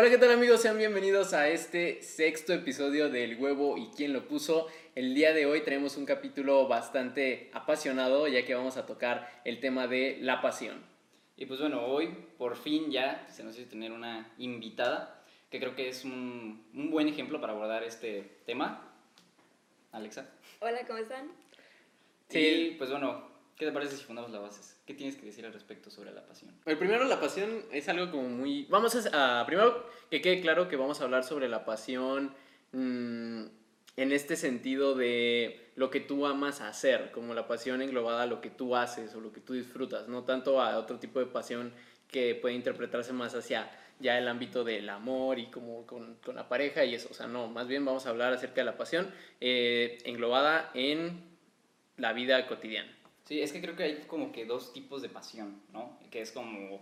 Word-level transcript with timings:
Hola, 0.00 0.10
¿qué 0.10 0.18
tal 0.18 0.30
amigos? 0.30 0.62
Sean 0.62 0.78
bienvenidos 0.78 1.32
a 1.32 1.48
este 1.48 2.02
sexto 2.02 2.52
episodio 2.52 3.10
del 3.10 3.36
huevo 3.36 3.76
y 3.76 3.88
quién 3.88 4.12
lo 4.12 4.28
puso. 4.28 4.68
El 4.94 5.12
día 5.12 5.32
de 5.32 5.44
hoy 5.46 5.62
tenemos 5.62 5.96
un 5.96 6.06
capítulo 6.06 6.68
bastante 6.68 7.50
apasionado 7.52 8.28
ya 8.28 8.46
que 8.46 8.54
vamos 8.54 8.76
a 8.76 8.86
tocar 8.86 9.42
el 9.44 9.58
tema 9.58 9.88
de 9.88 10.18
la 10.20 10.40
pasión. 10.40 10.84
Y 11.36 11.46
pues 11.46 11.58
bueno, 11.58 11.84
hoy 11.84 12.14
por 12.38 12.56
fin 12.56 12.92
ya 12.92 13.26
se 13.28 13.42
nos 13.42 13.58
hizo 13.58 13.70
tener 13.70 13.90
una 13.90 14.32
invitada 14.38 15.24
que 15.50 15.58
creo 15.58 15.74
que 15.74 15.88
es 15.88 16.04
un, 16.04 16.64
un 16.74 16.90
buen 16.92 17.08
ejemplo 17.08 17.40
para 17.40 17.54
abordar 17.54 17.82
este 17.82 18.22
tema. 18.46 18.88
Alexa. 19.90 20.30
Hola, 20.60 20.78
¿cómo 20.86 21.00
están? 21.00 21.26
Sí. 22.28 22.38
Y 22.38 22.70
pues 22.76 22.88
bueno, 22.88 23.28
¿qué 23.58 23.66
te 23.66 23.72
parece 23.72 23.96
si 23.96 24.04
fundamos 24.04 24.30
las 24.30 24.40
bases? 24.40 24.80
¿Qué 24.86 24.94
tienes 24.94 25.16
que 25.16 25.26
decir 25.26 25.44
al 25.44 25.52
respecto 25.52 25.90
sobre 25.90 26.12
la 26.12 26.24
pasión? 26.24 26.52
El 26.64 26.78
primero, 26.78 27.04
la 27.04 27.20
pasión 27.20 27.64
es 27.72 27.88
algo 27.88 28.10
como 28.10 28.28
muy... 28.28 28.66
Vamos 28.70 28.94
a... 29.12 29.44
primero, 29.46 29.90
que 30.10 30.22
quede 30.22 30.40
claro 30.40 30.68
que 30.68 30.76
vamos 30.76 31.00
a 31.00 31.04
hablar 31.04 31.24
sobre 31.24 31.48
la 31.48 31.64
pasión 31.64 32.32
mm, 32.72 33.44
en 33.96 34.12
este 34.12 34.36
sentido 34.36 34.94
de 34.94 35.70
lo 35.74 35.90
que 35.90 36.00
tú 36.00 36.26
amas 36.26 36.60
hacer, 36.60 37.10
como 37.10 37.34
la 37.34 37.48
pasión 37.48 37.82
englobada 37.82 38.22
a 38.22 38.26
lo 38.26 38.40
que 38.40 38.50
tú 38.50 38.76
haces 38.76 39.14
o 39.16 39.20
lo 39.20 39.32
que 39.32 39.40
tú 39.40 39.54
disfrutas, 39.54 40.06
no 40.06 40.22
tanto 40.22 40.62
a 40.62 40.78
otro 40.78 41.00
tipo 41.00 41.18
de 41.18 41.26
pasión 41.26 41.72
que 42.06 42.36
puede 42.36 42.54
interpretarse 42.54 43.12
más 43.12 43.34
hacia 43.34 43.70
ya 44.00 44.16
el 44.16 44.28
ámbito 44.28 44.62
del 44.62 44.88
amor 44.88 45.40
y 45.40 45.46
como 45.46 45.84
con, 45.84 46.16
la 46.32 46.48
pareja 46.48 46.84
y 46.84 46.94
eso, 46.94 47.08
o 47.10 47.14
sea, 47.14 47.26
no, 47.26 47.48
más 47.48 47.66
bien 47.66 47.84
vamos 47.84 48.06
a 48.06 48.10
hablar 48.10 48.32
acerca 48.32 48.60
de 48.60 48.66
la 48.66 48.76
pasión 48.76 49.12
eh, 49.40 49.98
englobada 50.04 50.70
en 50.74 51.20
la 51.96 52.12
vida 52.12 52.46
cotidiana. 52.46 52.97
Sí, 53.28 53.42
es 53.42 53.52
que 53.52 53.60
creo 53.60 53.76
que 53.76 53.82
hay 53.82 54.04
como 54.06 54.32
que 54.32 54.46
dos 54.46 54.72
tipos 54.72 55.02
de 55.02 55.10
pasión, 55.10 55.60
¿no? 55.74 55.98
Que 56.10 56.22
es 56.22 56.32
como 56.32 56.80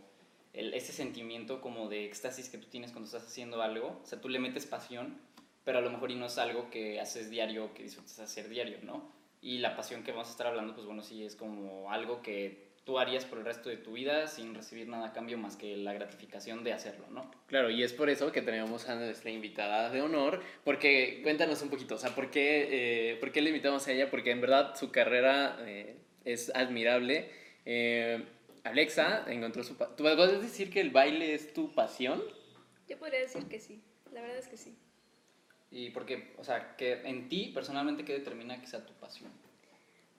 el, 0.52 0.74
ese 0.74 0.92
sentimiento 0.92 1.60
como 1.60 1.88
de 1.88 2.04
éxtasis 2.04 2.48
que 2.48 2.56
tú 2.56 2.68
tienes 2.68 2.92
cuando 2.92 3.06
estás 3.06 3.24
haciendo 3.24 3.62
algo. 3.62 4.00
O 4.00 4.06
sea, 4.06 4.20
tú 4.20 4.28
le 4.28 4.38
metes 4.38 4.64
pasión, 4.64 5.18
pero 5.64 5.78
a 5.78 5.80
lo 5.80 5.90
mejor 5.90 6.12
y 6.12 6.14
no 6.14 6.26
es 6.26 6.38
algo 6.38 6.70
que 6.70 7.00
haces 7.00 7.30
diario, 7.30 7.74
que 7.74 7.82
disfrutas 7.82 8.20
hacer 8.20 8.48
diario, 8.48 8.78
¿no? 8.84 9.10
Y 9.42 9.58
la 9.58 9.74
pasión 9.74 10.04
que 10.04 10.12
vamos 10.12 10.28
a 10.28 10.30
estar 10.30 10.46
hablando, 10.46 10.72
pues 10.72 10.86
bueno, 10.86 11.02
sí, 11.02 11.24
es 11.24 11.34
como 11.34 11.90
algo 11.90 12.22
que 12.22 12.68
tú 12.84 13.00
harías 13.00 13.24
por 13.24 13.38
el 13.38 13.44
resto 13.44 13.68
de 13.68 13.78
tu 13.78 13.94
vida 13.94 14.28
sin 14.28 14.54
recibir 14.54 14.86
nada 14.86 15.08
a 15.08 15.12
cambio 15.12 15.38
más 15.38 15.56
que 15.56 15.76
la 15.76 15.94
gratificación 15.94 16.62
de 16.62 16.72
hacerlo, 16.72 17.08
¿no? 17.10 17.28
Claro, 17.48 17.70
y 17.70 17.82
es 17.82 17.92
por 17.92 18.08
eso 18.08 18.30
que 18.30 18.40
tenemos 18.40 18.88
a 18.88 18.94
nuestra 18.94 19.32
invitada 19.32 19.90
de 19.90 20.00
honor, 20.00 20.40
porque 20.62 21.18
cuéntanos 21.24 21.60
un 21.62 21.70
poquito, 21.70 21.96
o 21.96 21.98
sea, 21.98 22.14
¿por 22.14 22.30
qué, 22.30 22.68
eh, 23.10 23.16
¿por 23.16 23.32
qué 23.32 23.42
le 23.42 23.50
invitamos 23.50 23.88
a 23.88 23.92
ella? 23.92 24.08
Porque 24.08 24.30
en 24.30 24.40
verdad 24.40 24.76
su 24.76 24.92
carrera... 24.92 25.56
Eh, 25.66 26.05
es 26.26 26.54
admirable. 26.54 27.30
Eh, 27.64 28.22
Alexa 28.64 29.24
encontró 29.28 29.62
su... 29.62 29.74
¿Tú 29.74 30.02
puedes 30.02 30.42
decir 30.42 30.70
que 30.70 30.80
el 30.80 30.90
baile 30.90 31.34
es 31.34 31.54
tu 31.54 31.72
pasión? 31.74 32.22
Yo 32.88 32.98
podría 32.98 33.20
decir 33.20 33.46
que 33.46 33.60
sí, 33.60 33.80
la 34.12 34.20
verdad 34.20 34.38
es 34.38 34.48
que 34.48 34.56
sí. 34.56 34.76
¿Y 35.70 35.90
por 35.90 36.04
qué? 36.04 36.34
O 36.38 36.44
sea, 36.44 36.76
que 36.76 36.92
en 37.04 37.28
ti 37.28 37.52
personalmente, 37.54 38.04
¿qué 38.04 38.12
determina 38.12 38.60
que 38.60 38.66
sea 38.66 38.84
tu 38.84 38.92
pasión? 38.94 39.30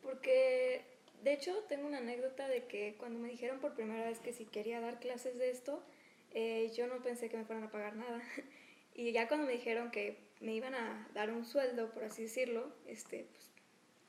Porque, 0.01 0.85
de 1.23 1.33
hecho, 1.33 1.53
tengo 1.67 1.87
una 1.87 1.97
anécdota 1.97 2.47
de 2.47 2.65
que 2.65 2.95
cuando 2.97 3.19
me 3.19 3.29
dijeron 3.29 3.59
por 3.59 3.75
primera 3.75 4.05
vez 4.05 4.19
que 4.19 4.33
si 4.33 4.45
quería 4.45 4.79
dar 4.79 4.99
clases 4.99 5.37
de 5.37 5.49
esto, 5.49 5.83
eh, 6.33 6.71
yo 6.75 6.87
no 6.87 7.01
pensé 7.01 7.29
que 7.29 7.37
me 7.37 7.45
fueran 7.45 7.65
a 7.65 7.71
pagar 7.71 7.95
nada. 7.95 8.21
Y 8.99 9.11
ya 9.11 9.27
cuando 9.27 9.45
me 9.45 9.53
dijeron 9.53 9.91
que 9.91 10.17
me 10.39 10.55
iban 10.55 10.73
a 10.73 11.07
dar 11.13 11.29
un 11.29 11.45
sueldo, 11.45 11.91
por 11.91 12.03
así 12.03 12.23
decirlo, 12.23 12.73
este, 12.87 13.27
pues 13.31 13.46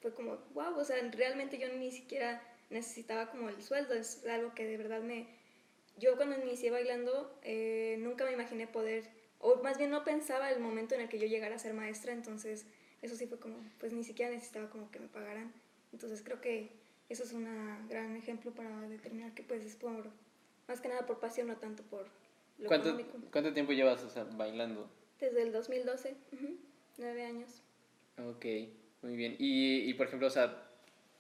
fue 0.01 0.15
como, 0.15 0.37
wow, 0.55 0.77
o 0.77 0.85
sea, 0.85 0.97
realmente 1.11 1.59
yo 1.59 1.69
ni 1.69 1.91
siquiera 1.91 2.43
necesitaba 2.71 3.31
como 3.31 3.49
el 3.49 3.63
sueldo, 3.63 3.95
es 3.95 4.25
algo 4.27 4.55
que 4.55 4.67
de 4.67 4.77
verdad 4.77 5.03
me... 5.03 5.27
Yo 5.97 6.17
cuando 6.17 6.37
inicié 6.37 6.71
bailando 6.71 7.37
eh, 7.43 7.97
nunca 7.99 8.25
me 8.25 8.33
imaginé 8.33 8.69
poder, 8.69 9.09
o 9.41 9.57
más 9.63 9.79
bien 9.79 9.91
no 9.91 10.05
pensaba 10.05 10.51
el 10.53 10.61
momento 10.61 10.95
en 10.95 11.01
el 11.01 11.09
que 11.09 11.19
yo 11.19 11.27
llegara 11.27 11.57
a 11.57 11.59
ser 11.59 11.75
maestra, 11.75 12.13
entonces 12.13 12.67
eso 13.03 13.17
sí 13.17 13.27
fue 13.27 13.39
como, 13.39 13.57
pues 13.81 13.93
ni 13.93 14.05
siquiera 14.05 14.31
necesitaba 14.31 14.71
como 14.71 14.91
que 14.91 15.01
me 15.01 15.09
pagaran. 15.09 15.53
Entonces 15.93 16.23
creo 16.23 16.41
que 16.41 16.71
eso 17.09 17.25
es 17.25 17.33
un 17.33 17.89
gran 17.89 18.15
ejemplo 18.17 18.53
para 18.53 18.81
determinar 18.89 19.35
que 19.35 19.43
pues 19.43 19.65
es 19.65 19.75
por, 19.75 20.11
más 20.69 20.81
que 20.81 20.89
nada 20.89 21.07
por 21.07 21.19
pasión, 21.19 21.49
no 21.49 21.57
tanto 21.57 21.83
por 21.85 22.07
lo 22.59 22.69
¿Cuánto, 22.69 22.91
económico. 22.91 23.19
¿Cuánto 23.33 23.53
tiempo 23.53 23.73
llevas 23.73 24.03
o 24.03 24.11
sea, 24.11 24.25
bailando? 24.25 24.89
Desde 25.19 25.43
el 25.43 25.53
2012, 25.53 26.15
nueve 26.99 27.25
años. 27.25 27.63
Ok. 28.19 28.45
Muy 29.03 29.17
bien. 29.17 29.37
Y, 29.39 29.89
y 29.89 29.95
por 29.95 30.07
ejemplo, 30.07 30.29
o 30.29 30.31
sea, 30.31 30.57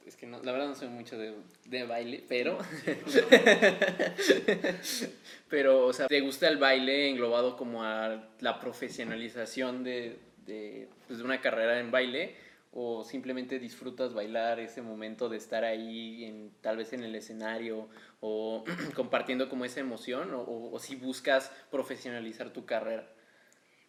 es 0.04 0.16
que 0.16 0.26
no, 0.26 0.42
la 0.42 0.52
verdad 0.52 0.68
no 0.68 0.74
soy 0.74 0.88
mucho 0.88 1.18
de, 1.18 1.34
de 1.66 1.84
baile, 1.84 2.24
pero. 2.28 2.58
pero, 5.48 5.86
o 5.86 5.92
sea, 5.92 6.06
¿te 6.08 6.20
gusta 6.20 6.48
el 6.48 6.56
baile 6.56 7.08
englobado 7.08 7.56
como 7.56 7.84
a 7.84 8.28
la 8.40 8.60
profesionalización 8.60 9.84
de, 9.84 10.18
de, 10.46 10.88
pues, 11.06 11.20
una 11.20 11.40
carrera 11.40 11.78
en 11.80 11.90
baile? 11.90 12.36
¿O 12.72 13.02
simplemente 13.04 13.58
disfrutas 13.58 14.12
bailar 14.12 14.60
ese 14.60 14.82
momento 14.82 15.28
de 15.28 15.38
estar 15.38 15.64
ahí, 15.64 16.24
en, 16.24 16.52
tal 16.60 16.76
vez 16.76 16.92
en 16.92 17.02
el 17.02 17.14
escenario, 17.14 17.88
o 18.20 18.64
compartiendo 18.94 19.48
como 19.48 19.64
esa 19.64 19.80
emoción? 19.80 20.34
¿O, 20.34 20.40
o, 20.42 20.74
o 20.74 20.78
si 20.78 20.96
buscas 20.96 21.50
profesionalizar 21.70 22.52
tu 22.52 22.66
carrera? 22.66 23.08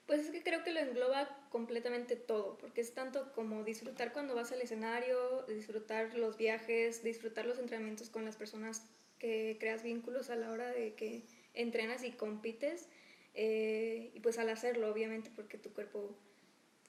Pues 0.10 0.22
es 0.22 0.32
que 0.32 0.42
creo 0.42 0.64
que 0.64 0.72
lo 0.72 0.80
engloba 0.80 1.30
completamente 1.52 2.16
todo, 2.16 2.58
porque 2.58 2.82
es 2.82 2.96
tanto 2.96 3.32
como 3.34 3.64
disfrutar 3.64 4.12
cuando 4.12 4.34
vas 4.34 4.52
al 4.52 4.60
escenario, 4.60 5.44
disfrutar 5.44 6.16
los 6.16 6.36
viajes, 6.36 7.04
disfrutar 7.04 7.46
los 7.46 7.60
entrenamientos 7.60 8.10
con 8.10 8.26
las 8.26 8.36
personas 8.36 8.90
que 9.20 9.58
creas 9.60 9.84
vínculos 9.84 10.32
a 10.32 10.36
la 10.36 10.50
hora 10.50 10.72
de 10.72 10.96
que 10.96 11.22
entrenas 11.54 12.04
y 12.04 12.10
compites, 12.10 12.88
eh, 13.36 14.10
y 14.16 14.20
pues 14.22 14.40
al 14.40 14.50
hacerlo, 14.50 14.92
obviamente, 14.92 15.30
porque 15.36 15.60
tu 15.60 15.72
cuerpo, 15.74 16.18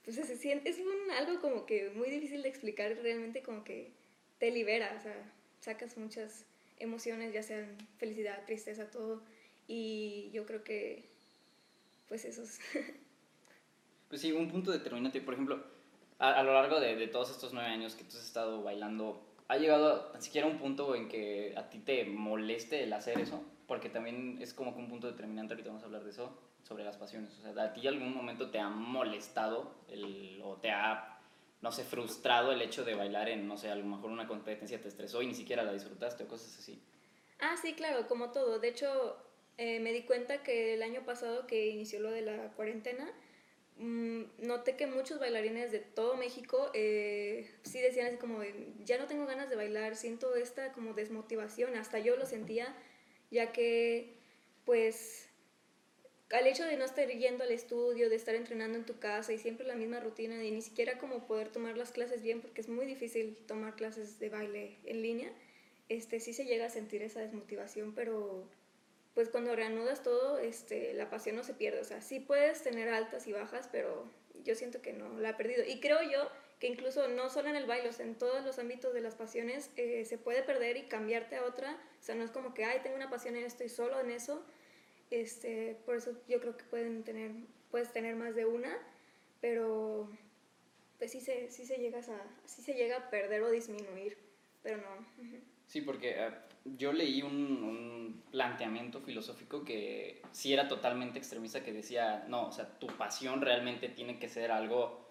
pues 0.03 0.17
se 0.17 0.39
siente, 0.39 0.71
es 0.71 0.79
un, 0.79 1.11
algo 1.11 1.43
como 1.43 1.67
que 1.67 1.91
muy 1.91 2.09
difícil 2.09 2.41
de 2.41 2.49
explicar, 2.49 2.97
realmente 3.03 3.43
como 3.43 3.65
que 3.65 3.91
te 4.39 4.51
libera, 4.51 4.97
o 4.99 5.03
sea, 5.03 5.31
sacas 5.61 5.99
muchas 5.99 6.47
emociones, 6.79 7.35
ya 7.35 7.43
sean 7.43 7.77
felicidad, 7.99 8.47
tristeza, 8.47 8.91
todo, 8.91 9.23
y 9.69 10.31
yo 10.33 10.47
creo 10.47 10.65
que, 10.65 11.05
pues 12.09 12.25
eso 12.25 12.45
es... 12.45 12.61
Pues 14.11 14.21
sí, 14.21 14.33
un 14.33 14.49
punto 14.49 14.73
determinante. 14.73 15.21
Por 15.21 15.35
ejemplo, 15.35 15.63
a, 16.19 16.43
lo 16.43 16.53
largo 16.53 16.81
de, 16.81 16.97
de, 16.97 17.07
todos 17.07 17.31
estos 17.31 17.55
nueve 17.55 17.71
años 17.71 17.95
que 17.95 18.03
tú 18.03 18.17
has 18.17 18.25
estado 18.25 18.63
bailando, 18.63 19.23
¿ha 19.47 19.57
llegado 19.57 20.07
tan 20.07 20.21
siquiera 20.21 20.49
un 20.49 20.59
punto 20.59 20.97
en 20.97 21.09
que 21.09 21.55
a 21.57 21.71
ti 21.71 21.79
te 21.79 22.05
moleste 22.05 22.83
el 22.83 22.93
hacer 22.93 23.21
eso? 23.21 23.41
Porque 23.69 23.89
también 23.89 24.39
es 24.43 24.53
como 24.53 24.75
que 24.75 24.81
un 24.81 24.89
punto 24.89 25.07
determinante, 25.07 25.55
ahorita 25.55 25.71
vamos 25.71 25.85
a 25.85 25.87
hablar 25.87 26.03
de 26.03 26.11
eso, 26.11 26.37
sobre 26.65 26.83
las 26.83 26.97
pasiones. 26.97 27.39
O 27.39 27.55
sea, 27.55 27.63
¿a 27.63 27.73
ti 27.73 27.87
algún 27.87 28.13
momento 28.13 28.51
te 28.51 28.59
ha 28.59 28.69
molestado 28.69 29.77
el, 29.89 30.41
o 30.43 30.57
te 30.57 30.73
ha, 30.73 31.21
no 31.61 31.71
sé, 31.71 31.85
frustrado 31.85 32.51
el 32.51 32.63
hecho 32.63 32.85
de 32.85 32.97
bailar 32.97 33.29
en, 33.29 33.47
no 33.47 33.57
sé, 33.57 33.71
a 33.71 33.77
lo 33.77 33.85
mejor 33.85 34.11
una 34.11 34.27
competencia 34.27 34.83
te 34.83 34.89
estresó 34.89 35.23
y 35.23 35.29
ni 35.29 35.35
siquiera 35.37 35.63
la 35.63 35.73
disfrutaste 35.73 36.25
o 36.25 36.29
cosas 36.29 36.59
así? 36.59 36.83
Ah, 37.39 37.55
sí, 37.63 37.75
claro, 37.75 38.09
como 38.09 38.33
todo. 38.33 38.59
De 38.59 38.69
hecho, 38.69 39.17
eh, 39.57 39.79
me 39.79 39.93
di 39.93 40.03
cuenta 40.03 40.43
que 40.43 40.75
el 40.75 40.83
año 40.83 41.05
pasado 41.07 41.47
que 41.47 41.69
inició 41.69 42.01
lo 42.01 42.11
de 42.11 42.23
la 42.23 42.53
cuarentena, 42.55 43.09
Mm, 43.81 44.25
noté 44.47 44.77
que 44.77 44.87
muchos 44.87 45.19
bailarines 45.19 45.73
de 45.73 45.79
todo 45.79 46.15
México 46.15 46.71
eh, 46.75 47.51
sí 47.63 47.81
decían 47.81 48.09
así 48.09 48.19
como, 48.19 48.41
ya 48.85 48.99
no 48.99 49.07
tengo 49.07 49.25
ganas 49.25 49.49
de 49.49 49.57
bailar, 49.57 49.97
siento 49.97 50.37
esta 50.37 50.73
como 50.73 50.93
desmotivación, 50.93 51.75
hasta 51.77 51.99
yo 51.99 52.15
lo 52.17 52.27
sentía, 52.27 52.77
ya 53.31 53.53
que 53.53 54.19
pues 54.67 55.31
al 56.31 56.47
hecho 56.47 56.67
de 56.67 56.77
no 56.77 56.85
estar 56.85 57.09
yendo 57.09 57.43
al 57.43 57.53
estudio, 57.53 58.11
de 58.11 58.17
estar 58.17 58.35
entrenando 58.35 58.77
en 58.77 58.85
tu 58.85 58.99
casa 58.99 59.33
y 59.33 59.39
siempre 59.39 59.67
la 59.67 59.77
misma 59.77 59.99
rutina 59.99 60.45
y 60.45 60.51
ni 60.51 60.61
siquiera 60.61 60.99
como 60.99 61.27
poder 61.27 61.49
tomar 61.49 61.79
las 61.79 61.91
clases 61.91 62.21
bien, 62.21 62.43
porque 62.43 62.61
es 62.61 62.69
muy 62.69 62.85
difícil 62.85 63.35
tomar 63.47 63.77
clases 63.77 64.19
de 64.19 64.29
baile 64.29 64.77
en 64.85 65.01
línea, 65.01 65.33
este, 65.89 66.21
sí 66.21 66.35
se 66.35 66.45
llega 66.45 66.67
a 66.67 66.71
sentir 66.71 67.01
esa 67.01 67.21
desmotivación, 67.21 67.95
pero 67.95 68.47
pues 69.15 69.29
cuando 69.29 69.57
reanudas 69.57 70.03
todo, 70.03 70.39
este, 70.39 70.95
la 70.95 71.11
pasión 71.11 71.37
no 71.37 71.43
se 71.43 71.55
pierde. 71.55 71.81
O 71.81 71.85
sea, 71.85 72.01
sí 72.01 72.21
puedes 72.21 72.63
tener 72.63 72.89
altas 72.89 73.27
y 73.27 73.33
bajas, 73.33 73.69
pero 73.71 74.05
yo 74.45 74.55
siento 74.55 74.81
que 74.83 74.93
no 74.93 75.19
la 75.19 75.31
ha 75.31 75.37
perdido. 75.37 75.65
Y 75.67 75.81
creo 75.81 76.03
yo 76.03 76.29
que 76.59 76.67
incluso 76.67 77.09
no 77.09 77.31
solo 77.31 77.49
en 77.49 77.57
el 77.57 77.67
baile, 77.67 77.91
en 77.99 78.15
todos 78.17 78.45
los 78.45 78.59
ámbitos 78.59 78.93
de 78.93 79.01
las 79.01 79.15
pasiones 79.15 79.71
eh, 79.77 80.05
se 80.05 80.19
puede 80.19 80.43
perder 80.43 80.77
y 80.77 80.83
cambiarte 80.83 81.37
a 81.37 81.45
otra. 81.45 81.73
O 82.01 82.03
sea, 82.03 82.15
no 82.15 82.25
es 82.25 82.31
como 82.31 82.55
que, 82.55 82.65
ay, 82.65 82.81
tengo 82.83 82.97
una 82.97 83.11
pasión 83.11 83.37
y 83.37 83.41
estoy 83.41 83.69
solo 83.69 83.99
en 83.99 84.11
eso. 84.11 84.45
Este, 85.11 85.77
por 85.87 85.97
eso 85.97 86.13
yo 86.29 86.41
creo 86.41 86.57
que 86.57 86.65
pueden 86.65 87.03
tener, 87.03 87.33
puedes 87.71 87.93
tener 87.93 88.15
más 88.15 88.37
de 88.37 88.47
una, 88.47 88.77
pero 89.41 90.09
pues 90.99 91.11
sí 91.11 91.21
se, 91.21 91.51
sí 91.51 91.65
se, 91.65 91.79
llegas 91.79 92.11
a, 92.11 92.23
sí 92.45 92.63
se 92.63 92.75
llega 92.75 92.97
a 92.99 93.11
perder 93.11 93.43
o 93.43 93.51
disminuir, 93.51 94.19
pero 94.63 94.77
no. 94.77 95.07
Sí, 95.67 95.81
porque 95.81 96.15
uh, 96.15 96.77
yo 96.77 96.93
leí 96.93 97.23
un, 97.23 97.65
planteamiento 98.31 99.01
filosófico 99.01 99.65
que 99.65 100.23
sí 100.33 100.53
era 100.53 100.69
totalmente 100.69 101.19
extremista, 101.19 101.63
que 101.63 101.73
decía, 101.73 102.25
no, 102.29 102.49
o 102.49 102.53
sea, 102.53 102.79
tu 102.79 102.87
pasión 102.87 103.41
realmente 103.41 103.89
tiene 103.89 104.19
que 104.19 104.29
ser 104.29 104.51
algo 104.51 105.09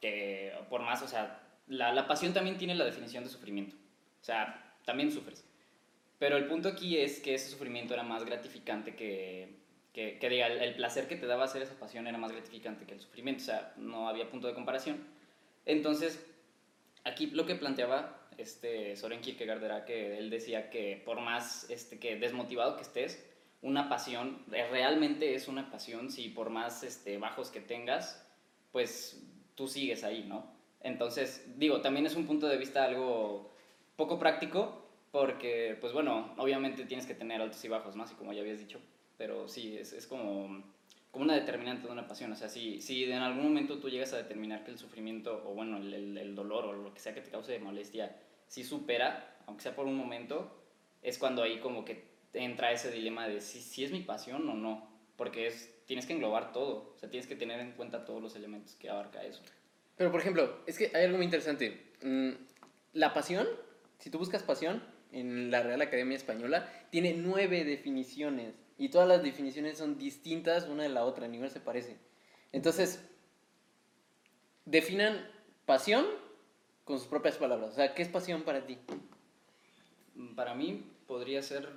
que, 0.00 0.52
por 0.68 0.82
más, 0.82 1.02
o 1.02 1.08
sea, 1.08 1.42
la, 1.68 1.92
la 1.92 2.06
pasión 2.06 2.32
también 2.32 2.58
tiene 2.58 2.74
la 2.74 2.84
definición 2.84 3.24
de 3.24 3.30
sufrimiento. 3.30 3.76
O 4.20 4.24
sea, 4.24 4.76
también 4.84 5.10
sufres. 5.10 5.44
Pero 6.18 6.36
el 6.36 6.46
punto 6.46 6.68
aquí 6.68 6.98
es 6.98 7.20
que 7.20 7.34
ese 7.34 7.50
sufrimiento 7.50 7.94
era 7.94 8.02
más 8.02 8.24
gratificante 8.24 8.94
que, 8.94 9.56
que, 9.92 10.18
que 10.18 10.28
diga, 10.28 10.46
el, 10.46 10.60
el 10.60 10.74
placer 10.74 11.08
que 11.08 11.16
te 11.16 11.26
daba 11.26 11.44
hacer 11.44 11.62
esa 11.62 11.78
pasión 11.78 12.06
era 12.06 12.18
más 12.18 12.32
gratificante 12.32 12.86
que 12.86 12.94
el 12.94 13.00
sufrimiento, 13.00 13.42
o 13.42 13.46
sea, 13.46 13.74
no 13.76 14.08
había 14.08 14.30
punto 14.30 14.46
de 14.46 14.54
comparación. 14.54 15.04
Entonces, 15.66 16.24
aquí 17.04 17.26
lo 17.26 17.46
que 17.46 17.54
planteaba 17.54 18.21
este 18.38 18.96
Soren 18.96 19.20
Kierkegaard 19.20 19.62
era 19.62 19.84
que 19.84 20.18
él 20.18 20.30
decía 20.30 20.70
que 20.70 21.00
por 21.04 21.20
más 21.20 21.68
este, 21.70 21.98
que 21.98 22.16
desmotivado 22.16 22.76
que 22.76 22.82
estés, 22.82 23.24
una 23.62 23.88
pasión, 23.88 24.44
eh, 24.52 24.66
realmente 24.70 25.34
es 25.34 25.48
una 25.48 25.70
pasión, 25.70 26.10
si 26.10 26.28
por 26.28 26.50
más 26.50 26.82
este, 26.82 27.18
bajos 27.18 27.50
que 27.50 27.60
tengas, 27.60 28.26
pues 28.72 29.22
tú 29.54 29.68
sigues 29.68 30.02
ahí, 30.04 30.24
¿no? 30.24 30.52
Entonces, 30.80 31.44
digo, 31.56 31.80
también 31.80 32.06
es 32.06 32.16
un 32.16 32.26
punto 32.26 32.48
de 32.48 32.56
vista 32.56 32.84
algo 32.84 33.52
poco 33.96 34.18
práctico, 34.18 34.88
porque, 35.12 35.76
pues 35.80 35.92
bueno, 35.92 36.34
obviamente 36.38 36.84
tienes 36.86 37.06
que 37.06 37.14
tener 37.14 37.40
altos 37.40 37.64
y 37.64 37.68
bajos, 37.68 37.94
¿no? 37.94 38.02
Así 38.02 38.14
como 38.14 38.32
ya 38.32 38.40
habías 38.40 38.58
dicho, 38.58 38.80
pero 39.16 39.46
sí, 39.46 39.76
es, 39.78 39.92
es 39.92 40.06
como, 40.06 40.64
como 41.12 41.26
una 41.26 41.34
determinante 41.34 41.86
de 41.86 41.92
una 41.92 42.08
pasión, 42.08 42.32
o 42.32 42.36
sea, 42.36 42.48
si, 42.48 42.80
si 42.80 43.04
en 43.04 43.20
algún 43.20 43.44
momento 43.44 43.78
tú 43.78 43.90
llegas 43.90 44.14
a 44.14 44.16
determinar 44.16 44.64
que 44.64 44.70
el 44.70 44.78
sufrimiento, 44.78 45.44
o 45.46 45.54
bueno, 45.54 45.76
el, 45.76 46.16
el, 46.16 46.34
dolor, 46.34 46.64
o 46.64 46.72
lo 46.72 46.94
que 46.94 47.00
sea 47.00 47.12
que 47.12 47.20
te 47.20 47.30
cause 47.30 47.58
molestia, 47.58 48.16
si 48.48 48.64
supera, 48.64 49.36
aunque 49.46 49.62
sea 49.62 49.76
por 49.76 49.86
un 49.86 49.94
momento, 49.94 50.58
es 51.02 51.18
cuando 51.18 51.42
ahí 51.42 51.60
como 51.60 51.84
que 51.84 52.04
entra 52.32 52.72
ese 52.72 52.90
dilema 52.90 53.28
de 53.28 53.42
si, 53.42 53.60
si 53.60 53.84
es 53.84 53.92
mi 53.92 54.00
pasión 54.00 54.48
o 54.48 54.54
no, 54.54 54.88
porque 55.16 55.46
es, 55.46 55.84
tienes 55.84 56.06
que 56.06 56.14
englobar 56.14 56.50
todo, 56.50 56.94
o 56.96 56.98
sea, 56.98 57.10
tienes 57.10 57.26
que 57.26 57.36
tener 57.36 57.60
en 57.60 57.72
cuenta 57.72 58.06
todos 58.06 58.22
los 58.22 58.34
elementos 58.34 58.74
que 58.76 58.88
abarca 58.88 59.22
eso. 59.22 59.42
Pero, 59.96 60.10
por 60.10 60.20
ejemplo, 60.20 60.60
es 60.66 60.78
que 60.78 60.90
hay 60.94 61.04
algo 61.04 61.18
muy 61.18 61.26
interesante. 61.26 61.92
Mm, 62.02 62.30
La 62.94 63.12
pasión, 63.12 63.46
si 63.98 64.08
tú 64.08 64.18
buscas 64.18 64.42
pasión 64.42 64.82
en 65.12 65.50
la 65.50 65.62
Real 65.62 65.82
Academia 65.82 66.16
Española, 66.16 66.72
tiene 66.88 67.12
nueve 67.12 67.64
definiciones. 67.64 68.54
Y 68.82 68.88
todas 68.88 69.06
las 69.06 69.22
definiciones 69.22 69.78
son 69.78 69.96
distintas 69.96 70.66
una 70.66 70.82
de 70.82 70.88
la 70.88 71.04
otra, 71.04 71.28
ninguna 71.28 71.48
se 71.48 71.60
parece. 71.60 71.98
Entonces, 72.50 73.00
definan 74.64 75.24
pasión 75.66 76.04
con 76.84 76.98
sus 76.98 77.06
propias 77.06 77.36
palabras. 77.36 77.70
O 77.70 77.74
sea, 77.74 77.94
¿qué 77.94 78.02
es 78.02 78.08
pasión 78.08 78.42
para 78.42 78.66
ti? 78.66 78.78
Para 80.34 80.56
mí 80.56 80.84
podría 81.06 81.42
ser 81.42 81.68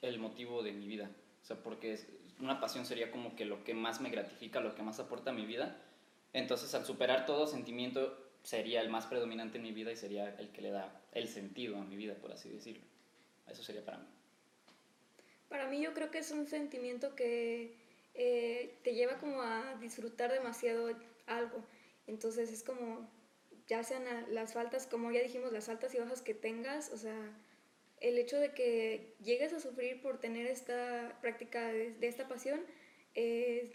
el 0.00 0.18
motivo 0.18 0.62
de 0.62 0.72
mi 0.72 0.86
vida, 0.86 1.10
o 1.42 1.44
sea, 1.44 1.62
porque 1.62 2.00
una 2.40 2.58
pasión 2.58 2.86
sería 2.86 3.10
como 3.10 3.36
que 3.36 3.44
lo 3.44 3.62
que 3.62 3.74
más 3.74 4.00
me 4.00 4.08
gratifica, 4.08 4.60
lo 4.60 4.74
que 4.74 4.82
más 4.82 4.98
aporta 4.98 5.32
a 5.32 5.34
mi 5.34 5.44
vida. 5.44 5.76
Entonces, 6.32 6.74
al 6.74 6.86
superar 6.86 7.26
todo 7.26 7.46
sentimiento, 7.46 8.16
sería 8.42 8.80
el 8.80 8.88
más 8.88 9.04
predominante 9.04 9.58
en 9.58 9.62
mi 9.62 9.72
vida 9.72 9.92
y 9.92 9.96
sería 9.96 10.34
el 10.38 10.48
que 10.52 10.62
le 10.62 10.70
da 10.70 11.02
el 11.12 11.28
sentido 11.28 11.76
a 11.76 11.84
mi 11.84 11.96
vida, 11.96 12.14
por 12.14 12.32
así 12.32 12.48
decirlo. 12.48 12.82
Eso 13.46 13.62
sería 13.62 13.84
para 13.84 13.98
mí. 13.98 14.06
Para 15.48 15.66
mí 15.68 15.80
yo 15.82 15.94
creo 15.94 16.10
que 16.10 16.18
es 16.18 16.30
un 16.32 16.46
sentimiento 16.46 17.14
que 17.14 17.74
eh, 18.14 18.74
te 18.82 18.94
lleva 18.94 19.18
como 19.18 19.42
a 19.42 19.76
disfrutar 19.80 20.32
demasiado 20.32 20.90
algo. 21.26 21.64
Entonces 22.06 22.52
es 22.52 22.62
como, 22.62 23.08
ya 23.66 23.82
sean 23.84 24.04
las 24.34 24.54
faltas, 24.54 24.86
como 24.86 25.10
ya 25.12 25.22
dijimos, 25.22 25.52
las 25.52 25.68
altas 25.68 25.94
y 25.94 25.98
bajas 25.98 26.22
que 26.22 26.34
tengas, 26.34 26.90
o 26.92 26.96
sea, 26.98 27.16
el 28.00 28.18
hecho 28.18 28.38
de 28.38 28.52
que 28.52 29.14
llegues 29.22 29.52
a 29.52 29.60
sufrir 29.60 30.02
por 30.02 30.18
tener 30.20 30.46
esta 30.46 31.18
práctica 31.20 31.66
de, 31.72 31.92
de 31.92 32.08
esta 32.08 32.28
pasión, 32.28 32.60
eh, 33.14 33.72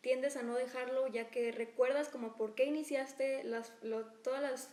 tiendes 0.00 0.36
a 0.36 0.42
no 0.42 0.56
dejarlo 0.56 1.06
ya 1.08 1.30
que 1.30 1.52
recuerdas 1.52 2.08
como 2.08 2.36
por 2.36 2.54
qué 2.54 2.64
iniciaste 2.64 3.44
las, 3.44 3.72
lo- 3.82 4.06
todos 4.06 4.40
los 4.40 4.68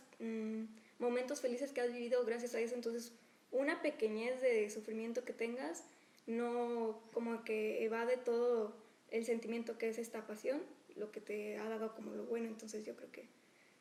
momentos 0.98 1.40
felices 1.40 1.72
que 1.72 1.80
has 1.80 1.92
vivido 1.92 2.24
gracias 2.24 2.54
a 2.54 2.60
eso. 2.60 2.74
Entonces, 2.74 3.12
una 3.52 3.80
pequeñez 3.82 4.40
de 4.40 4.68
sufrimiento 4.70 5.24
que 5.24 5.32
tengas 5.32 5.84
no 6.28 7.00
como 7.12 7.42
que 7.42 7.82
evade 7.84 8.16
todo 8.18 8.72
el 9.10 9.24
sentimiento 9.24 9.76
que 9.78 9.88
es 9.88 9.98
esta 9.98 10.26
pasión, 10.26 10.60
lo 10.94 11.10
que 11.10 11.20
te 11.20 11.58
ha 11.58 11.68
dado 11.68 11.94
como 11.94 12.12
lo 12.12 12.24
bueno. 12.24 12.46
Entonces, 12.46 12.84
yo 12.86 12.94
creo 12.94 13.10
que 13.10 13.26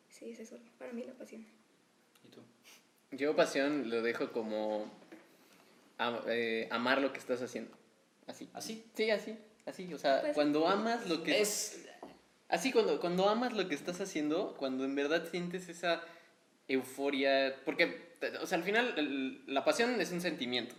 sí, 0.10 0.32
es 0.32 0.40
eso, 0.40 0.58
para 0.80 0.92
mí 0.94 1.04
la 1.04 1.14
pasión. 1.14 1.46
¿Y 2.26 2.30
tú? 2.30 2.40
Yo 3.12 3.36
pasión 3.36 3.90
lo 3.90 4.02
dejo 4.02 4.32
como 4.32 4.90
eh, 6.28 6.68
amar 6.72 7.02
lo 7.02 7.12
que 7.14 7.20
estás 7.20 7.42
haciendo. 7.42 7.72
Así. 8.28 8.50
¿Así? 8.54 8.84
Sí, 8.96 9.10
así. 9.12 9.38
Así. 9.66 9.94
O 9.94 9.98
sea, 9.98 10.22
Pues- 10.22 10.34
cuando 10.34 10.68
amas 10.68 11.08
lo 11.08 11.24
que... 11.24 11.42
Es... 11.42 11.84
Así, 12.50 12.72
cuando, 12.72 13.02
cuando 13.02 13.28
amas 13.28 13.52
lo 13.54 13.68
que 13.68 13.76
estás 13.76 14.00
haciendo, 14.00 14.56
cuando 14.58 14.86
en 14.86 14.96
verdad 14.96 15.28
sientes 15.30 15.68
esa 15.68 16.02
euforia, 16.70 17.54
porque, 17.66 18.08
o 18.42 18.46
sea, 18.46 18.58
al 18.58 18.64
final 18.64 18.94
el- 18.98 19.44
la 19.54 19.66
pasión 19.66 20.00
es 20.00 20.12
un 20.12 20.22
sentimiento, 20.22 20.74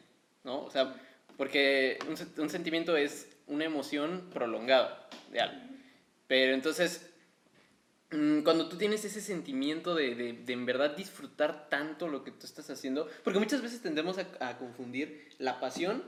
¿no? 0.45 0.63
O 0.65 0.71
sea, 0.71 0.95
porque 1.39 1.99
un, 2.07 2.19
se- 2.19 2.39
un 2.39 2.51
sentimiento 2.51 2.95
es 2.99 3.29
una 3.47 3.65
emoción 3.65 4.29
prolongada 4.35 5.09
de 5.33 5.41
algo. 5.41 5.63
Pero 6.27 6.53
entonces, 6.53 7.09
mm, 8.11 8.41
cuando 8.43 8.69
tú 8.69 8.77
tienes 8.77 9.05
ese 9.07 9.23
sentimiento 9.23 9.95
de, 9.95 10.15
de, 10.15 10.33
de 10.35 10.53
en 10.53 10.67
verdad 10.67 10.95
disfrutar 10.97 11.71
tanto 11.71 12.09
lo 12.09 12.25
que 12.25 12.31
tú 12.33 12.45
estás 12.45 12.69
haciendo, 12.69 13.09
porque 13.25 13.39
muchas 13.39 13.63
veces 13.63 13.81
tendemos 13.81 14.19
a, 14.19 14.27
a 14.41 14.59
confundir 14.59 15.31
la 15.39 15.61
pasión 15.61 16.03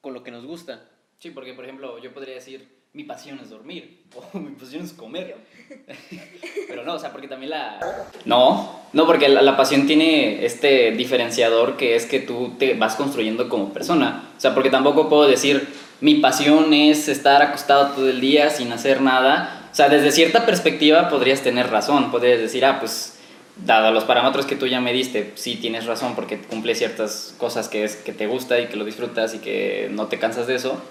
con 0.00 0.14
lo 0.14 0.22
que 0.22 0.30
nos 0.30 0.46
gusta. 0.46 0.88
Sí, 1.18 1.30
porque 1.30 1.52
por 1.52 1.64
ejemplo, 1.64 1.98
yo 1.98 2.14
podría 2.14 2.34
decir, 2.34 2.66
mi 2.94 3.04
pasión 3.04 3.40
es 3.42 3.48
dormir, 3.48 4.02
o 4.34 4.38
mi 4.38 4.50
pasión 4.50 4.84
es 4.84 4.92
comer. 4.92 5.36
Pero 6.68 6.84
no, 6.84 6.94
o 6.94 6.98
sea, 6.98 7.10
porque 7.10 7.28
también 7.28 7.50
la... 7.50 7.80
No, 8.26 8.80
no, 8.92 9.06
porque 9.06 9.28
la, 9.28 9.40
la 9.40 9.56
pasión 9.56 9.86
tiene 9.86 10.44
este 10.44 10.92
diferenciador 10.92 11.76
que 11.76 11.96
es 11.96 12.04
que 12.04 12.20
tú 12.20 12.54
te 12.58 12.74
vas 12.74 12.96
construyendo 12.96 13.48
como 13.48 13.72
persona. 13.72 14.30
O 14.36 14.40
sea, 14.40 14.52
porque 14.54 14.68
tampoco 14.68 15.08
puedo 15.08 15.26
decir, 15.26 15.66
mi 16.00 16.16
pasión 16.16 16.74
es 16.74 17.08
estar 17.08 17.40
acostado 17.40 17.94
todo 17.94 18.10
el 18.10 18.20
día 18.20 18.50
sin 18.50 18.70
hacer 18.72 19.00
nada. 19.00 19.68
O 19.72 19.74
sea, 19.74 19.88
desde 19.88 20.12
cierta 20.12 20.44
perspectiva 20.44 21.08
podrías 21.08 21.40
tener 21.40 21.70
razón, 21.70 22.10
podrías 22.10 22.40
decir, 22.40 22.66
ah, 22.66 22.78
pues, 22.78 23.18
dado 23.56 23.90
los 23.90 24.04
parámetros 24.04 24.44
que 24.44 24.56
tú 24.56 24.66
ya 24.66 24.82
me 24.82 24.92
diste, 24.92 25.32
sí 25.34 25.56
tienes 25.56 25.86
razón 25.86 26.14
porque 26.14 26.38
cumple 26.38 26.74
ciertas 26.74 27.34
cosas 27.38 27.68
que, 27.68 27.84
es, 27.84 27.96
que 27.96 28.12
te 28.12 28.26
gusta 28.26 28.60
y 28.60 28.66
que 28.66 28.76
lo 28.76 28.84
disfrutas 28.84 29.34
y 29.34 29.38
que 29.38 29.88
no 29.90 30.08
te 30.08 30.18
cansas 30.18 30.46
de 30.46 30.56
eso 30.56 30.82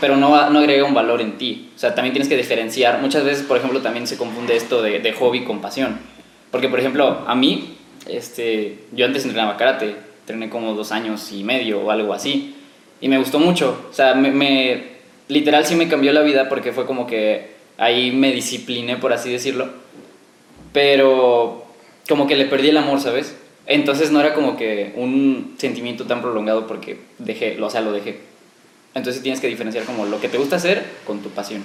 pero 0.00 0.16
no, 0.16 0.50
no 0.50 0.58
agrega 0.58 0.84
un 0.84 0.94
valor 0.94 1.20
en 1.20 1.38
ti. 1.38 1.70
O 1.74 1.78
sea, 1.78 1.94
también 1.94 2.12
tienes 2.12 2.28
que 2.28 2.36
diferenciar. 2.36 3.00
Muchas 3.00 3.24
veces, 3.24 3.44
por 3.44 3.56
ejemplo, 3.56 3.80
también 3.80 4.06
se 4.06 4.16
confunde 4.16 4.56
esto 4.56 4.82
de, 4.82 4.98
de 5.00 5.12
hobby 5.12 5.44
con 5.44 5.60
pasión. 5.60 5.98
Porque, 6.50 6.68
por 6.68 6.78
ejemplo, 6.78 7.24
a 7.26 7.34
mí, 7.34 7.76
este, 8.06 8.78
yo 8.92 9.06
antes 9.06 9.24
entrenaba 9.24 9.56
karate, 9.56 9.94
entrené 10.20 10.48
como 10.50 10.74
dos 10.74 10.92
años 10.92 11.32
y 11.32 11.44
medio 11.44 11.80
o 11.80 11.90
algo 11.90 12.12
así, 12.12 12.54
y 13.00 13.08
me 13.08 13.18
gustó 13.18 13.38
mucho. 13.38 13.86
O 13.90 13.92
sea, 13.94 14.14
me, 14.14 14.30
me- 14.30 14.84
literal 15.28 15.64
sí 15.66 15.74
me 15.76 15.88
cambió 15.88 16.12
la 16.12 16.22
vida 16.22 16.48
porque 16.48 16.72
fue 16.72 16.86
como 16.86 17.06
que 17.06 17.50
ahí 17.78 18.10
me 18.12 18.32
discipliné, 18.32 18.96
por 18.96 19.12
así 19.12 19.30
decirlo. 19.30 19.68
Pero 20.72 21.64
como 22.08 22.26
que 22.26 22.36
le 22.36 22.44
perdí 22.46 22.68
el 22.68 22.76
amor, 22.76 23.00
¿sabes? 23.00 23.36
Entonces 23.66 24.10
no 24.10 24.20
era 24.20 24.34
como 24.34 24.56
que 24.56 24.92
un 24.96 25.54
sentimiento 25.58 26.04
tan 26.06 26.20
prolongado 26.22 26.66
porque 26.66 26.98
dejé, 27.18 27.60
o 27.60 27.70
sea, 27.70 27.80
lo 27.80 27.92
dejé. 27.92 28.18
Entonces 28.94 29.22
tienes 29.22 29.40
que 29.40 29.46
diferenciar 29.46 29.84
como 29.84 30.04
lo 30.06 30.20
que 30.20 30.28
te 30.28 30.38
gusta 30.38 30.56
hacer 30.56 30.84
con 31.06 31.20
tu 31.20 31.30
pasión. 31.30 31.62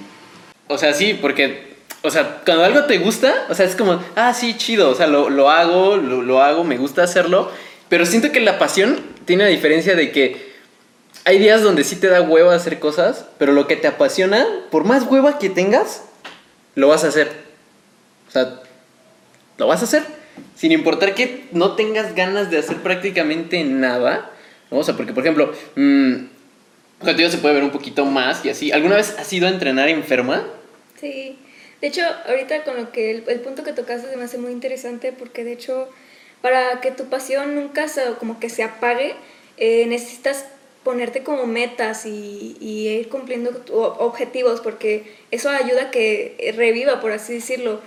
O 0.68 0.78
sea, 0.78 0.94
sí, 0.94 1.14
porque, 1.14 1.76
o 2.02 2.10
sea, 2.10 2.42
cuando 2.44 2.64
algo 2.64 2.84
te 2.84 2.98
gusta, 2.98 3.46
o 3.48 3.54
sea, 3.54 3.66
es 3.66 3.76
como, 3.76 4.02
ah, 4.14 4.32
sí, 4.34 4.56
chido, 4.56 4.90
o 4.90 4.94
sea, 4.94 5.06
lo, 5.06 5.30
lo 5.30 5.50
hago, 5.50 5.96
lo, 5.96 6.22
lo 6.22 6.42
hago, 6.42 6.64
me 6.64 6.76
gusta 6.76 7.02
hacerlo, 7.02 7.50
pero 7.88 8.06
siento 8.06 8.32
que 8.32 8.40
la 8.40 8.58
pasión 8.58 9.00
tiene 9.24 9.44
la 9.44 9.50
diferencia 9.50 9.94
de 9.94 10.12
que 10.12 10.54
hay 11.24 11.40
días 11.40 11.62
donde 11.62 11.82
sí 11.82 11.96
te 11.96 12.06
da 12.06 12.22
hueva 12.22 12.54
hacer 12.54 12.78
cosas, 12.78 13.26
pero 13.38 13.52
lo 13.52 13.66
que 13.66 13.74
te 13.74 13.88
apasiona, 13.88 14.46
por 14.70 14.84
más 14.84 15.04
hueva 15.04 15.38
que 15.38 15.50
tengas, 15.50 16.04
lo 16.76 16.86
vas 16.86 17.02
a 17.02 17.08
hacer. 17.08 17.32
O 18.28 18.30
sea, 18.30 18.60
lo 19.58 19.66
vas 19.66 19.80
a 19.80 19.86
hacer. 19.86 20.04
Sin 20.54 20.70
importar 20.70 21.14
que 21.14 21.48
no 21.50 21.72
tengas 21.72 22.14
ganas 22.14 22.50
de 22.50 22.58
hacer 22.58 22.76
prácticamente 22.76 23.64
nada. 23.64 24.30
¿no? 24.70 24.78
O 24.78 24.84
sea, 24.84 24.96
porque, 24.96 25.12
por 25.12 25.24
ejemplo, 25.24 25.52
mm, 25.74 26.14
contigo 27.00 27.28
se 27.28 27.38
puede 27.38 27.54
ver 27.54 27.64
un 27.64 27.70
poquito 27.70 28.04
más 28.04 28.44
y 28.44 28.50
así. 28.50 28.72
¿Alguna 28.72 28.96
vez 28.96 29.16
has 29.18 29.32
ido 29.32 29.46
a 29.46 29.50
entrenar 29.50 29.88
enferma? 29.88 30.46
Sí, 31.00 31.38
de 31.80 31.88
hecho, 31.88 32.02
ahorita 32.26 32.64
con 32.64 32.76
lo 32.76 32.90
que 32.92 33.10
el, 33.10 33.24
el 33.28 33.40
punto 33.40 33.62
que 33.62 33.72
tocaste 33.72 34.10
se 34.10 34.16
me 34.16 34.24
hace 34.24 34.38
muy 34.38 34.52
interesante 34.52 35.12
porque 35.12 35.44
de 35.44 35.52
hecho, 35.52 35.88
para 36.40 36.80
que 36.80 36.90
tu 36.90 37.06
pasión 37.06 37.54
nunca 37.54 37.88
se, 37.88 38.02
como 38.18 38.40
que 38.40 38.48
se 38.48 38.62
apague, 38.62 39.14
eh, 39.58 39.86
necesitas 39.86 40.46
ponerte 40.84 41.22
como 41.22 41.46
metas 41.46 42.06
y, 42.06 42.56
y 42.60 42.88
ir 42.88 43.08
cumpliendo 43.08 43.50
objetivos 43.98 44.60
porque 44.60 45.16
eso 45.30 45.50
ayuda 45.50 45.84
a 45.84 45.90
que 45.90 46.54
reviva, 46.56 47.00
por 47.00 47.12
así 47.12 47.34
decirlo. 47.34 47.80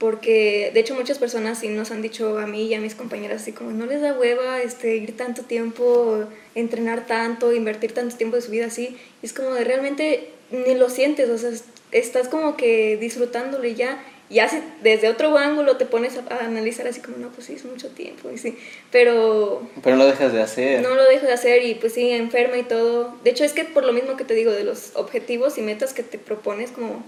Porque 0.00 0.70
de 0.74 0.80
hecho 0.80 0.94
muchas 0.94 1.18
personas 1.18 1.58
sí 1.60 1.68
nos 1.68 1.90
han 1.92 2.00
dicho 2.02 2.38
a 2.38 2.46
mí 2.46 2.64
y 2.66 2.74
a 2.74 2.80
mis 2.80 2.94
compañeras 2.96 3.42
así 3.42 3.52
como 3.52 3.70
no 3.70 3.84
les 3.86 4.00
da 4.00 4.14
hueva 4.14 4.60
este, 4.62 4.96
ir 4.96 5.16
tanto 5.16 5.42
tiempo, 5.42 6.24
entrenar 6.54 7.06
tanto, 7.06 7.52
invertir 7.52 7.92
tanto 7.92 8.16
tiempo 8.16 8.34
de 8.36 8.42
su 8.42 8.50
vida 8.50 8.66
así. 8.66 8.96
Y 9.22 9.26
es 9.26 9.32
como 9.34 9.50
de 9.54 9.62
realmente 9.62 10.30
ni 10.50 10.74
lo 10.74 10.88
sientes, 10.90 11.28
o 11.28 11.36
sea, 11.38 11.50
es- 11.50 11.64
estás 11.92 12.28
como 12.28 12.56
que 12.56 12.96
disfrutándolo 12.96 13.64
y 13.68 13.74
ya. 13.74 14.02
ya 14.30 14.48
si 14.48 14.58
desde 14.82 15.08
otro 15.08 15.36
ángulo 15.36 15.76
te 15.76 15.84
pones 15.86 16.16
a, 16.16 16.24
a 16.34 16.44
analizar 16.46 16.86
así 16.86 17.00
como, 17.00 17.16
no, 17.18 17.28
pues 17.30 17.48
sí, 17.48 17.52
es 17.54 17.64
mucho 17.64 17.88
tiempo, 17.88 18.30
y 18.30 18.38
sí, 18.38 18.56
pero 18.90 19.62
Pero 19.82 19.96
no 19.96 20.04
lo 20.04 20.10
dejas 20.10 20.32
de 20.32 20.40
hacer. 20.40 20.80
no 20.82 20.94
lo 20.94 21.04
dejo 21.04 21.26
de 21.26 21.32
hacer 21.32 21.64
y 21.64 21.74
pues 21.74 21.92
sí, 21.94 22.10
enferma 22.10 22.56
y 22.56 22.62
todo. 22.62 23.14
De 23.24 23.30
hecho, 23.30 23.44
es 23.44 23.52
que 23.52 23.64
por 23.64 23.84
lo 23.84 23.92
mismo 23.92 24.16
que 24.16 24.24
te 24.24 24.34
digo, 24.34 24.50
de 24.52 24.64
los 24.64 24.92
objetivos 24.94 25.58
y 25.58 25.62
metas 25.62 25.92
que 25.94 26.02
te 26.04 26.16
propones 26.18 26.70
como 26.70 27.04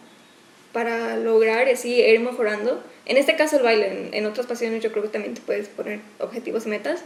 para 0.73 1.17
lograr 1.17 1.69
y 1.69 1.73
así 1.73 2.00
ir 2.00 2.21
mejorando. 2.21 2.83
En 3.07 3.17
este 3.17 3.37
caso 3.37 3.57
el 3.57 3.62
baile, 3.62 3.88
en, 3.88 4.14
en 4.14 4.26
otras 4.26 4.47
pasiones 4.47 4.83
yo 4.83 4.91
creo 4.91 5.02
que 5.02 5.11
también 5.11 5.35
te 5.35 5.41
puedes 5.41 5.69
poner 5.69 6.00
objetivos 6.19 6.67
y 6.67 6.71
metas. 6.71 7.02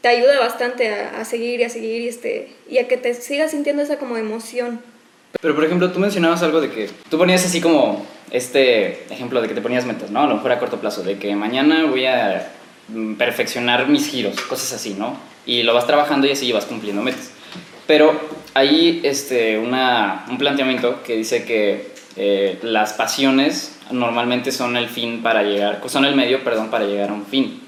Te 0.00 0.08
ayuda 0.08 0.38
bastante 0.40 0.88
a, 0.88 1.20
a 1.20 1.24
seguir 1.24 1.60
y 1.60 1.64
a 1.64 1.68
seguir 1.68 2.02
y, 2.02 2.08
este, 2.08 2.52
y 2.68 2.78
a 2.78 2.88
que 2.88 2.96
te 2.96 3.12
sigas 3.14 3.50
sintiendo 3.50 3.82
esa 3.82 3.98
como 3.98 4.16
emoción. 4.16 4.80
Pero 5.40 5.54
por 5.54 5.64
ejemplo, 5.64 5.92
tú 5.92 5.98
mencionabas 5.98 6.42
algo 6.42 6.60
de 6.60 6.70
que 6.70 6.88
tú 7.08 7.18
ponías 7.18 7.44
así 7.44 7.60
como 7.60 8.04
este 8.30 9.04
ejemplo 9.12 9.40
de 9.40 9.48
que 9.48 9.54
te 9.54 9.60
ponías 9.60 9.84
metas, 9.84 10.10
¿no? 10.10 10.22
A 10.22 10.26
lo 10.26 10.36
mejor 10.36 10.52
a 10.52 10.58
corto 10.58 10.80
plazo, 10.80 11.02
de 11.02 11.18
que 11.18 11.34
mañana 11.34 11.84
voy 11.86 12.06
a 12.06 12.50
mm, 12.88 13.14
perfeccionar 13.14 13.88
mis 13.88 14.08
giros, 14.08 14.40
cosas 14.42 14.72
así, 14.72 14.94
¿no? 14.94 15.16
Y 15.46 15.62
lo 15.62 15.74
vas 15.74 15.86
trabajando 15.86 16.26
y 16.26 16.32
así 16.32 16.50
vas 16.52 16.64
cumpliendo 16.64 17.02
metas. 17.02 17.30
Pero 17.86 18.18
hay 18.54 19.00
este, 19.04 19.58
una, 19.58 20.24
un 20.28 20.38
planteamiento 20.38 21.02
que 21.02 21.16
dice 21.16 21.44
que 21.44 21.88
eh, 22.22 22.58
las 22.60 22.92
pasiones 22.92 23.78
normalmente 23.90 24.52
son 24.52 24.76
el 24.76 24.90
fin 24.90 25.22
para 25.22 25.42
llegar, 25.42 25.80
son 25.86 26.04
el 26.04 26.14
medio, 26.14 26.44
perdón, 26.44 26.68
para 26.68 26.84
llegar 26.84 27.08
a 27.08 27.14
un 27.14 27.24
fin. 27.24 27.62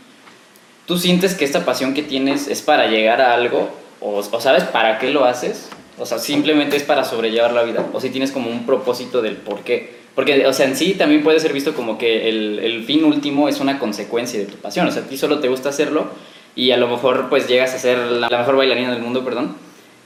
¿Tú 0.85 0.99
sientes 0.99 1.35
que 1.35 1.47
esta 1.47 1.65
pasión 1.65 1.95
que 1.95 2.03
tienes 2.03 2.49
es 2.49 2.61
para 2.61 2.87
llegar 2.87 3.23
a 3.23 3.33
algo? 3.33 3.71
¿O, 4.03 4.23
sabes 4.23 4.65
para 4.65 4.99
qué 4.99 5.09
lo 5.09 5.25
haces? 5.25 5.71
O 5.99 6.05
sea, 6.05 6.19
simplemente 6.19 6.77
es 6.77 6.83
para 6.83 7.03
sobrellevar 7.03 7.55
la 7.55 7.63
vida. 7.63 7.87
O 7.95 8.01
si 8.03 8.11
tienes 8.11 8.31
como 8.31 8.51
un 8.51 8.67
propósito 8.67 9.23
del 9.23 9.37
por 9.37 9.61
qué. 9.61 10.03
Porque, 10.15 10.47
o 10.47 10.53
sea, 10.53 10.67
en 10.67 10.77
sí 10.77 10.93
también 10.99 11.23
puede 11.23 11.41
ser 11.41 11.55
visto 11.55 11.73
como 11.73 11.97
que 11.97 12.29
el, 12.29 12.59
el 12.59 12.85
fin 12.85 13.05
último 13.05 13.49
es 13.49 13.59
una 13.59 13.79
consecuencia 13.79 14.39
de 14.39 14.45
tu 14.45 14.57
pasión. 14.57 14.87
O 14.87 14.91
sea, 14.91 15.01
a 15.01 15.07
ti 15.07 15.17
solo 15.17 15.41
te 15.41 15.49
gusta 15.49 15.71
hacerlo 15.71 16.09
y 16.55 16.73
a 16.73 16.77
lo 16.77 16.89
mejor 16.89 17.31
pues 17.31 17.49
llegas 17.49 17.73
a 17.73 17.79
ser 17.79 17.97
la, 17.97 18.29
la 18.29 18.39
mejor 18.41 18.57
bailarina 18.57 18.91
del 18.93 19.01
mundo, 19.01 19.25
perdón. 19.25 19.57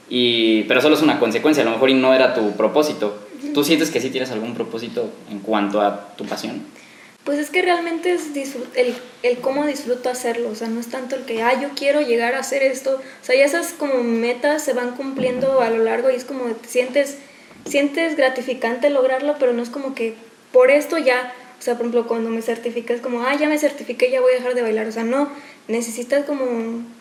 Y, 0.09 0.63
pero 0.63 0.79
solo 0.79 0.95
es 0.95 1.01
una 1.01 1.19
consecuencia, 1.19 1.63
a 1.63 1.65
lo 1.65 1.73
mejor 1.73 1.89
y 1.89 1.95
no 1.95 2.13
era 2.13 2.33
tu 2.33 2.55
propósito. 2.55 3.26
¿Tú 3.53 3.63
sientes 3.63 3.89
que 3.89 4.01
sí 4.01 4.09
tienes 4.09 4.31
algún 4.31 4.53
propósito 4.53 5.11
en 5.29 5.39
cuanto 5.39 5.81
a 5.81 6.15
tu 6.15 6.25
pasión? 6.25 6.63
Pues 7.23 7.39
es 7.39 7.49
que 7.49 7.61
realmente 7.61 8.13
es 8.13 8.31
el, 8.75 8.95
el 9.21 9.37
cómo 9.39 9.65
disfruto 9.65 10.09
hacerlo, 10.09 10.49
o 10.49 10.55
sea, 10.55 10.69
no 10.69 10.79
es 10.79 10.87
tanto 10.87 11.17
el 11.17 11.25
que, 11.25 11.43
ah, 11.43 11.59
yo 11.61 11.71
quiero 11.75 11.99
llegar 11.99 12.35
a 12.35 12.39
hacer 12.39 12.63
esto, 12.63 13.01
o 13.01 13.25
sea, 13.25 13.35
ya 13.35 13.43
esas 13.43 13.73
como 13.73 14.01
metas 14.01 14.63
se 14.63 14.71
van 14.71 14.91
cumpliendo 14.91 15.59
a 15.59 15.69
lo 15.69 15.83
largo 15.83 16.09
y 16.09 16.15
es 16.15 16.23
como, 16.23 16.45
te 16.45 16.69
sientes, 16.69 17.17
sientes 17.65 18.15
gratificante 18.15 18.89
lograrlo, 18.89 19.35
pero 19.39 19.51
no 19.51 19.61
es 19.61 19.69
como 19.69 19.93
que 19.93 20.15
por 20.53 20.71
esto 20.71 20.97
ya, 20.97 21.33
o 21.59 21.61
sea, 21.61 21.73
por 21.73 21.87
ejemplo, 21.87 22.07
cuando 22.07 22.29
me 22.29 22.41
certifiqué 22.41 22.93
es 22.93 23.01
como, 23.01 23.21
ah, 23.23 23.35
ya 23.35 23.49
me 23.49 23.59
certifiqué, 23.59 24.09
ya 24.09 24.21
voy 24.21 24.31
a 24.31 24.35
dejar 24.35 24.55
de 24.55 24.61
bailar, 24.61 24.87
o 24.87 24.91
sea, 24.93 25.03
no, 25.03 25.29
necesitas 25.67 26.25
como, 26.25 26.45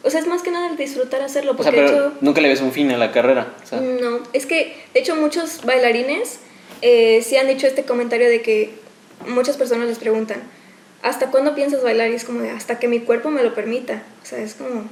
o 0.03 0.11
sea, 0.11 0.21
es 0.21 0.27
más 0.27 0.43
que 0.43 0.51
nada 0.51 0.69
el 0.69 0.77
disfrutar 0.77 1.23
hacerlo, 1.23 1.53
O 1.53 1.63
sea, 1.63 1.71
porque 1.71 1.81
de 1.81 1.87
pero 1.87 2.07
hecho... 2.09 2.17
nunca 2.21 2.41
le 2.41 2.49
ves 2.49 2.61
un 2.61 2.73
fin 2.73 2.91
a 2.91 2.97
la 2.97 3.13
carrera. 3.13 3.55
O 3.63 3.67
sea, 3.67 3.81
No, 3.81 4.21
es 4.33 4.47
que 4.47 4.77
de 4.93 5.01
hecho 5.01 5.15
muchos 5.15 5.65
bailarines 5.65 6.39
eh, 6.83 7.23
sí 7.23 7.37
han 7.37 7.47
dicho 7.47 7.67
este 7.67 7.85
comentario 7.85 8.29
de 8.29 8.43
que 8.43 8.75
muchas 9.27 9.57
personas 9.57 9.89
les 9.89 9.99
preguntan, 9.99 10.43
¿hasta 11.03 11.31
cuándo 11.31 11.55
piensas 11.55 11.83
bailar? 11.83 12.11
Y 12.11 12.15
es 12.15 12.25
como 12.25 12.41
de, 12.41 12.51
hasta 12.51 12.79
que 12.79 12.89
mi 12.89 13.01
cuerpo 13.01 13.31
me 13.31 13.43
lo 13.43 13.55
permita. 13.55 14.03
O 14.23 14.27
sea, 14.27 14.39
es 14.39 14.55
como 14.55 14.85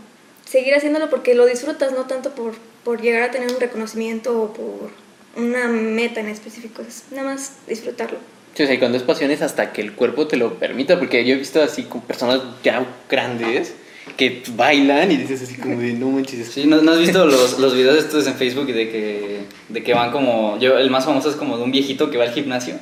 seguir 0.49 0.75
haciéndolo 0.75 1.11
porque 1.11 1.35
lo 1.35 1.47
disfrutas, 1.47 1.93
no 1.93 2.07
tanto 2.07 2.35
por, 2.35 2.55
por 2.85 3.01
llegar 3.01 3.23
a 3.23 3.31
tener 3.31 3.53
un 3.53 3.61
reconocimiento 3.61 4.41
o 4.41 4.53
por 4.53 4.91
una 5.37 5.67
meta 5.67 6.21
en 6.21 6.29
específico, 6.29 6.83
es 6.83 7.05
nada 7.11 7.31
más 7.31 7.55
disfrutarlo. 7.67 8.19
Sí, 8.55 8.63
o 8.63 8.67
sea, 8.67 8.75
y 8.75 8.79
cuando 8.79 8.97
es 8.97 9.03
pasión 9.03 9.31
es 9.31 9.43
hasta 9.43 9.73
que 9.73 9.81
el 9.83 9.93
cuerpo 9.93 10.27
te 10.27 10.37
lo 10.37 10.55
permita, 10.55 10.99
porque 10.99 11.25
yo 11.25 11.35
he 11.35 11.39
visto 11.39 11.63
así 11.63 11.85
con 11.85 12.03
personas 12.03 12.41
ya 12.63 12.87
grandes 13.09 13.75
que 14.17 14.43
bailan 14.55 15.11
y 15.11 15.17
dices 15.17 15.43
así 15.43 15.57
como 15.57 15.81
de, 15.81 15.93
no 15.95 16.09
manches. 16.11 16.49
Sí, 16.49 16.67
¿no, 16.67 16.81
no 16.81 16.93
has 16.93 16.99
visto 16.99 17.27
los, 17.27 17.59
los 17.59 17.75
videos 17.75 17.99
estos 17.99 18.27
en 18.27 18.35
Facebook 18.35 18.67
de 18.67 18.89
que, 18.91 19.41
de 19.69 19.83
que 19.83 19.95
van 19.95 20.13
como... 20.13 20.59
Yo, 20.61 20.79
el 20.79 20.91
más 20.91 21.05
famoso 21.05 21.31
es 21.31 21.37
como 21.37 21.57
de 21.57 21.65
un 21.65 21.73
viejito 21.73 22.11
que 22.11 22.19
va 22.19 22.25
al 22.25 22.33
gimnasio 22.33 22.77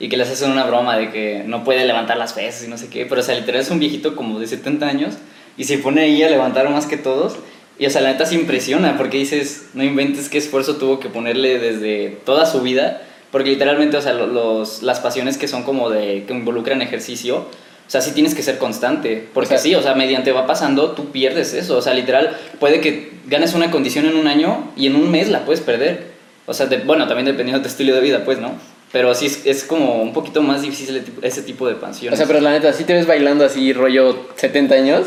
y 0.00 0.08
que 0.08 0.16
les 0.16 0.30
hacen 0.30 0.50
una 0.50 0.64
broma 0.64 0.96
de 0.96 1.10
que 1.10 1.42
no 1.44 1.64
puede 1.64 1.84
levantar 1.84 2.16
las 2.16 2.32
pesas 2.32 2.64
y 2.64 2.68
no 2.68 2.78
sé 2.78 2.88
qué, 2.88 3.04
pero 3.04 3.20
o 3.20 3.24
sea, 3.24 3.34
literal 3.34 3.60
es 3.60 3.70
un 3.70 3.80
viejito 3.80 4.16
como 4.16 4.38
de 4.38 4.46
70 4.46 4.86
años 4.86 5.14
y 5.56 5.64
se 5.64 5.78
pone 5.78 6.02
ahí 6.02 6.22
a 6.22 6.30
levantar 6.30 6.70
más 6.70 6.86
que 6.86 6.96
todos 6.96 7.36
y 7.78 7.86
o 7.86 7.90
sea, 7.90 8.00
la 8.00 8.12
neta 8.12 8.26
se 8.26 8.34
impresiona 8.34 8.96
porque 8.96 9.18
dices, 9.18 9.66
no 9.74 9.84
inventes 9.84 10.28
qué 10.28 10.38
esfuerzo 10.38 10.76
tuvo 10.76 10.98
que 10.98 11.08
ponerle 11.08 11.58
desde 11.58 12.18
toda 12.24 12.44
su 12.44 12.60
vida, 12.60 13.02
porque 13.30 13.50
literalmente, 13.50 13.96
o 13.96 14.02
sea, 14.02 14.12
lo- 14.14 14.26
los, 14.26 14.82
las 14.82 15.00
pasiones 15.00 15.38
que 15.38 15.48
son 15.48 15.62
como 15.62 15.90
de, 15.90 16.24
que 16.26 16.32
involucran 16.34 16.82
ejercicio, 16.82 17.38
o 17.86 17.90
sea, 17.90 18.00
sí 18.02 18.12
tienes 18.12 18.34
que 18.34 18.42
ser 18.42 18.58
constante, 18.58 19.26
porque 19.32 19.46
O 19.48 19.50
sea- 19.50 19.58
sí, 19.58 19.74
o 19.74 19.82
sea, 19.82 19.94
mediante 19.94 20.32
va 20.32 20.46
pasando, 20.46 20.90
tú 20.92 21.10
pierdes 21.10 21.54
eso, 21.54 21.76
o 21.78 21.82
sea, 21.82 21.94
literal, 21.94 22.36
puede 22.60 22.80
que 22.80 23.12
ganes 23.26 23.54
una 23.54 23.70
condición 23.70 24.06
en 24.06 24.16
un 24.16 24.26
año 24.26 24.70
y 24.76 24.86
en 24.86 24.96
un 24.96 25.10
mes 25.10 25.28
la 25.30 25.44
puedes 25.44 25.60
perder. 25.62 26.06
O 26.46 26.54
sea, 26.54 26.66
de- 26.66 26.78
bueno, 26.78 27.06
también 27.06 27.26
dependiendo 27.26 27.58
de 27.58 27.62
tu 27.64 27.68
estilo 27.68 27.94
de 27.94 28.00
vida, 28.00 28.24
pues, 28.24 28.38
¿no? 28.38 28.52
Pero 28.92 29.14
sí 29.14 29.26
es, 29.26 29.44
es 29.44 29.64
como 29.64 30.00
un 30.00 30.14
poquito 30.14 30.40
más 30.42 30.62
difícil 30.62 31.02
ese 31.22 31.42
tipo- 31.42 31.66
de 31.68 31.74
O 31.74 31.80
pasiones. 31.80 32.18
sea, 32.18 32.26
pero 32.26 32.40
la 32.40 32.50
neta, 32.52 32.72
¿sí 32.72 32.84
te 32.84 32.94
ves 32.94 33.06
bailando 33.06 33.44
así 33.44 33.72
rollo 33.74 34.28
70 34.36 34.74
años? 34.76 35.06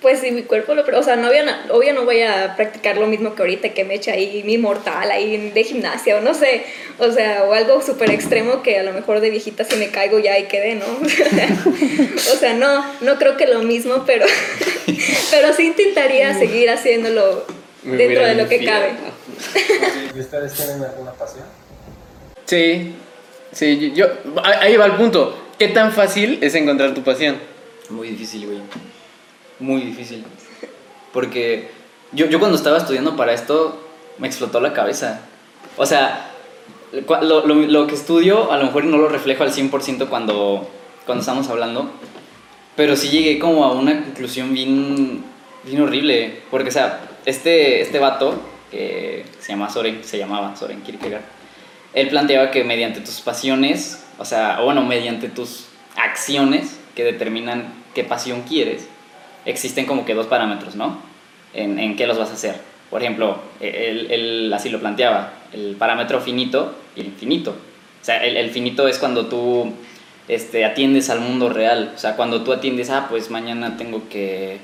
Pues 0.00 0.20
si 0.20 0.30
mi 0.30 0.42
cuerpo 0.42 0.74
lo... 0.74 0.84
O 0.96 1.02
sea, 1.02 1.16
no, 1.16 1.26
voy 1.26 1.38
a, 1.38 1.66
obvio 1.70 1.92
no 1.92 2.04
voy 2.04 2.22
a 2.22 2.54
practicar 2.54 2.96
lo 2.98 3.08
mismo 3.08 3.34
que 3.34 3.42
ahorita, 3.42 3.70
que 3.70 3.84
me 3.84 3.94
eche 3.94 4.12
ahí 4.12 4.42
mi 4.44 4.56
mortal 4.56 5.10
ahí 5.10 5.50
de 5.50 5.64
gimnasia 5.64 6.16
o 6.16 6.20
no 6.20 6.34
sé. 6.34 6.64
O 6.98 7.10
sea, 7.10 7.44
o 7.44 7.52
algo 7.52 7.82
súper 7.82 8.10
extremo 8.10 8.62
que 8.62 8.78
a 8.78 8.84
lo 8.84 8.92
mejor 8.92 9.20
de 9.20 9.30
viejita 9.30 9.64
si 9.64 9.76
me 9.76 9.88
caigo 9.88 10.20
ya 10.20 10.38
y 10.38 10.44
quedé, 10.44 10.76
¿no? 10.76 10.86
o 12.32 12.36
sea, 12.36 12.54
no, 12.54 12.84
no 13.00 13.18
creo 13.18 13.36
que 13.36 13.46
lo 13.46 13.62
mismo, 13.62 14.04
pero, 14.06 14.26
pero 15.30 15.52
sí 15.52 15.66
intentaría 15.66 16.32
seguir 16.38 16.70
haciéndolo 16.70 17.44
dentro 17.82 18.24
de 18.24 18.34
lo 18.36 18.48
que 18.48 18.64
cabe. 18.64 18.92
¿Y 20.14 20.20
ustedes 20.20 20.54
tienen 20.54 20.82
alguna 20.82 21.12
pasión? 21.12 21.44
Sí, 22.44 22.94
sí, 23.52 23.92
yo, 23.94 24.06
ahí 24.44 24.76
va 24.76 24.86
el 24.86 24.92
punto. 24.92 25.46
¿Qué 25.58 25.68
tan 25.68 25.92
fácil 25.92 26.38
es 26.40 26.54
encontrar 26.54 26.94
tu 26.94 27.02
pasión? 27.02 27.36
Muy 27.90 28.10
difícil, 28.10 28.46
güey. 28.46 28.60
Muy 29.60 29.80
difícil. 29.82 30.24
Porque 31.12 31.70
yo, 32.12 32.26
yo 32.26 32.38
cuando 32.38 32.56
estaba 32.56 32.78
estudiando 32.78 33.16
para 33.16 33.32
esto, 33.32 33.78
me 34.18 34.26
explotó 34.26 34.60
la 34.60 34.72
cabeza. 34.72 35.20
O 35.76 35.86
sea, 35.86 36.30
lo, 36.92 37.46
lo, 37.46 37.54
lo 37.54 37.86
que 37.86 37.94
estudio 37.94 38.52
a 38.52 38.58
lo 38.58 38.64
mejor 38.64 38.84
no 38.84 38.98
lo 38.98 39.08
reflejo 39.08 39.42
al 39.42 39.52
100% 39.52 40.08
cuando, 40.08 40.68
cuando 41.06 41.20
estamos 41.20 41.48
hablando. 41.48 41.90
Pero 42.76 42.94
sí 42.94 43.08
llegué 43.08 43.38
como 43.38 43.64
a 43.64 43.72
una 43.72 44.04
conclusión 44.04 44.54
bien, 44.54 45.24
bien 45.64 45.80
horrible. 45.82 46.42
Porque, 46.50 46.68
o 46.68 46.72
sea, 46.72 47.00
este, 47.24 47.80
este 47.80 47.98
vato, 47.98 48.40
que 48.70 49.24
se, 49.40 49.52
llama 49.52 49.70
Soren, 49.70 50.04
se 50.04 50.18
llamaba 50.18 50.54
Soren 50.56 50.82
Kierkegaard, 50.82 51.22
él 51.94 52.08
planteaba 52.08 52.50
que 52.50 52.64
mediante 52.64 53.00
tus 53.00 53.20
pasiones, 53.20 54.04
o 54.18 54.24
sea, 54.24 54.60
bueno, 54.60 54.82
mediante 54.82 55.28
tus 55.28 55.66
acciones 55.96 56.78
que 56.94 57.04
determinan 57.04 57.72
qué 57.94 58.04
pasión 58.04 58.42
quieres, 58.42 58.86
existen 59.48 59.86
como 59.86 60.04
que 60.04 60.14
dos 60.14 60.26
parámetros, 60.26 60.74
¿no? 60.76 61.00
En, 61.54 61.78
en 61.78 61.96
qué 61.96 62.06
los 62.06 62.18
vas 62.18 62.30
a 62.30 62.34
hacer. 62.34 62.60
Por 62.90 63.02
ejemplo, 63.02 63.38
él, 63.60 64.06
él 64.10 64.52
así 64.54 64.68
lo 64.70 64.80
planteaba, 64.80 65.32
el 65.52 65.76
parámetro 65.76 66.20
finito 66.20 66.74
y 66.94 67.00
el 67.00 67.06
infinito. 67.06 67.50
O 68.00 68.04
sea, 68.04 68.24
el, 68.24 68.36
el 68.36 68.50
finito 68.50 68.88
es 68.88 68.98
cuando 68.98 69.26
tú 69.26 69.72
este, 70.28 70.64
atiendes 70.64 71.10
al 71.10 71.20
mundo 71.20 71.48
real. 71.48 71.92
O 71.94 71.98
sea, 71.98 72.16
cuando 72.16 72.42
tú 72.42 72.52
atiendes, 72.52 72.90
ah, 72.90 73.06
pues 73.10 73.30
mañana 73.30 73.76
tengo 73.76 74.08
que, 74.08 74.58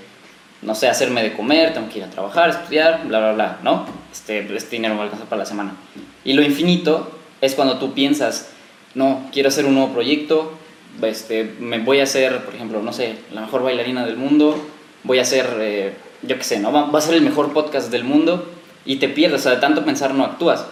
no 0.62 0.74
sé, 0.74 0.88
hacerme 0.88 1.22
de 1.22 1.32
comer, 1.32 1.74
tengo 1.74 1.88
que 1.88 1.98
ir 1.98 2.04
a 2.04 2.10
trabajar, 2.10 2.50
estudiar, 2.50 3.02
bla, 3.06 3.18
bla, 3.18 3.32
bla, 3.32 3.58
¿no? 3.62 3.86
Este, 4.12 4.40
este 4.54 4.76
dinero 4.76 4.94
me 4.94 4.98
va 4.98 5.04
a 5.04 5.06
alcanzar 5.06 5.28
para 5.28 5.40
la 5.40 5.46
semana. 5.46 5.74
Y 6.24 6.34
lo 6.34 6.42
infinito 6.42 7.10
es 7.40 7.54
cuando 7.54 7.78
tú 7.78 7.92
piensas, 7.92 8.50
no, 8.94 9.28
quiero 9.32 9.48
hacer 9.48 9.66
un 9.66 9.74
nuevo 9.74 9.92
proyecto, 9.92 10.52
este, 11.02 11.52
me 11.58 11.78
voy 11.78 12.00
a 12.00 12.04
hacer, 12.04 12.44
por 12.44 12.54
ejemplo, 12.54 12.80
no 12.80 12.92
sé, 12.92 13.16
la 13.32 13.40
mejor 13.40 13.62
bailarina 13.62 14.06
del 14.06 14.16
mundo, 14.16 14.64
voy 15.04 15.18
a 15.18 15.22
hacer, 15.22 15.46
eh, 15.60 15.92
yo 16.22 16.36
qué 16.36 16.44
sé, 16.44 16.58
¿no? 16.58 16.72
Va, 16.72 16.98
a 16.98 17.00
ser 17.00 17.14
el 17.14 17.22
mejor 17.22 17.52
podcast 17.52 17.90
del 17.90 18.04
mundo 18.04 18.50
y 18.84 18.96
te 18.96 19.08
pierdes, 19.08 19.40
o 19.40 19.44
sea, 19.44 19.52
de 19.52 19.60
tanto 19.60 19.84
pensar 19.84 20.14
no 20.14 20.24
actúas. 20.24 20.66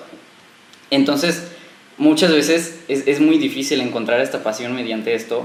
Entonces, 0.90 1.52
muchas 1.98 2.32
veces 2.32 2.80
es, 2.88 3.20
muy 3.20 3.38
difícil 3.38 3.80
encontrar 3.80 4.20
esta 4.20 4.42
pasión 4.42 4.74
mediante 4.74 5.14
esto 5.14 5.44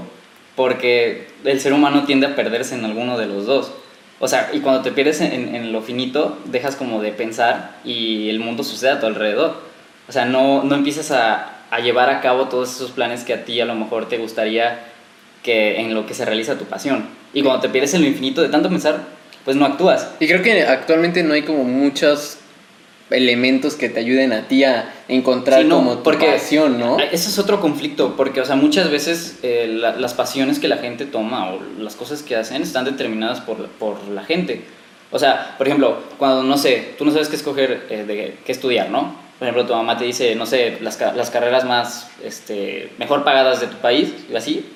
porque 0.56 1.28
el 1.44 1.60
ser 1.60 1.72
humano 1.72 2.04
tiende 2.04 2.26
a 2.26 2.34
perderse 2.34 2.74
en 2.74 2.84
alguno 2.84 3.16
de 3.16 3.26
los 3.26 3.46
dos. 3.46 3.72
O 4.18 4.26
sea, 4.26 4.50
y 4.52 4.58
cuando 4.58 4.82
te 4.82 4.90
pierdes 4.90 5.20
en, 5.20 5.54
en 5.54 5.72
lo 5.72 5.80
finito, 5.80 6.36
dejas 6.46 6.74
como 6.74 7.00
de 7.00 7.12
pensar 7.12 7.76
y 7.84 8.28
el 8.28 8.40
mundo 8.40 8.64
sucede 8.64 8.90
a 8.90 9.00
tu 9.00 9.06
alrededor. 9.06 9.62
O 10.08 10.12
sea, 10.12 10.24
no, 10.24 10.64
no 10.64 10.74
empiezas 10.74 11.12
a, 11.12 11.58
a 11.70 11.80
llevar 11.80 12.10
a 12.10 12.20
cabo 12.20 12.48
todos 12.48 12.74
esos 12.74 12.90
planes 12.90 13.24
que 13.24 13.34
a 13.34 13.44
ti 13.44 13.60
a 13.60 13.64
lo 13.64 13.74
mejor 13.74 14.08
te 14.08 14.18
gustaría 14.18 14.80
que 15.42 15.80
en 15.80 15.94
lo 15.94 16.06
que 16.06 16.14
se 16.14 16.24
realiza 16.24 16.58
tu 16.58 16.64
pasión. 16.64 17.17
Y 17.34 17.42
cuando 17.42 17.60
te 17.60 17.68
pierdes 17.68 17.94
en 17.94 18.02
lo 18.02 18.08
infinito 18.08 18.42
de 18.42 18.48
tanto 18.48 18.68
pensar, 18.68 19.00
pues 19.44 19.56
no 19.56 19.64
actúas. 19.66 20.08
Y 20.20 20.26
creo 20.26 20.42
que 20.42 20.62
actualmente 20.62 21.22
no 21.22 21.34
hay 21.34 21.42
como 21.42 21.64
muchas 21.64 22.38
elementos 23.10 23.74
que 23.74 23.88
te 23.88 24.00
ayuden 24.00 24.32
a 24.34 24.48
ti 24.48 24.64
a 24.64 24.92
encontrar 25.08 25.62
Sí, 25.62 25.66
no, 25.68 25.76
como 25.76 25.96
tu 25.98 26.02
porque- 26.02 26.26
pasión, 26.26 26.78
¿no? 26.78 26.98
Ese 26.98 27.28
es 27.30 27.38
otro 27.38 27.58
conflicto, 27.60 28.14
porque, 28.16 28.40
o 28.40 28.44
sea, 28.44 28.56
muchas 28.56 28.90
veces 28.90 29.38
eh, 29.42 29.66
la- 29.70 29.96
las 29.96 30.12
pasiones 30.14 30.58
que 30.58 30.68
la 30.68 30.76
gente 30.76 31.06
toma 31.06 31.50
o 31.52 31.60
las 31.78 31.96
cosas 31.96 32.22
que 32.22 32.36
hacen 32.36 32.62
están 32.62 32.84
determinadas 32.84 33.40
por, 33.40 33.66
por 33.68 33.96
la 34.08 34.24
gente. 34.24 34.62
O 35.10 35.18
sea, 35.18 35.54
por 35.56 35.66
ejemplo, 35.66 36.02
cuando, 36.18 36.42
no 36.42 36.58
sé, 36.58 36.94
tú 36.98 37.06
no 37.06 37.10
sabes 37.12 37.28
qué 37.30 37.36
escoger, 37.36 37.86
eh, 37.88 38.04
de 38.06 38.36
qué 38.44 38.52
estudiar, 38.52 38.90
¿no? 38.90 39.16
Por 39.38 39.48
ejemplo, 39.48 39.64
tu 39.66 39.72
mamá 39.72 39.96
te 39.96 40.04
dice, 40.04 40.34
no 40.34 40.44
sé, 40.44 40.76
las, 40.82 41.00
las 41.16 41.30
carreras 41.30 41.64
más, 41.64 42.10
este, 42.22 42.90
mejor 42.98 43.24
pagadas 43.24 43.60
de 43.60 43.68
tu 43.68 43.76
país, 43.76 44.12
y 44.30 44.36
así, 44.36 44.66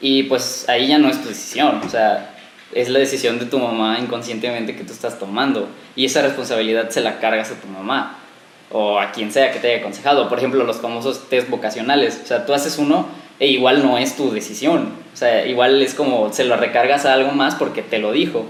y 0.00 0.24
pues 0.24 0.68
ahí 0.68 0.88
ya 0.88 0.98
no 0.98 1.08
es 1.08 1.22
tu 1.22 1.28
decisión, 1.28 1.80
o 1.84 1.88
sea, 1.88 2.34
es 2.72 2.88
la 2.88 2.98
decisión 2.98 3.38
de 3.38 3.46
tu 3.46 3.58
mamá 3.58 3.98
inconscientemente 3.98 4.76
que 4.76 4.84
tú 4.84 4.92
estás 4.92 5.18
tomando, 5.18 5.68
y 5.94 6.04
esa 6.04 6.22
responsabilidad 6.22 6.90
se 6.90 7.00
la 7.00 7.18
cargas 7.18 7.50
a 7.50 7.60
tu 7.60 7.66
mamá 7.68 8.18
o 8.70 8.98
a 8.98 9.12
quien 9.12 9.32
sea 9.32 9.52
que 9.52 9.58
te 9.58 9.68
haya 9.68 9.78
aconsejado. 9.78 10.28
Por 10.28 10.38
ejemplo, 10.38 10.64
los 10.64 10.78
famosos 10.78 11.28
test 11.28 11.48
vocacionales. 11.48 12.20
O 12.22 12.26
sea, 12.26 12.46
tú 12.46 12.52
haces 12.52 12.78
uno 12.78 13.06
e 13.38 13.48
igual 13.48 13.82
no 13.82 13.98
es 13.98 14.16
tu 14.16 14.32
decisión. 14.32 14.90
O 15.12 15.16
sea, 15.16 15.46
igual 15.46 15.80
es 15.82 15.94
como 15.94 16.32
se 16.32 16.44
lo 16.44 16.56
recargas 16.56 17.06
a 17.06 17.14
algo 17.14 17.32
más 17.32 17.54
porque 17.54 17.82
te 17.82 17.98
lo 17.98 18.12
dijo. 18.12 18.46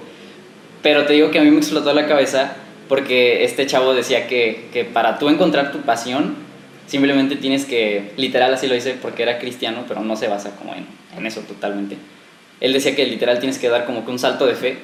Pero 0.82 1.04
te 1.04 1.12
digo 1.12 1.30
que 1.30 1.38
a 1.38 1.42
mí 1.42 1.50
me 1.50 1.58
explotó 1.58 1.92
la 1.92 2.06
cabeza 2.06 2.56
porque 2.88 3.44
este 3.44 3.66
chavo 3.66 3.94
decía 3.94 4.28
que, 4.28 4.68
que 4.72 4.84
para 4.84 5.18
tú 5.18 5.28
encontrar 5.28 5.72
tu 5.72 5.80
pasión, 5.80 6.36
simplemente 6.86 7.36
tienes 7.36 7.64
que, 7.64 8.12
literal 8.16 8.54
así 8.54 8.68
lo 8.68 8.74
dice 8.74 8.96
porque 9.00 9.24
era 9.24 9.38
cristiano, 9.38 9.84
pero 9.88 10.02
no 10.02 10.16
se 10.16 10.28
basa 10.28 10.54
como 10.56 10.72
en, 10.74 10.86
en 11.16 11.26
eso 11.26 11.40
totalmente. 11.40 11.96
Él 12.60 12.72
decía 12.72 12.94
que 12.96 13.06
literal 13.06 13.38
tienes 13.38 13.58
que 13.58 13.68
dar 13.68 13.84
como 13.84 14.04
que 14.04 14.10
un 14.10 14.18
salto 14.18 14.46
de 14.46 14.54
fe 14.54 14.78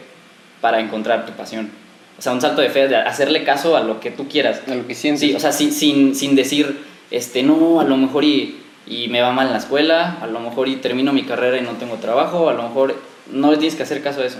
para 0.60 0.80
encontrar 0.80 1.26
tu 1.26 1.32
pasión. 1.32 1.70
O 2.18 2.22
sea, 2.22 2.32
un 2.32 2.40
salto 2.40 2.60
de 2.60 2.70
fe, 2.70 2.88
de 2.88 2.96
hacerle 2.96 3.44
caso 3.44 3.76
a 3.76 3.80
lo 3.80 4.00
que 4.00 4.10
tú 4.10 4.28
quieras. 4.28 4.62
A 4.68 4.74
lo 4.74 4.86
que 4.86 4.94
sientes. 4.94 5.20
Sí, 5.20 5.34
o 5.34 5.40
sea, 5.40 5.52
sin, 5.52 5.72
sin, 5.72 6.14
sin 6.14 6.36
decir, 6.36 6.84
este, 7.10 7.42
no, 7.42 7.80
a 7.80 7.84
lo 7.84 7.96
mejor 7.96 8.24
y, 8.24 8.60
y 8.86 9.08
me 9.08 9.20
va 9.20 9.32
mal 9.32 9.46
en 9.46 9.52
la 9.52 9.58
escuela, 9.58 10.18
a 10.20 10.26
lo 10.26 10.40
mejor 10.40 10.68
y 10.68 10.76
termino 10.76 11.12
mi 11.12 11.24
carrera 11.24 11.56
y 11.56 11.62
no 11.62 11.72
tengo 11.72 11.96
trabajo, 11.96 12.48
a 12.48 12.54
lo 12.54 12.62
mejor 12.64 12.94
no 13.30 13.50
le 13.50 13.56
tienes 13.56 13.74
que 13.74 13.82
hacer 13.82 14.02
caso 14.02 14.20
a 14.20 14.26
eso. 14.26 14.38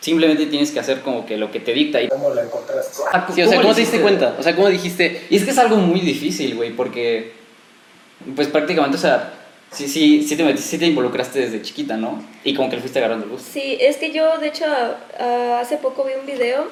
Simplemente 0.00 0.46
tienes 0.46 0.70
que 0.70 0.78
hacer 0.78 1.00
como 1.00 1.26
que 1.26 1.36
lo 1.36 1.50
que 1.50 1.60
te 1.60 1.72
dicta. 1.72 2.00
Y, 2.00 2.08
¿Cómo 2.08 2.32
la 2.32 2.42
encontraste? 2.42 3.02
Ah, 3.12 3.26
Sí, 3.34 3.42
o 3.42 3.46
sea, 3.46 3.56
le 3.56 3.62
¿cómo 3.62 3.74
te 3.74 3.80
diste 3.80 4.00
cuenta? 4.00 4.36
O 4.38 4.42
sea, 4.42 4.54
¿cómo 4.54 4.68
dijiste? 4.68 5.26
Y 5.30 5.36
es 5.36 5.44
que 5.44 5.50
es 5.50 5.58
algo 5.58 5.76
muy 5.76 6.00
difícil, 6.00 6.54
güey, 6.54 6.70
porque, 6.70 7.32
pues 8.34 8.48
prácticamente, 8.48 8.96
o 8.96 9.00
sea, 9.00 9.32
sí, 9.72 9.88
sí, 9.88 10.22
sí 10.26 10.36
te, 10.36 10.44
metiste- 10.44 10.68
sí 10.70 10.78
te 10.78 10.86
involucraste 10.86 11.38
desde 11.40 11.62
chiquita, 11.62 11.96
¿no? 11.96 12.22
Y 12.44 12.54
como 12.54 12.68
que 12.70 12.76
le 12.76 12.82
fuiste 12.82 12.98
agarrando 12.98 13.26
gusto. 13.28 13.48
Sí, 13.52 13.76
es 13.80 13.96
que 13.96 14.12
yo 14.12 14.38
de 14.38 14.48
hecho 14.48 14.64
ah, 15.18 15.58
hace 15.60 15.76
poco 15.76 16.04
vi 16.04 16.12
un 16.18 16.26
video 16.26 16.68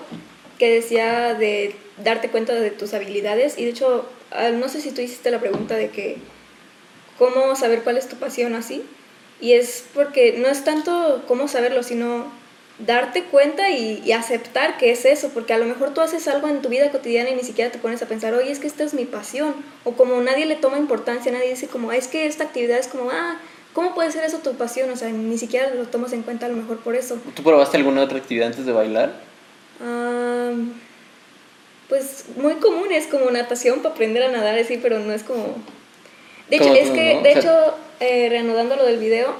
que 0.59 0.71
decía 0.71 1.35
de 1.35 1.75
darte 2.03 2.31
cuenta 2.31 2.55
de 2.55 2.71
tus 2.71 2.95
habilidades 2.95 3.59
y 3.59 3.65
de 3.65 3.71
hecho 3.71 4.09
ah, 4.31 4.51
no 4.51 4.69
sé 4.69 4.81
si 4.81 4.91
tú 4.93 5.01
hiciste 5.01 5.31
la 5.31 5.41
pregunta 5.41 5.75
de 5.77 5.91
que 5.91 6.17
cómo 7.19 7.55
saber 7.57 7.83
cuál 7.83 7.97
es 7.97 8.09
tu 8.09 8.17
pasión 8.17 8.55
así 8.55 8.83
y 9.41 9.53
es 9.53 9.85
porque 9.95 10.37
no 10.39 10.49
es 10.49 10.65
tanto 10.65 11.25
cómo 11.29 11.49
saberlo 11.49 11.83
sino 11.83 12.27
darte 12.79 13.25
cuenta 13.25 13.71
y, 13.71 14.03
y 14.05 14.13
aceptar 14.13 14.77
que 14.79 14.91
es 14.91 15.05
eso 15.05 15.29
porque 15.33 15.53
a 15.53 15.59
lo 15.59 15.65
mejor 15.67 15.95
tú 15.95 16.01
haces 16.01 16.27
algo 16.27 16.49
en 16.49 16.61
tu 16.61 16.69
vida 16.69 16.91
cotidiana 16.91 17.31
y 17.31 17.35
ni 17.37 17.43
siquiera 17.45 17.71
te 17.71 17.79
pones 17.79 18.03
a 18.03 18.07
pensar 18.07 18.35
oye 18.35 18.51
es 18.51 18.59
que 18.59 18.67
esta 18.67 18.83
es 18.83 18.95
mi 18.95 19.05
pasión 19.05 19.55
o 19.85 19.93
como 19.93 20.21
nadie 20.21 20.45
le 20.47 20.57
toma 20.57 20.77
importancia 20.79 21.31
nadie 21.31 21.51
dice 21.51 21.69
como 21.69 21.91
"Ah, 21.91 21.97
es 21.97 22.09
que 22.09 22.27
esta 22.27 22.45
actividad 22.45 22.79
es 22.79 22.89
como 22.89 23.11
ah 23.11 23.37
¿Cómo 23.75 23.93
puede 23.93 24.13
ser 24.13 24.23
eso 24.23 24.39
tu 24.39 24.53
pasión? 24.55 24.89
O 24.91 24.95
sea, 24.97 25.09
ni 25.11 25.37
siquiera 25.37 25.75
lo 25.75 25.87
tomas 25.89 26.13
en 26.13 26.23
cuenta 26.23 26.47
a 26.47 26.49
lo 26.49 26.55
mejor 26.55 26.79
por 26.79 26.95
eso. 26.95 27.19
¿Tú 27.35 27.43
probaste 27.43 27.77
alguna 27.77 28.03
otra 28.03 28.19
actividad 28.19 28.47
antes 28.47 28.65
de 28.67 28.71
bailar? 28.71 29.15
Ah, 29.85 30.53
pues 31.89 32.25
muy 32.37 32.55
común 32.55 32.93
es 32.93 33.09
como 33.09 33.29
natación 33.33 33.81
para 33.81 33.95
aprender 33.95 34.23
a 34.23 34.31
nadar 34.31 34.57
así, 34.57 34.79
pero 34.79 35.01
no 35.01 35.13
es 35.13 35.25
como... 35.25 35.57
De 36.49 36.57
hecho, 36.57 36.73
es 36.73 36.91
que, 36.91 37.15
¿no? 37.17 37.23
de 37.23 37.31
O 37.31 37.33
sea- 37.33 37.39
hecho, 37.41 37.75
eh, 37.99 38.29
reanudando 38.31 38.77
lo 38.77 38.85
del 38.85 38.99
video, 38.99 39.35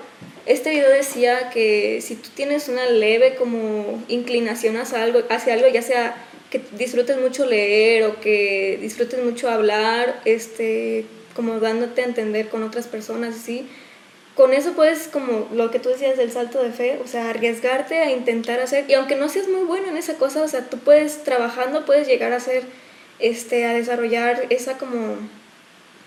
este 0.47 0.71
video 0.71 0.91
decía 0.91 1.51
que 1.51 2.01
si 2.03 2.17
tú 2.17 2.29
tienes 2.35 2.69
una 2.69 2.87
leve 2.87 3.35
como 3.37 4.03
inclinación 4.09 4.77
hacia 4.77 5.03
algo, 5.03 5.23
hacia 5.31 5.55
algo 5.55 5.69
ya 5.69 5.83
sea 5.83 6.17
que 6.51 6.61
disfrutes 6.73 7.19
mucho 7.19 7.47
leer 7.47 8.05
o 8.05 8.21
que 8.21 8.79
disfrutes 8.81 9.23
mucho 9.25 9.51
hablar, 9.51 10.21
este, 10.25 11.07
como 11.35 11.59
dándote 11.59 12.03
a 12.03 12.05
entender 12.05 12.49
con 12.49 12.63
otras 12.63 12.87
personas, 12.87 13.35
así, 13.35 13.67
con 14.37 14.53
eso 14.53 14.73
puedes, 14.73 15.09
como 15.09 15.49
lo 15.53 15.71
que 15.71 15.79
tú 15.79 15.89
decías 15.89 16.17
del 16.17 16.31
salto 16.31 16.63
de 16.63 16.71
fe, 16.71 17.01
o 17.03 17.09
sea, 17.09 17.31
arriesgarte 17.31 17.99
a 17.99 18.11
intentar 18.11 18.61
hacer, 18.61 18.85
y 18.89 18.95
aunque 18.95 19.17
no 19.17 19.29
seas 19.29 19.49
muy 19.49 19.63
bueno 19.63 19.89
en 19.89 19.97
esa 19.97 20.15
cosa, 20.15 20.43
o 20.43 20.49
sea, 20.49 20.69
tú 20.69 20.79
puedes, 20.79 21.25
trabajando, 21.25 21.85
puedes 21.85 22.07
llegar 22.07 22.33
a 22.33 22.41
ser, 22.41 22.65
este, 23.19 23.65
a 23.65 23.75
desarrollar 23.75 24.47
esa 24.51 24.77
como 24.77 25.17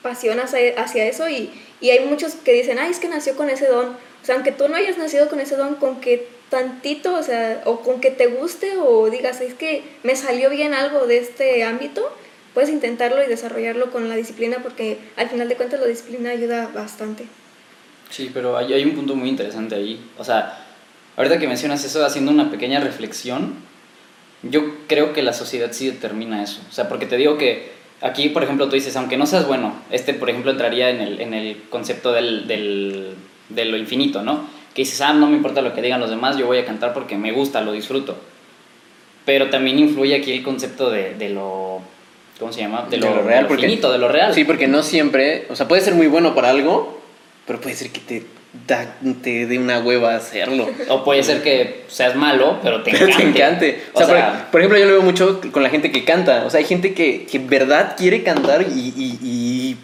pasión 0.02 0.40
hacia, 0.40 0.80
hacia 0.80 1.06
eso, 1.08 1.28
y, 1.28 1.52
y 1.82 1.90
hay 1.90 2.06
muchos 2.06 2.36
que 2.36 2.54
dicen, 2.54 2.80
ay, 2.80 2.92
es 2.92 3.00
que 3.00 3.10
nació 3.10 3.36
con 3.36 3.50
ese 3.50 3.68
don, 3.68 3.98
sea, 4.28 4.36
aunque 4.36 4.52
tú 4.52 4.68
no 4.68 4.76
hayas 4.76 4.98
nacido 4.98 5.30
con 5.30 5.40
ese 5.40 5.56
don, 5.56 5.76
con 5.76 6.02
que 6.02 6.28
tantito, 6.50 7.16
o 7.16 7.24
sea, 7.24 7.62
o 7.64 7.80
con 7.80 8.02
que 8.02 8.12
te 8.12 8.28
guste, 8.28 8.78
o 8.78 9.10
digas, 9.10 9.40
es 9.40 9.54
que 9.54 9.84
me 10.04 10.18
salió 10.18 10.50
bien 10.50 10.74
algo 10.74 11.08
de 11.08 11.20
este 11.20 11.64
ámbito, 11.64 12.04
puedes 12.54 12.70
intentarlo 12.70 13.24
y 13.24 13.28
desarrollarlo 13.28 13.90
con 13.90 14.10
la 14.10 14.18
disciplina, 14.18 14.58
porque 14.62 14.98
al 15.16 15.30
final 15.30 15.48
de 15.48 15.56
cuentas 15.56 15.80
la 15.80 15.88
disciplina 15.88 16.32
ayuda 16.32 16.68
bastante. 16.68 17.26
Sí, 18.10 18.30
pero 18.34 18.58
hay, 18.58 18.74
hay 18.74 18.84
un 18.84 18.96
punto 18.96 19.16
muy 19.16 19.30
interesante 19.30 19.76
ahí. 19.76 20.00
O 20.18 20.26
sea, 20.26 20.66
ahorita 21.16 21.40
que 21.40 21.48
mencionas 21.48 21.86
eso, 21.86 22.06
haciendo 22.06 22.32
una 22.32 22.52
pequeña 22.52 22.82
reflexión, 22.82 23.56
yo 24.44 24.76
creo 24.88 25.14
que 25.14 25.24
la 25.24 25.32
sociedad 25.32 25.72
sí 25.72 25.88
determina 25.88 26.44
eso. 26.44 26.62
O 26.70 26.74
sea, 26.74 26.90
porque 26.90 27.06
te 27.06 27.16
digo 27.16 27.38
que 27.38 27.72
aquí, 28.02 28.28
por 28.28 28.44
ejemplo, 28.44 28.68
tú 28.68 28.76
dices, 28.76 28.96
aunque 28.98 29.16
no 29.18 29.26
seas 29.26 29.48
bueno, 29.48 29.74
este, 29.90 30.14
por 30.14 30.30
ejemplo, 30.30 30.52
entraría 30.52 30.90
en 30.90 31.00
el, 31.02 31.22
en 31.22 31.34
el 31.34 31.64
concepto 31.70 32.12
del, 32.12 32.46
del, 32.48 33.16
de 33.50 33.66
lo 33.66 33.78
infinito, 33.78 34.22
¿no? 34.24 34.46
Que 34.74 34.82
dices, 34.84 35.02
ah, 35.02 35.14
no 35.14 35.28
me 35.28 35.36
importa 35.38 35.62
lo 35.62 35.74
que 35.74 35.82
digan 35.82 36.00
los 36.00 36.10
demás, 36.10 36.38
yo 36.38 36.46
voy 36.46 36.58
a 36.60 36.66
cantar 36.66 36.94
porque 36.94 37.18
me 37.18 37.32
gusta, 37.32 37.62
lo 37.62 37.72
disfruto. 37.74 38.16
Pero 39.26 39.50
también 39.50 39.80
influye 39.80 40.16
aquí 40.16 40.32
el 40.32 40.44
concepto 40.44 40.90
de, 40.90 41.16
de 41.16 41.30
lo... 41.30 41.82
¿Cómo 42.40 42.54
se 42.54 42.62
llama? 42.62 42.86
De 42.90 42.98
lo 42.98 43.22
real, 43.24 43.48
porque- 43.48 43.64
finito, 43.64 43.92
de 43.92 43.98
lo 43.98 44.08
real. 44.08 44.34
Sí, 44.34 44.44
porque 44.44 44.68
no 44.68 44.84
siempre, 44.84 45.48
o 45.50 45.56
sea, 45.56 45.68
puede 45.68 45.82
ser 45.82 45.96
muy 45.96 46.06
bueno 46.08 46.36
para 46.36 46.50
algo, 46.52 47.02
pero 47.48 47.60
puede 47.60 47.76
ser 47.76 47.90
que 47.90 48.00
te, 48.00 48.24
da, 48.68 48.96
te 49.24 49.48
dé 49.48 49.58
una 49.58 49.80
hueva 49.80 50.16
hacerlo. 50.16 50.70
O 50.90 51.04
puede 51.04 51.24
ser 51.24 51.42
que 51.42 51.86
seas 51.88 52.16
malo, 52.16 52.60
pero 52.62 52.84
te 52.84 52.92
encante. 52.96 53.14
te 53.18 53.24
encante. 53.24 53.84
O, 53.94 53.98
O 53.98 54.06
sea, 54.06 54.08
sea- 54.08 54.34
por, 54.44 54.52
por 54.52 54.62
ejemplo, 54.62 54.78
yo 54.80 54.86
lo 54.86 54.92
veo 54.92 55.02
mucho 55.02 55.42
con 55.52 55.64
la 55.64 55.70
gente 55.72 55.92
que 55.92 56.06
canta. 56.06 56.44
O 56.46 56.52
sea, 56.52 56.60
hay 56.60 56.66
gente 56.68 56.94
que, 56.94 57.26
que 57.26 57.40
verdad 57.40 57.96
quiere 57.98 58.22
cantar 58.22 58.62
y, 58.62 58.94
y, 58.96 59.18
y 59.24 59.78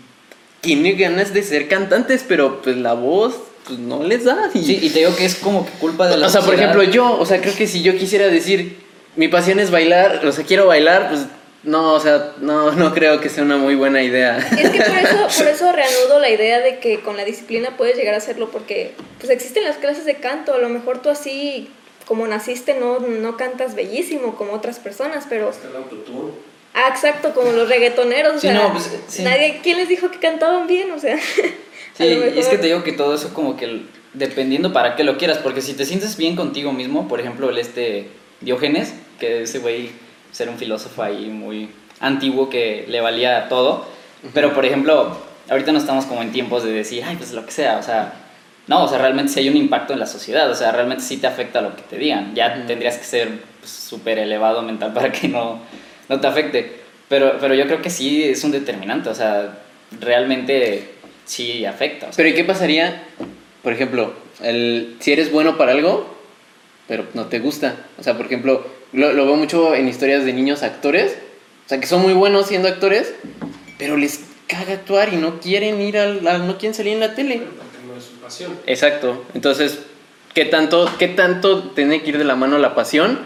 tiene 0.61 0.93
ganas 0.93 1.33
de 1.33 1.41
ser 1.41 1.67
cantantes, 1.67 2.23
pero 2.27 2.61
pues 2.61 2.77
la 2.77 2.93
voz 2.93 3.35
pues, 3.65 3.79
no 3.79 4.03
les 4.03 4.25
da. 4.25 4.49
Y, 4.53 4.63
Sí, 4.63 4.79
y 4.81 4.89
te 4.89 4.99
digo 4.99 5.15
que 5.15 5.25
es 5.25 5.35
como 5.35 5.65
que 5.65 5.71
culpa 5.73 6.07
de 6.07 6.17
la 6.17 6.27
o 6.27 6.29
sea, 6.29 6.41
por 6.41 6.55
ejemplo, 6.55 6.83
yo, 6.83 7.17
o 7.19 7.25
sea, 7.25 7.41
creo 7.41 7.55
que 7.55 7.67
si 7.67 7.81
yo 7.81 7.95
quisiera 7.97 8.27
decir, 8.27 8.77
mi 9.15 9.27
pasión 9.27 9.59
es 9.59 9.71
bailar, 9.71 10.25
o 10.25 10.31
sea, 10.31 10.45
quiero 10.45 10.67
bailar, 10.67 11.09
pues 11.09 11.21
no, 11.63 11.93
o 11.93 11.99
sea, 11.99 12.33
no, 12.39 12.71
no 12.73 12.93
creo 12.93 13.21
que 13.21 13.29
sea 13.29 13.43
una 13.43 13.57
muy 13.57 13.75
buena 13.75 14.01
idea. 14.01 14.37
Es 14.37 14.69
que 14.69 14.81
por 14.81 14.97
eso, 14.97 15.27
por 15.37 15.47
eso 15.53 15.71
reanudo 15.71 16.19
la 16.19 16.29
idea 16.29 16.59
de 16.59 16.79
que 16.79 16.99
con 16.99 17.15
la 17.15 17.23
disciplina 17.23 17.77
puedes 17.77 17.95
llegar 17.95 18.13
a 18.13 18.17
hacerlo, 18.17 18.49
porque 18.51 18.93
pues 19.19 19.29
existen 19.29 19.63
las 19.63 19.77
clases 19.77 20.05
de 20.05 20.15
canto, 20.15 20.53
a 20.53 20.57
lo 20.57 20.69
mejor 20.69 21.01
tú 21.01 21.09
así 21.09 21.69
como 22.05 22.27
naciste 22.27 22.73
no, 22.73 22.99
no 22.99 23.37
cantas 23.37 23.75
bellísimo 23.75 24.35
como 24.35 24.53
otras 24.53 24.79
personas, 24.79 25.25
pero... 25.29 25.51
Ah, 26.73 26.89
exacto, 26.89 27.33
como 27.33 27.51
los 27.51 27.69
reggaetoneros, 27.69 28.35
o 28.35 28.39
sea, 28.39 28.53
no, 28.53 28.71
pues, 28.71 28.89
sí. 29.07 29.21
nadie, 29.21 29.59
¿quién 29.61 29.77
les 29.77 29.87
dijo 29.87 30.09
que 30.09 30.17
cantaban 30.17 30.65
bien? 30.65 30.91
O 30.91 30.99
sea, 30.99 31.17
Sí, 31.97 32.05
y 32.05 32.39
es 32.39 32.47
que 32.47 32.57
te 32.57 32.67
digo 32.67 32.83
que 32.83 32.91
todo 32.91 33.13
eso 33.13 33.33
como 33.33 33.55
que 33.55 33.83
dependiendo 34.13 34.73
para 34.73 34.95
qué 34.95 35.03
lo 35.03 35.17
quieras, 35.17 35.37
porque 35.39 35.61
si 35.61 35.73
te 35.73 35.85
sientes 35.85 36.17
bien 36.17 36.35
contigo 36.35 36.71
mismo, 36.71 37.07
por 37.07 37.19
ejemplo, 37.19 37.49
el 37.49 37.57
este 37.57 38.09
Diógenes, 38.41 38.93
que 39.19 39.43
ese 39.43 39.59
güey 39.59 39.91
ser 40.31 40.49
un 40.49 40.57
filósofo 40.57 41.03
ahí 41.03 41.27
muy 41.29 41.69
antiguo 41.99 42.49
que 42.49 42.85
le 42.87 42.99
valía 42.99 43.47
todo, 43.47 43.85
pero 44.33 44.53
por 44.53 44.65
ejemplo, 44.65 45.17
ahorita 45.49 45.71
no 45.71 45.79
estamos 45.79 46.05
como 46.05 46.21
en 46.21 46.31
tiempos 46.31 46.63
de 46.63 46.71
decir, 46.71 47.03
ay, 47.05 47.15
pues 47.15 47.31
lo 47.31 47.45
que 47.45 47.51
sea, 47.51 47.77
o 47.77 47.83
sea, 47.83 48.13
no, 48.67 48.83
o 48.83 48.87
sea, 48.87 48.97
realmente 48.97 49.31
sí 49.31 49.39
hay 49.39 49.49
un 49.49 49.57
impacto 49.57 49.93
en 49.93 49.99
la 49.99 50.05
sociedad, 50.05 50.49
o 50.49 50.55
sea, 50.55 50.71
realmente 50.71 51.03
sí 51.03 51.17
te 51.17 51.27
afecta 51.27 51.61
lo 51.61 51.75
que 51.75 51.83
te 51.83 51.97
digan, 51.97 52.33
ya 52.35 52.55
Ujú. 52.57 52.67
tendrías 52.67 52.97
que 52.97 53.03
ser 53.03 53.29
pues, 53.59 53.71
súper 53.71 54.19
elevado 54.19 54.61
mental 54.61 54.93
para 54.93 55.11
que 55.11 55.27
no, 55.27 55.59
no 56.09 56.19
te 56.19 56.27
afecte, 56.27 56.81
pero, 57.07 57.37
pero 57.39 57.53
yo 57.53 57.65
creo 57.65 57.81
que 57.81 57.89
sí 57.89 58.23
es 58.23 58.43
un 58.43 58.51
determinante, 58.51 59.09
o 59.09 59.15
sea, 59.15 59.59
realmente 59.99 60.95
sí 61.25 61.65
afecta. 61.65 62.07
o 62.07 62.09
sea. 62.13 62.17
Pero 62.17 62.29
¿y 62.29 62.33
qué 62.33 62.43
pasaría, 62.43 63.03
por 63.61 63.73
ejemplo, 63.73 64.13
el, 64.41 64.95
si 64.99 65.11
eres 65.13 65.31
bueno 65.31 65.57
para 65.57 65.71
algo, 65.71 66.13
pero 66.87 67.05
no 67.13 67.25
te 67.27 67.39
gusta? 67.39 67.75
O 67.99 68.03
sea, 68.03 68.15
por 68.17 68.25
ejemplo, 68.25 68.65
lo, 68.93 69.13
lo 69.13 69.25
veo 69.25 69.35
mucho 69.35 69.75
en 69.75 69.87
historias 69.87 70.25
de 70.25 70.33
niños 70.33 70.63
actores, 70.63 71.17
o 71.65 71.69
sea, 71.69 71.79
que 71.79 71.87
son 71.87 72.01
muy 72.01 72.13
buenos 72.13 72.47
siendo 72.47 72.67
actores, 72.67 73.13
pero 73.77 73.97
les 73.97 74.21
caga 74.47 74.73
actuar 74.73 75.13
y 75.13 75.17
no 75.17 75.39
quieren 75.39 75.81
ir 75.81 75.97
al, 75.97 76.27
al- 76.27 76.45
no 76.47 76.57
quieren 76.57 76.73
salir 76.75 76.93
en 76.93 76.99
la 76.99 77.15
tele. 77.15 77.37
Porque 77.37 77.87
no 77.87 77.97
es 77.97 78.03
su 78.03 78.11
pasión. 78.19 78.57
Exacto. 78.67 79.25
Entonces, 79.33 79.79
¿qué 80.33 80.45
tanto, 80.45 80.91
¿qué 80.99 81.07
tanto 81.07 81.69
tiene 81.69 82.01
que 82.03 82.09
ir 82.09 82.17
de 82.17 82.25
la 82.25 82.35
mano 82.35 82.57
la 82.57 82.75
pasión 82.75 83.19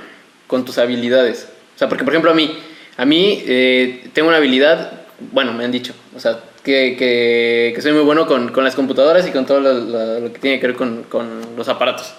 con 0.45 0.63
tus 0.65 0.77
habilidades? 0.77 1.47
O 1.75 1.79
sea, 1.79 1.89
porque 1.89 2.03
por 2.03 2.13
ejemplo 2.13 2.31
a 2.31 2.35
mí, 2.35 2.57
A 2.97 3.05
mí 3.05 3.43
eh, 3.45 4.09
tengo 4.13 4.27
una 4.29 4.37
habilidad, 4.37 5.01
bueno, 5.31 5.53
me 5.53 5.63
han 5.65 5.71
dicho, 5.71 5.93
o 6.15 6.19
sea, 6.19 6.39
que, 6.67 6.97
que, 6.97 7.71
que 7.73 7.81
soy 7.81 7.93
muy 7.93 8.01
bueno 8.01 8.27
con, 8.27 8.49
con, 8.49 8.65
las 8.65 8.75
computadoras 8.75 9.25
y 9.25 9.31
con 9.31 9.45
todo 9.45 9.61
lo, 9.61 9.73
lo, 9.73 10.19
lo 10.19 10.33
que 10.33 10.39
tiene 10.39 10.59
que 10.59 10.67
ver 10.67 10.75
con, 10.75 11.03
con, 11.03 11.55
los 11.55 11.69
aparatos. 11.69 12.13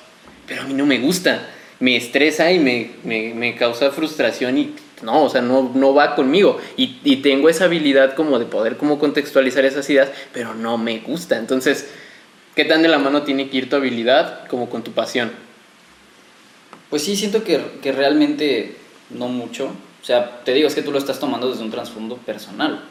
Pero 0.47 0.63
a 0.63 0.65
mí 0.65 0.73
no 0.73 0.87
me 0.87 0.99
gusta, 1.01 1.51
me 1.81 1.97
estresa 1.97 2.51
y 2.51 2.59
me, 2.59 2.93
me, 3.05 3.35
me 3.35 3.55
causa 3.55 3.91
frustración 3.91 4.57
y 4.57 4.75
no, 5.03 5.25
o 5.25 5.29
sea, 5.29 5.43
no, 5.43 5.71
no 5.75 5.93
va 5.93 6.15
conmigo. 6.15 6.59
Y, 6.79 6.97
y, 7.05 7.17
tengo 7.17 7.51
esa 7.51 7.67
habilidad 7.67 8.15
como 8.15 8.39
de 8.39 8.47
poder 8.47 8.79
como 8.79 8.99
contextualizar 8.99 9.67
esas 9.67 9.89
ideas, 9.91 10.09
pero 10.33 10.55
no 10.55 10.79
me 10.79 11.01
gusta. 11.01 11.37
Entonces, 11.37 11.91
¿qué 12.57 12.65
tan 12.65 12.81
de 12.81 12.89
la 12.89 12.99
mano 12.99 13.25
tiene 13.25 13.51
que 13.51 13.59
ir 13.59 13.69
tu 13.69 13.77
habilidad 13.77 14.49
como 14.49 14.71
con 14.71 14.83
tu 14.83 14.93
pasión? 14.93 15.31
Pues 16.89 17.03
sí, 17.03 17.17
siento 17.17 17.45
que, 17.45 17.61
que 17.83 17.93
realmente 17.93 18.77
no 19.11 19.29
mucho. 19.29 19.67
O 20.01 20.05
sea, 20.07 20.41
te 20.43 20.55
digo, 20.55 20.69
es 20.69 20.75
que 20.75 20.81
tú 20.81 20.91
lo 20.91 20.99
estás 20.99 21.21
tomando 21.21 21.51
desde 21.51 21.63
un 21.63 21.71
trasfondo 21.71 22.17
personal. 22.17 22.83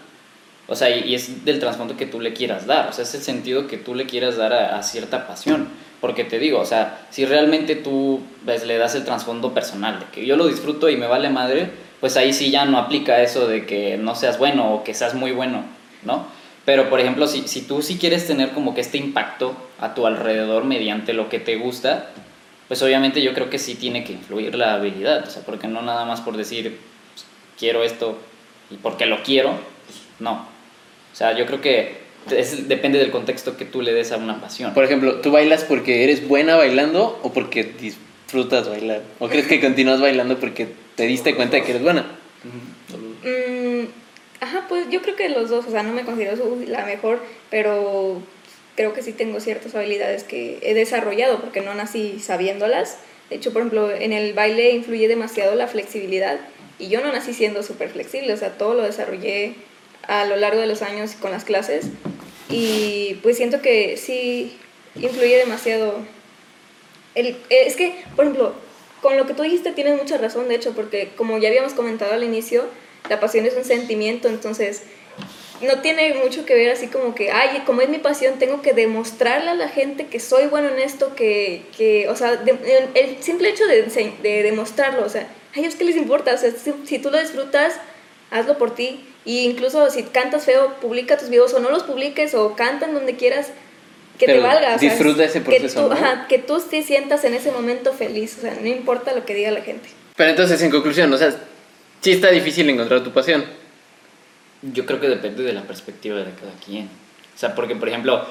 O 0.68 0.76
sea, 0.76 0.90
y, 0.90 1.16
es 1.16 1.46
del 1.46 1.60
trasfondo 1.60 1.98
que 1.98 2.06
tú 2.06 2.20
le 2.20 2.34
quieras 2.34 2.66
dar. 2.66 2.90
O 2.90 2.94
sea, 2.94 3.04
es 3.04 3.14
el 3.16 3.22
sentido 3.22 3.68
que 3.68 3.78
tú 3.78 3.96
le 3.96 4.06
quieras 4.06 4.38
dar 4.38 4.54
a, 4.54 4.78
a 4.78 4.84
cierta 4.84 5.28
pasión. 5.28 5.68
Porque 6.02 6.24
te 6.24 6.38
digo, 6.38 6.60
o 6.60 6.66
sea, 6.66 7.08
si 7.10 7.26
realmente 7.26 7.76
tú 7.76 8.22
ves, 8.44 8.66
le 8.66 8.78
das 8.78 8.94
el 8.96 9.04
trasfondo 9.04 9.54
personal, 9.54 10.00
de 10.00 10.06
que 10.08 10.26
yo 10.26 10.36
lo 10.36 10.48
disfruto 10.48 10.90
y 10.90 10.98
me 10.98 11.08
vale 11.08 11.30
madre, 11.30 11.72
pues 12.00 12.18
ahí 12.18 12.34
sí 12.34 12.52
ya 12.52 12.66
no 12.66 12.78
aplica 12.78 13.22
eso 13.22 13.48
de 13.48 13.66
que 13.66 13.98
no 13.98 14.14
seas 14.14 14.38
bueno 14.38 14.74
o 14.74 14.84
que 14.84 14.94
seas 14.94 15.16
muy 15.16 15.32
bueno, 15.32 15.64
¿no? 16.04 16.28
Pero, 16.66 16.90
por 16.90 17.00
ejemplo, 17.00 17.28
si, 17.28 17.48
si 17.48 17.62
tú 17.62 17.82
sí 17.82 17.98
quieres 17.98 18.28
tener 18.28 18.52
como 18.52 18.76
que 18.76 18.82
este 18.82 18.98
impacto 18.98 19.56
a 19.80 19.96
tu 19.96 20.06
alrededor 20.06 20.66
mediante 20.66 21.14
lo 21.14 21.30
que 21.30 21.40
te 21.40 21.56
gusta, 21.56 22.10
pues 22.68 22.82
obviamente 22.84 23.22
yo 23.22 23.34
creo 23.34 23.50
que 23.50 23.58
sí 23.58 23.76
tiene 23.76 24.04
que 24.04 24.14
influir 24.14 24.54
la 24.56 24.74
habilidad, 24.74 25.26
o 25.26 25.30
sea, 25.30 25.44
porque 25.44 25.68
no 25.68 25.82
nada 25.82 26.06
más 26.06 26.22
por 26.22 26.36
decir, 26.36 26.78
pues, 27.14 27.26
quiero 27.58 27.84
esto 27.84 28.20
y 28.70 28.76
porque 28.76 29.06
lo 29.06 29.24
quiero, 29.24 29.52
pues, 29.52 30.02
no. 30.20 30.57
O 31.18 31.20
sea, 31.20 31.36
yo 31.36 31.48
creo 31.48 31.62
que 31.62 31.94
es, 32.30 32.68
depende 32.68 33.00
del 33.00 33.10
contexto 33.10 33.58
que 33.58 33.66
tú 33.66 33.82
le 33.82 33.92
des 33.92 34.12
a 34.12 34.18
una 34.18 34.40
pasión. 34.40 34.76
Por 34.76 34.84
ejemplo, 34.84 35.20
¿tú 35.20 35.32
bailas 35.32 35.64
porque 35.64 36.04
eres 36.04 36.28
buena 36.28 36.56
bailando 36.56 37.20
o 37.24 37.34
porque 37.34 37.64
disfrutas 37.64 38.70
bailar? 38.70 39.02
¿O 39.18 39.28
crees 39.28 39.48
que 39.48 39.60
continúas 39.62 40.00
bailando 40.00 40.38
porque 40.38 40.68
te 40.94 41.08
diste 41.08 41.34
cuenta 41.34 41.58
de 41.58 41.64
que 41.64 41.72
eres 41.72 41.82
buena? 41.82 42.06
Mm, 43.24 43.88
ajá, 44.42 44.68
pues 44.70 44.92
yo 44.92 45.02
creo 45.02 45.16
que 45.16 45.28
los 45.30 45.50
dos, 45.50 45.66
o 45.66 45.72
sea, 45.72 45.82
no 45.82 45.92
me 45.92 46.04
considero 46.04 46.56
la 46.68 46.86
mejor, 46.86 47.20
pero 47.50 48.22
creo 48.76 48.94
que 48.94 49.02
sí 49.02 49.12
tengo 49.12 49.40
ciertas 49.40 49.74
habilidades 49.74 50.24
que 50.24 50.60
he 50.62 50.76
desarrollado 50.76 51.42
porque 51.42 51.62
no 51.62 51.74
nací 51.74 52.20
sabiéndolas. 52.20 53.00
De 53.32 53.38
hecho, 53.38 53.52
por 53.52 53.64
ejemplo, 53.64 53.92
en 53.92 54.14
el 54.14 54.36
baile 54.36 54.70
influye 54.70 55.08
demasiado 55.08 55.56
la 55.56 55.66
flexibilidad 55.66 56.40
y 56.78 56.90
yo 56.90 57.02
no 57.02 57.12
nací 57.12 57.34
siendo 57.34 57.64
súper 57.64 57.90
flexible, 57.90 58.34
o 58.34 58.38
sea, 58.38 58.52
todo 58.52 58.76
lo 58.76 58.84
desarrollé 58.84 59.56
a 60.08 60.26
lo 60.26 60.36
largo 60.38 60.62
de 60.62 60.67
los 60.67 60.82
años 60.82 61.13
con 61.13 61.32
las 61.32 61.43
clases 61.43 61.88
y 62.50 63.20
pues 63.24 63.38
siento 63.38 63.62
que 63.62 63.98
sí 63.98 64.58
influye 64.96 65.38
demasiado. 65.38 66.00
El, 67.13 67.38
es 67.50 67.76
que, 67.76 68.04
por 68.15 68.26
ejemplo, 68.26 68.54
con 69.02 69.17
lo 69.17 69.26
que 69.26 69.34
tú 69.34 69.43
dijiste 69.43 69.72
tienes 69.72 69.98
mucha 69.98 70.17
razón, 70.17 70.48
de 70.48 70.56
hecho, 70.56 70.74
porque 70.74 71.12
como 71.15 71.38
ya 71.38 71.50
habíamos 71.50 71.74
comentado 71.74 72.13
al 72.13 72.24
inicio, 72.24 72.65
la 73.10 73.20
pasión 73.20 73.46
es 73.46 73.56
un 73.56 73.65
sentimiento, 73.65 74.28
entonces 74.28 74.84
no 75.62 75.82
tiene 75.82 76.13
mucho 76.13 76.46
que 76.46 76.54
ver 76.54 76.72
así 76.72 76.88
como 76.88 77.15
que, 77.15 77.32
ay, 77.32 77.63
como 77.65 77.82
es 77.82 77.89
mi 77.89 77.98
pasión, 77.98 78.38
tengo 78.38 78.62
que 78.62 78.74
demostrarle 78.74 79.50
a 79.50 79.56
la 79.56 79.67
gente 79.67 80.06
que 80.08 80.20
soy 80.20 80.48
bueno 80.48 80.70
en 80.70 80.80
esto, 80.80 81.15
que, 81.15 81.63
que 81.76 82.08
o 82.10 82.15
sea, 82.15 82.39
el 82.93 83.24
simple 83.24 83.50
hecho 83.50 83.65
de, 83.65 83.84
de, 84.22 84.43
demostrarlo, 84.43 85.04
o 85.04 85.10
sea, 85.10 85.28
a 85.56 85.60
ellos 85.60 85.76
qué 85.76 85.84
les 85.84 85.96
importa, 85.96 86.34
o 86.34 86.38
sea, 86.38 86.52
si, 86.52 86.74
si 86.86 87.00
tú 87.00 87.10
lo 87.10 87.20
disfrutas, 87.20 87.80
hazlo 88.30 88.58
por 88.58 88.76
ti, 88.76 89.04
y 89.28 89.42
incluso 89.42 89.92
si 89.92 90.04
cantas 90.04 90.46
feo, 90.46 90.76
publica 90.80 91.18
tus 91.18 91.28
videos 91.28 91.54
o 91.54 91.60
no 91.60 91.70
los 91.70 91.84
publiques 91.84 92.34
o 92.34 92.56
canta 92.56 92.86
en 92.86 92.94
donde 92.94 93.18
quieras, 93.18 93.48
que 94.18 94.26
Pero 94.26 94.40
te 94.40 94.48
valga. 94.48 94.78
Disfruta 94.78 95.26
ese 95.26 95.42
proceso. 95.42 95.82
Que 95.82 95.82
tú, 95.82 95.90
¿no? 95.90 95.94
ajá, 95.94 96.28
que 96.30 96.38
tú 96.40 96.62
te 96.62 96.82
sientas 96.82 97.26
en 97.26 97.34
ese 97.34 97.52
momento 97.52 97.92
feliz, 97.92 98.38
o 98.38 98.42
sea, 98.42 98.58
no 98.62 98.68
importa 98.68 99.13
lo 99.13 99.26
que 99.26 99.36
diga 99.36 99.52
la 99.52 99.62
gente. 99.62 99.90
Pero 100.16 100.30
entonces, 100.30 100.62
en 100.62 100.72
conclusión, 100.72 101.12
o 101.12 101.18
sea, 101.18 101.36
sí 102.00 102.13
está 102.13 102.30
difícil 102.30 102.70
encontrar 102.70 103.04
tu 103.04 103.12
pasión. 103.12 103.44
Yo 104.62 104.86
creo 104.86 105.02
que 105.02 105.10
depende 105.10 105.44
de 105.44 105.52
la 105.52 105.63
perspectiva 105.63 106.20
de 106.20 106.32
cada 106.32 106.54
quien. 106.66 106.86
O 106.86 107.38
sea, 107.38 107.54
porque, 107.54 107.76
por 107.76 107.90
ejemplo, 107.90 108.26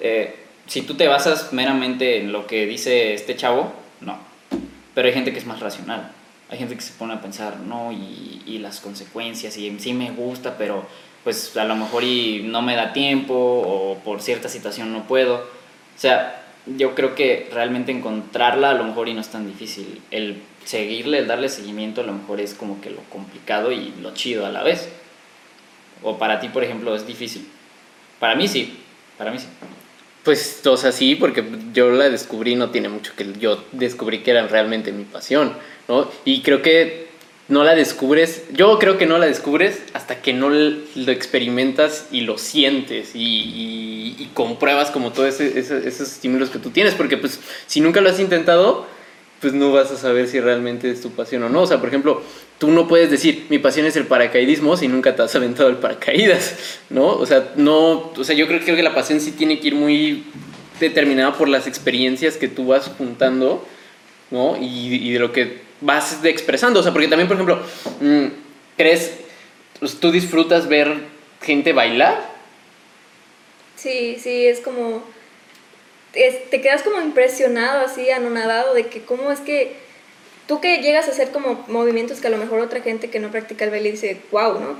eh, 0.00 0.34
si 0.66 0.82
tú 0.82 0.94
te 0.94 1.06
basas 1.06 1.52
meramente 1.52 2.18
en 2.18 2.32
lo 2.32 2.48
que 2.48 2.66
dice 2.66 3.14
este 3.14 3.36
chavo, 3.36 3.72
no. 4.00 4.18
Pero 4.92 5.06
hay 5.06 5.14
gente 5.14 5.32
que 5.32 5.38
es 5.38 5.46
más 5.46 5.60
racional. 5.60 6.10
Hay 6.52 6.58
gente 6.58 6.76
que 6.76 6.82
se 6.82 6.92
pone 6.92 7.14
a 7.14 7.20
pensar, 7.20 7.56
no, 7.60 7.90
y, 7.90 8.42
y 8.46 8.58
las 8.58 8.78
consecuencias, 8.80 9.56
y 9.56 9.76
sí 9.80 9.94
me 9.94 10.10
gusta, 10.12 10.56
pero 10.56 10.86
pues 11.24 11.56
a 11.56 11.64
lo 11.64 11.76
mejor 11.76 12.04
y 12.04 12.42
no 12.44 12.62
me 12.62 12.76
da 12.76 12.92
tiempo 12.92 13.34
o 13.34 13.98
por 14.04 14.20
cierta 14.20 14.48
situación 14.48 14.92
no 14.92 15.04
puedo. 15.04 15.36
O 15.36 15.98
sea, 15.98 16.44
yo 16.66 16.94
creo 16.94 17.14
que 17.14 17.48
realmente 17.52 17.92
encontrarla 17.92 18.70
a 18.70 18.74
lo 18.74 18.84
mejor 18.84 19.08
y 19.08 19.14
no 19.14 19.20
es 19.20 19.28
tan 19.28 19.46
difícil. 19.46 20.00
El 20.10 20.42
seguirle, 20.64 21.18
el 21.18 21.26
darle 21.26 21.48
seguimiento 21.48 22.02
a 22.02 22.04
lo 22.04 22.12
mejor 22.12 22.40
es 22.40 22.54
como 22.54 22.80
que 22.80 22.90
lo 22.90 23.02
complicado 23.04 23.72
y 23.72 23.92
lo 24.00 24.14
chido 24.14 24.46
a 24.46 24.50
la 24.50 24.62
vez. 24.62 24.88
O 26.02 26.18
para 26.18 26.40
ti, 26.40 26.48
por 26.48 26.64
ejemplo, 26.64 26.94
es 26.94 27.06
difícil. 27.06 27.48
Para 28.18 28.34
mí 28.34 28.48
sí, 28.48 28.78
para 29.18 29.30
mí 29.30 29.38
sí. 29.38 29.46
Pues, 30.24 30.64
o 30.66 30.76
sea, 30.76 30.92
sí, 30.92 31.16
porque 31.16 31.44
yo 31.72 31.90
la 31.90 32.08
descubrí, 32.08 32.54
no 32.54 32.70
tiene 32.70 32.88
mucho 32.88 33.12
que 33.16 33.26
yo 33.40 33.64
descubrí 33.72 34.22
que 34.22 34.30
era 34.30 34.46
realmente 34.46 34.92
mi 34.92 35.04
pasión, 35.04 35.54
¿no? 35.88 36.08
Y 36.24 36.42
creo 36.42 36.62
que 36.62 37.08
no 37.48 37.64
la 37.64 37.74
descubres, 37.74 38.44
yo 38.52 38.78
creo 38.78 38.98
que 38.98 39.06
no 39.06 39.18
la 39.18 39.26
descubres 39.26 39.82
hasta 39.94 40.22
que 40.22 40.32
no 40.32 40.48
lo 40.48 41.12
experimentas 41.12 42.06
y 42.12 42.20
lo 42.20 42.38
sientes 42.38 43.14
y, 43.14 44.16
y, 44.18 44.30
compruebas 44.32 44.90
como 44.90 45.12
todos 45.12 45.40
ese, 45.40 45.58
esos 45.58 46.00
estímulos 46.00 46.48
que 46.48 46.58
tú 46.58 46.70
tienes, 46.70 46.94
porque 46.94 47.18
pues 47.18 47.40
si 47.66 47.80
nunca 47.80 48.00
lo 48.00 48.08
has 48.08 48.20
intentado, 48.20 48.86
pues 49.42 49.52
no 49.52 49.72
vas 49.72 49.90
a 49.90 49.96
saber 49.96 50.28
si 50.28 50.38
realmente 50.38 50.88
es 50.88 51.00
tu 51.00 51.10
pasión 51.10 51.42
o 51.42 51.48
no. 51.48 51.62
O 51.62 51.66
sea, 51.66 51.80
por 51.80 51.88
ejemplo, 51.88 52.22
tú 52.58 52.70
no 52.70 52.86
puedes 52.86 53.10
decir, 53.10 53.46
mi 53.50 53.58
pasión 53.58 53.84
es 53.86 53.96
el 53.96 54.06
paracaidismo 54.06 54.76
si 54.76 54.86
nunca 54.86 55.16
te 55.16 55.22
has 55.22 55.34
aventado 55.34 55.68
el 55.68 55.78
paracaídas, 55.78 56.78
¿no? 56.90 57.08
O 57.08 57.26
sea, 57.26 57.52
no, 57.56 58.12
o 58.16 58.24
sea, 58.24 58.36
yo 58.36 58.46
creo, 58.46 58.64
que 58.64 58.82
la 58.84 58.94
pasión 58.94 59.20
sí 59.20 59.32
tiene 59.32 59.58
que 59.58 59.66
ir 59.66 59.74
muy 59.74 60.22
determinada 60.78 61.36
por 61.36 61.48
las 61.48 61.66
experiencias 61.66 62.36
que 62.36 62.46
tú 62.46 62.68
vas 62.68 62.88
juntando, 62.96 63.66
¿no? 64.30 64.56
Y, 64.60 65.12
de 65.12 65.18
lo 65.18 65.32
que 65.32 65.62
vas 65.80 66.24
expresando. 66.24 66.78
O 66.78 66.82
sea, 66.84 66.92
porque 66.92 67.08
también, 67.08 67.26
por 67.26 67.36
ejemplo, 67.36 67.60
¿crees, 68.76 69.12
pues, 69.80 69.98
tú 69.98 70.12
disfrutas 70.12 70.68
ver 70.68 70.98
gente 71.40 71.72
bailar? 71.72 72.30
Sí, 73.74 74.18
sí, 74.22 74.46
es 74.46 74.60
como, 74.60 75.02
es, 76.14 76.50
te 76.50 76.60
quedas 76.60 76.82
como 76.82 77.00
impresionado, 77.00 77.84
así, 77.84 78.10
anonadado 78.10 78.74
de 78.74 78.86
que 78.86 79.02
cómo 79.02 79.30
es 79.30 79.40
que 79.40 79.74
tú 80.46 80.60
que 80.60 80.78
llegas 80.78 81.08
a 81.08 81.12
hacer 81.12 81.30
como 81.30 81.64
movimientos 81.68 82.20
que 82.20 82.26
a 82.26 82.30
lo 82.30 82.36
mejor 82.36 82.60
otra 82.60 82.80
gente 82.80 83.10
que 83.10 83.20
no 83.20 83.30
practica 83.30 83.64
el 83.64 83.70
baile 83.70 83.92
dice, 83.92 84.20
wow, 84.30 84.58
¿no? 84.60 84.76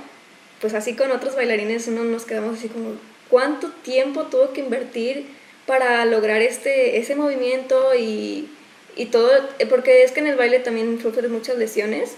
Pues 0.61 0.75
así 0.75 0.95
con 0.95 1.11
otros 1.11 1.35
bailarines 1.35 1.89
uno 1.89 2.05
nos 2.05 2.25
quedamos 2.25 2.59
así 2.59 2.69
como, 2.69 2.93
¿cuánto 3.29 3.71
tiempo 3.71 4.25
tuvo 4.25 4.53
que 4.53 4.61
invertir 4.61 5.27
para 5.67 6.05
lograr 6.05 6.43
este, 6.43 6.99
ese 6.99 7.17
movimiento 7.17 7.95
y, 7.95 8.49
y 8.97 9.07
todo? 9.07 9.31
Porque 9.69 10.03
es 10.03 10.13
que 10.13 10.21
en 10.21 10.27
el 10.27 10.37
baile 10.37 10.59
también 10.59 11.01
sufres 11.01 11.31
muchas 11.31 11.57
lesiones, 11.57 12.13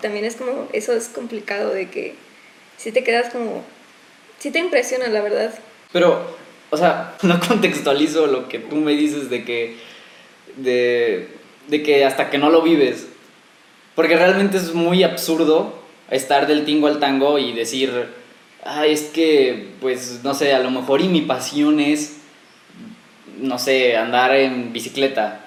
también 0.00 0.24
es 0.24 0.36
como, 0.36 0.68
eso 0.72 0.92
es 0.92 1.08
complicado 1.08 1.72
de 1.72 1.88
que 1.90 2.14
si 2.76 2.92
te 2.92 3.02
quedas 3.02 3.32
como, 3.32 3.64
sí 4.38 4.50
te 4.50 4.58
impresiona, 4.60 5.08
la 5.08 5.20
verdad. 5.20 5.54
Pero, 5.92 6.37
o 6.70 6.76
sea, 6.76 7.16
no 7.22 7.40
contextualizo 7.40 8.26
lo 8.26 8.48
que 8.48 8.58
tú 8.58 8.76
me 8.76 8.92
dices 8.92 9.30
de 9.30 9.44
que, 9.44 9.76
de, 10.56 11.28
de 11.68 11.82
que 11.82 12.04
hasta 12.04 12.30
que 12.30 12.38
no 12.38 12.50
lo 12.50 12.62
vives. 12.62 13.08
Porque 13.94 14.16
realmente 14.16 14.58
es 14.58 14.74
muy 14.74 15.02
absurdo 15.02 15.74
estar 16.10 16.46
del 16.46 16.64
tingo 16.64 16.86
al 16.86 17.00
tango 17.00 17.38
y 17.38 17.52
decir, 17.52 17.90
ay, 18.64 18.92
es 18.92 19.02
que, 19.04 19.70
pues, 19.80 20.20
no 20.22 20.34
sé, 20.34 20.54
a 20.54 20.60
lo 20.60 20.70
mejor 20.70 21.00
y 21.00 21.08
mi 21.08 21.22
pasión 21.22 21.80
es, 21.80 22.18
no 23.40 23.58
sé, 23.58 23.96
andar 23.96 24.34
en 24.34 24.72
bicicleta 24.72 25.44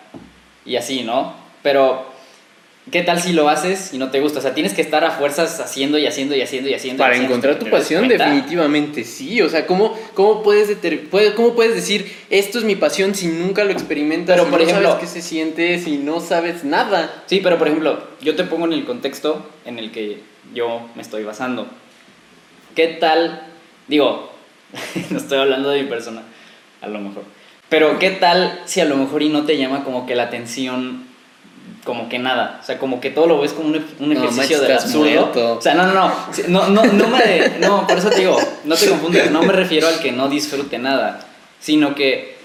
y 0.66 0.76
así, 0.76 1.04
¿no? 1.04 1.34
Pero, 1.64 2.11
¿qué 2.90 3.04
tal 3.04 3.22
si 3.22 3.34
lo 3.34 3.48
haces 3.50 3.94
y 3.94 3.98
no 3.98 4.10
te 4.10 4.20
gusta? 4.20 4.40
O 4.40 4.42
sea, 4.42 4.54
tienes 4.54 4.74
que 4.74 4.82
estar 4.82 5.04
a 5.04 5.12
fuerzas 5.12 5.60
haciendo 5.60 5.98
y 5.98 6.08
haciendo 6.08 6.36
y 6.36 6.42
haciendo 6.42 6.70
y 6.70 6.74
haciendo. 6.74 7.02
Para 7.04 7.14
y 7.14 7.18
haciendo 7.18 7.36
encontrar 7.36 7.60
tu 7.60 7.70
pasión, 7.70 8.08
definitivamente 8.08 9.04
sí. 9.04 9.42
O 9.42 9.50
sea, 9.50 9.68
¿cómo, 9.68 9.98
cómo, 10.14 10.42
puedes 10.44 10.70
deter- 10.70 11.08
puede- 11.10 11.34
¿cómo 11.36 11.54
puedes 11.54 11.76
decir 11.76 12.12
esto 12.30 12.58
es 12.58 12.64
mi 12.64 12.76
pasión 12.76 13.14
si 13.14 13.28
nunca 13.28 13.64
lo 13.64 13.72
experimentas? 13.72 14.36
Pero, 14.36 14.46
si 14.46 14.50
por 14.52 14.60
no 14.62 14.66
ejemplo- 14.68 14.90
sabes 14.94 15.04
qué 15.04 15.08
se 15.08 15.22
siente, 15.22 15.80
si 15.80 15.98
no 15.98 16.20
sabes 16.22 16.64
nada. 16.64 17.24
Sí, 17.28 17.40
pero 17.44 17.58
por 17.58 17.68
ejemplo, 17.68 18.08
yo 18.22 18.36
te 18.36 18.44
pongo 18.46 18.66
en 18.66 18.74
el 18.74 18.86
contexto 18.86 19.46
en 19.66 19.78
el 19.80 19.92
que 19.92 20.20
yo 20.54 20.90
me 20.96 21.02
estoy 21.02 21.24
basando. 21.24 21.68
¿Qué 22.76 22.88
tal? 22.88 23.44
Digo, 23.88 24.32
no 25.10 25.18
estoy 25.18 25.38
hablando 25.40 25.70
de 25.70 25.84
mi 25.84 25.90
persona, 25.90 26.24
a 26.82 26.88
lo 26.88 27.00
mejor. 27.00 27.24
Pero 27.70 28.00
¿qué 28.00 28.12
tal 28.12 28.62
si 28.66 28.82
a 28.82 28.86
lo 28.86 28.98
mejor 28.98 29.22
y 29.24 29.30
no 29.30 29.46
te 29.46 29.58
llama 29.58 29.84
como 29.84 30.06
que 30.06 30.16
la 30.16 30.24
atención 30.24 31.06
como 31.84 32.10
que 32.10 32.20
nada. 32.20 32.60
O 32.62 32.66
sea, 32.66 32.78
como 32.78 33.00
que 33.02 33.10
todo 33.10 33.28
lo 33.28 33.40
ves 33.42 33.54
como 33.54 33.70
un, 33.70 33.76
un 34.00 34.10
No, 34.10 34.14
ejercicio 34.14 34.38
manches, 34.38 34.62
del 34.62 34.72
estás 34.72 34.86
absurdo. 34.86 35.10
muerto. 35.10 35.58
O 35.58 35.62
sea, 35.62 35.74
no, 35.74 35.86
no, 35.88 35.94
no. 35.94 36.14
No, 36.48 36.68
no, 36.70 36.84
no 36.94 37.08
me. 37.08 37.60
No, 37.60 37.88
por 37.88 37.98
eso 37.98 38.10
te 38.10 38.20
digo, 38.20 38.38
no 38.66 38.76
te 38.76 38.88
confundes. 38.88 39.32
No 39.32 39.44
me 39.44 39.54
refiero 39.54 39.88
al 39.88 40.00
que 40.00 40.12
no 40.12 40.28
disfrute 40.30 40.78
nada. 40.78 41.26
Sino 41.60 41.94
que 41.96 42.36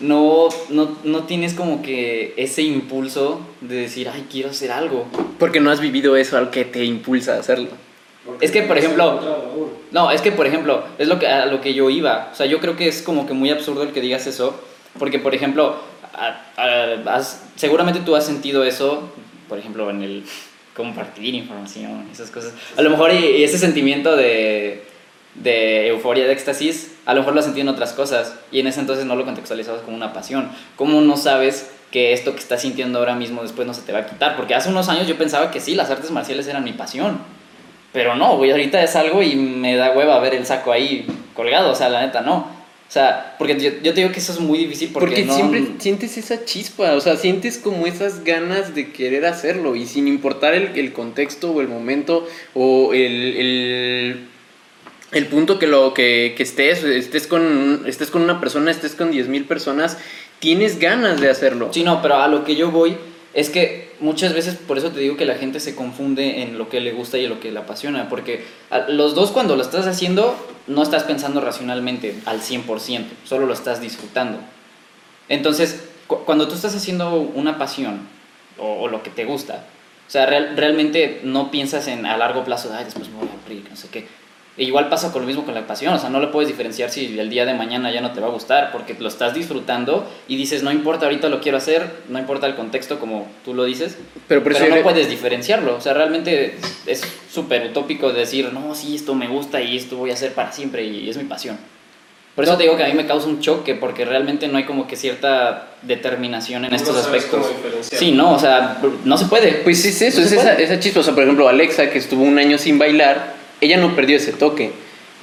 no, 0.00 0.48
no, 0.68 0.96
no 1.04 1.24
tienes 1.24 1.54
como 1.54 1.82
que 1.82 2.34
ese 2.36 2.62
impulso 2.62 3.40
de 3.60 3.76
decir, 3.76 4.08
ay, 4.12 4.26
quiero 4.30 4.50
hacer 4.50 4.70
algo. 4.72 5.06
Porque 5.38 5.60
no 5.60 5.70
has 5.70 5.80
vivido 5.80 6.16
eso 6.16 6.36
al 6.36 6.50
que 6.50 6.64
te 6.64 6.84
impulsa 6.84 7.34
a 7.34 7.40
hacerlo. 7.40 7.68
Es 8.40 8.50
que, 8.50 8.62
por 8.62 8.76
ejemplo, 8.76 9.20
No, 9.92 10.10
es 10.10 10.20
que, 10.20 10.32
por 10.32 10.46
ejemplo, 10.46 10.82
es 10.98 11.06
lo 11.06 11.18
que, 11.18 11.26
a 11.28 11.46
lo 11.46 11.60
que 11.60 11.74
yo 11.74 11.88
iba. 11.90 12.30
O 12.32 12.34
sea, 12.34 12.46
yo 12.46 12.58
creo 12.60 12.76
que 12.76 12.88
es 12.88 13.00
como 13.02 13.26
que 13.26 13.34
muy 13.34 13.50
absurdo 13.50 13.82
el 13.84 13.92
que 13.92 14.00
digas 14.00 14.26
eso. 14.26 14.58
Porque, 14.98 15.18
por 15.18 15.34
ejemplo, 15.34 15.76
seguramente 17.56 18.00
tú 18.00 18.16
has 18.16 18.24
sentido 18.24 18.64
eso, 18.64 19.12
por 19.48 19.58
ejemplo, 19.58 19.90
en 19.90 20.02
el 20.02 20.24
compartir 20.74 21.34
información, 21.34 22.08
esas 22.12 22.30
cosas. 22.30 22.52
A 22.76 22.82
lo 22.82 22.90
mejor 22.90 23.12
y 23.12 23.42
ese 23.42 23.58
sentimiento 23.58 24.14
de, 24.14 24.84
de 25.34 25.88
euforia, 25.88 26.26
de 26.26 26.32
éxtasis, 26.32 26.92
a 27.06 27.14
lo 27.14 27.20
mejor 27.20 27.34
lo 27.34 27.40
has 27.40 27.46
sentido 27.46 27.62
en 27.62 27.74
otras 27.74 27.92
cosas. 27.92 28.34
Y 28.52 28.60
en 28.60 28.66
ese 28.66 28.80
entonces 28.80 29.06
no 29.06 29.16
lo 29.16 29.24
contextualizabas 29.24 29.82
como 29.82 29.96
una 29.96 30.12
pasión. 30.12 30.50
¿Cómo 30.76 31.00
no 31.00 31.16
sabes 31.16 31.70
que 31.90 32.12
esto 32.12 32.32
que 32.32 32.40
estás 32.40 32.62
sintiendo 32.62 32.98
ahora 32.98 33.14
mismo 33.14 33.42
después 33.42 33.66
no 33.66 33.74
se 33.74 33.82
te 33.82 33.92
va 33.92 34.00
a 34.00 34.06
quitar? 34.06 34.36
Porque 34.36 34.54
hace 34.54 34.68
unos 34.68 34.88
años 34.88 35.06
yo 35.06 35.16
pensaba 35.16 35.50
que 35.50 35.60
sí, 35.60 35.74
las 35.74 35.90
artes 35.90 36.10
marciales 36.10 36.46
eran 36.46 36.64
mi 36.64 36.72
pasión. 36.72 37.18
Pero 37.92 38.14
no, 38.14 38.36
güey, 38.36 38.50
ahorita 38.50 38.82
es 38.82 38.94
algo 38.96 39.22
y 39.22 39.36
me 39.36 39.76
da 39.76 39.92
hueva 39.92 40.18
ver 40.18 40.34
el 40.34 40.44
saco 40.44 40.72
ahí 40.72 41.06
colgado, 41.34 41.70
o 41.70 41.74
sea, 41.74 41.88
la 41.88 42.02
neta 42.02 42.20
no. 42.20 42.55
O 42.88 42.92
sea, 42.92 43.34
porque 43.36 43.58
yo, 43.58 43.70
yo 43.82 43.92
te 43.92 44.00
digo 44.00 44.12
que 44.12 44.20
eso 44.20 44.32
es 44.32 44.38
muy 44.38 44.58
difícil 44.58 44.90
porque, 44.92 45.06
Porque 45.08 45.24
no... 45.24 45.34
siempre 45.34 45.66
sientes 45.78 46.16
esa 46.16 46.44
chispa, 46.44 46.92
o 46.92 47.00
sea, 47.00 47.16
sientes 47.16 47.58
como 47.58 47.86
esas 47.86 48.22
ganas 48.22 48.74
de 48.74 48.92
querer 48.92 49.26
hacerlo 49.26 49.74
y 49.74 49.86
sin 49.86 50.06
importar 50.06 50.54
el, 50.54 50.76
el 50.78 50.92
contexto 50.92 51.50
o 51.50 51.60
el 51.60 51.68
momento 51.68 52.28
o 52.54 52.94
el, 52.94 53.36
el, 53.36 54.26
el 55.10 55.26
punto 55.26 55.58
que, 55.58 55.66
lo, 55.66 55.94
que, 55.94 56.34
que 56.36 56.42
estés, 56.44 56.84
estés 56.84 57.26
con, 57.26 57.82
estés 57.86 58.10
con 58.10 58.22
una 58.22 58.38
persona, 58.38 58.70
estés 58.70 58.94
con 58.94 59.12
10.000 59.12 59.46
personas, 59.46 59.98
tienes 60.38 60.78
ganas 60.78 61.20
de 61.20 61.28
hacerlo. 61.28 61.70
Sí, 61.72 61.82
no, 61.82 62.00
pero 62.02 62.16
a 62.18 62.28
lo 62.28 62.44
que 62.44 62.54
yo 62.54 62.70
voy 62.70 62.96
es 63.36 63.50
que 63.50 63.94
muchas 64.00 64.32
veces, 64.34 64.56
por 64.56 64.78
eso 64.78 64.90
te 64.90 64.98
digo 64.98 65.16
que 65.16 65.24
la 65.26 65.36
gente 65.36 65.60
se 65.60 65.76
confunde 65.76 66.42
en 66.42 66.58
lo 66.58 66.68
que 66.68 66.80
le 66.80 66.90
gusta 66.92 67.18
y 67.18 67.24
en 67.24 67.30
lo 67.30 67.38
que 67.38 67.52
le 67.52 67.60
apasiona, 67.60 68.08
porque 68.08 68.44
los 68.88 69.14
dos 69.14 69.30
cuando 69.30 69.54
lo 69.54 69.62
estás 69.62 69.86
haciendo 69.86 70.34
no 70.66 70.82
estás 70.82 71.04
pensando 71.04 71.40
racionalmente 71.40 72.16
al 72.24 72.40
100%, 72.40 73.04
solo 73.24 73.46
lo 73.46 73.52
estás 73.52 73.80
disfrutando. 73.80 74.38
Entonces, 75.28 75.84
cu- 76.06 76.24
cuando 76.24 76.48
tú 76.48 76.54
estás 76.54 76.74
haciendo 76.74 77.14
una 77.20 77.58
pasión 77.58 78.00
o, 78.58 78.88
lo 78.88 79.02
que 79.02 79.10
te 79.10 79.24
gusta, 79.24 79.64
o 80.08 80.10
sea, 80.10 80.26
real- 80.26 80.54
realmente 80.56 81.20
no 81.22 81.50
piensas 81.50 81.88
en 81.88 82.06
a 82.06 82.16
largo 82.16 82.44
plazo, 82.44 82.72
ay, 82.76 82.84
después 82.84 83.08
me 83.08 83.16
voy 83.18 83.28
a 83.28 83.32
aburrir, 83.32 83.68
no 83.70 83.76
sé 83.76 83.88
qué. 83.88 84.06
E 84.58 84.64
igual 84.64 84.88
pasa 84.88 85.12
con 85.12 85.20
lo 85.22 85.26
mismo 85.28 85.44
con 85.44 85.54
la 85.54 85.66
pasión, 85.66 85.92
o 85.92 85.98
sea, 85.98 86.08
no 86.08 86.18
le 86.18 86.28
puedes 86.28 86.48
diferenciar 86.48 86.88
si 86.90 87.18
el 87.18 87.28
día 87.28 87.44
de 87.44 87.52
mañana 87.52 87.90
ya 87.92 88.00
no 88.00 88.12
te 88.12 88.20
va 88.20 88.28
a 88.28 88.30
gustar, 88.30 88.72
porque 88.72 88.96
lo 88.98 89.08
estás 89.08 89.34
disfrutando 89.34 90.10
y 90.28 90.36
dices, 90.36 90.62
no 90.62 90.72
importa, 90.72 91.04
ahorita 91.04 91.28
lo 91.28 91.40
quiero 91.42 91.58
hacer, 91.58 91.86
no 92.08 92.18
importa 92.18 92.46
el 92.46 92.54
contexto 92.54 92.98
como 92.98 93.26
tú 93.44 93.52
lo 93.52 93.64
dices, 93.64 93.98
Pero, 94.28 94.42
pero 94.42 94.58
no 94.68 94.76
le- 94.76 94.82
puedes 94.82 95.10
diferenciarlo, 95.10 95.76
o 95.76 95.80
sea, 95.82 95.92
realmente 95.92 96.56
es 96.86 97.02
súper 97.30 97.66
utópico 97.66 98.12
decir, 98.14 98.50
no, 98.54 98.74
sí, 98.74 98.94
esto 98.96 99.14
me 99.14 99.28
gusta 99.28 99.60
y 99.60 99.76
esto 99.76 99.96
voy 99.98 100.10
a 100.10 100.14
hacer 100.14 100.32
para 100.32 100.52
siempre 100.52 100.84
y 100.84 101.10
es 101.10 101.18
mi 101.18 101.24
pasión. 101.24 101.58
Por 102.34 102.44
eso 102.44 102.56
te 102.56 102.64
digo 102.64 102.76
que 102.76 102.84
a 102.84 102.88
mí 102.88 102.92
me 102.94 103.06
causa 103.06 103.28
un 103.28 103.40
choque, 103.40 103.74
porque 103.74 104.04
realmente 104.04 104.46
no 104.48 104.58
hay 104.58 104.64
como 104.64 104.86
que 104.86 104.96
cierta 104.96 105.68
determinación 105.82 106.66
en 106.66 106.74
estos 106.74 106.94
aspectos. 106.96 107.46
Sí, 107.80 108.10
no, 108.12 108.34
o 108.34 108.38
sea, 108.38 108.78
no 109.04 109.16
se 109.16 109.24
puede. 109.24 109.52
Pues 109.64 109.82
es 109.86 110.02
eso, 110.02 110.20
No 110.20 110.26
es 110.26 110.32
esa, 110.32 110.52
esa 110.54 110.78
chispa. 110.78 111.00
O 111.00 111.02
sea, 111.02 111.14
por 111.14 111.22
ejemplo, 111.22 111.48
Alexa, 111.48 111.88
que 111.88 111.96
estuvo 111.98 112.22
un 112.22 112.38
año 112.38 112.58
sin 112.58 112.78
bailar, 112.78 113.35
ella 113.60 113.76
no 113.78 113.94
perdió 113.96 114.16
ese 114.16 114.32
toque. 114.32 114.70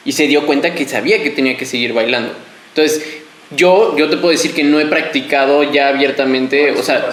Y 0.06 0.12
se 0.14 0.28
dio 0.28 0.46
cuenta 0.46 0.76
que 0.76 0.86
sabía 0.86 1.24
que 1.24 1.30
tenía 1.30 1.56
que 1.58 1.66
seguir 1.66 1.94
bailando. 1.94 2.34
Entonces, 2.70 3.04
yo, 3.56 3.96
yo 3.98 4.10
te 4.10 4.18
puedo 4.18 4.32
decir 4.32 4.54
que 4.54 4.64
no 4.64 4.80
he 4.80 4.86
practicado 4.86 5.64
ya 5.72 5.88
abiertamente. 5.90 6.72
O 6.72 6.84
sea, 6.84 7.10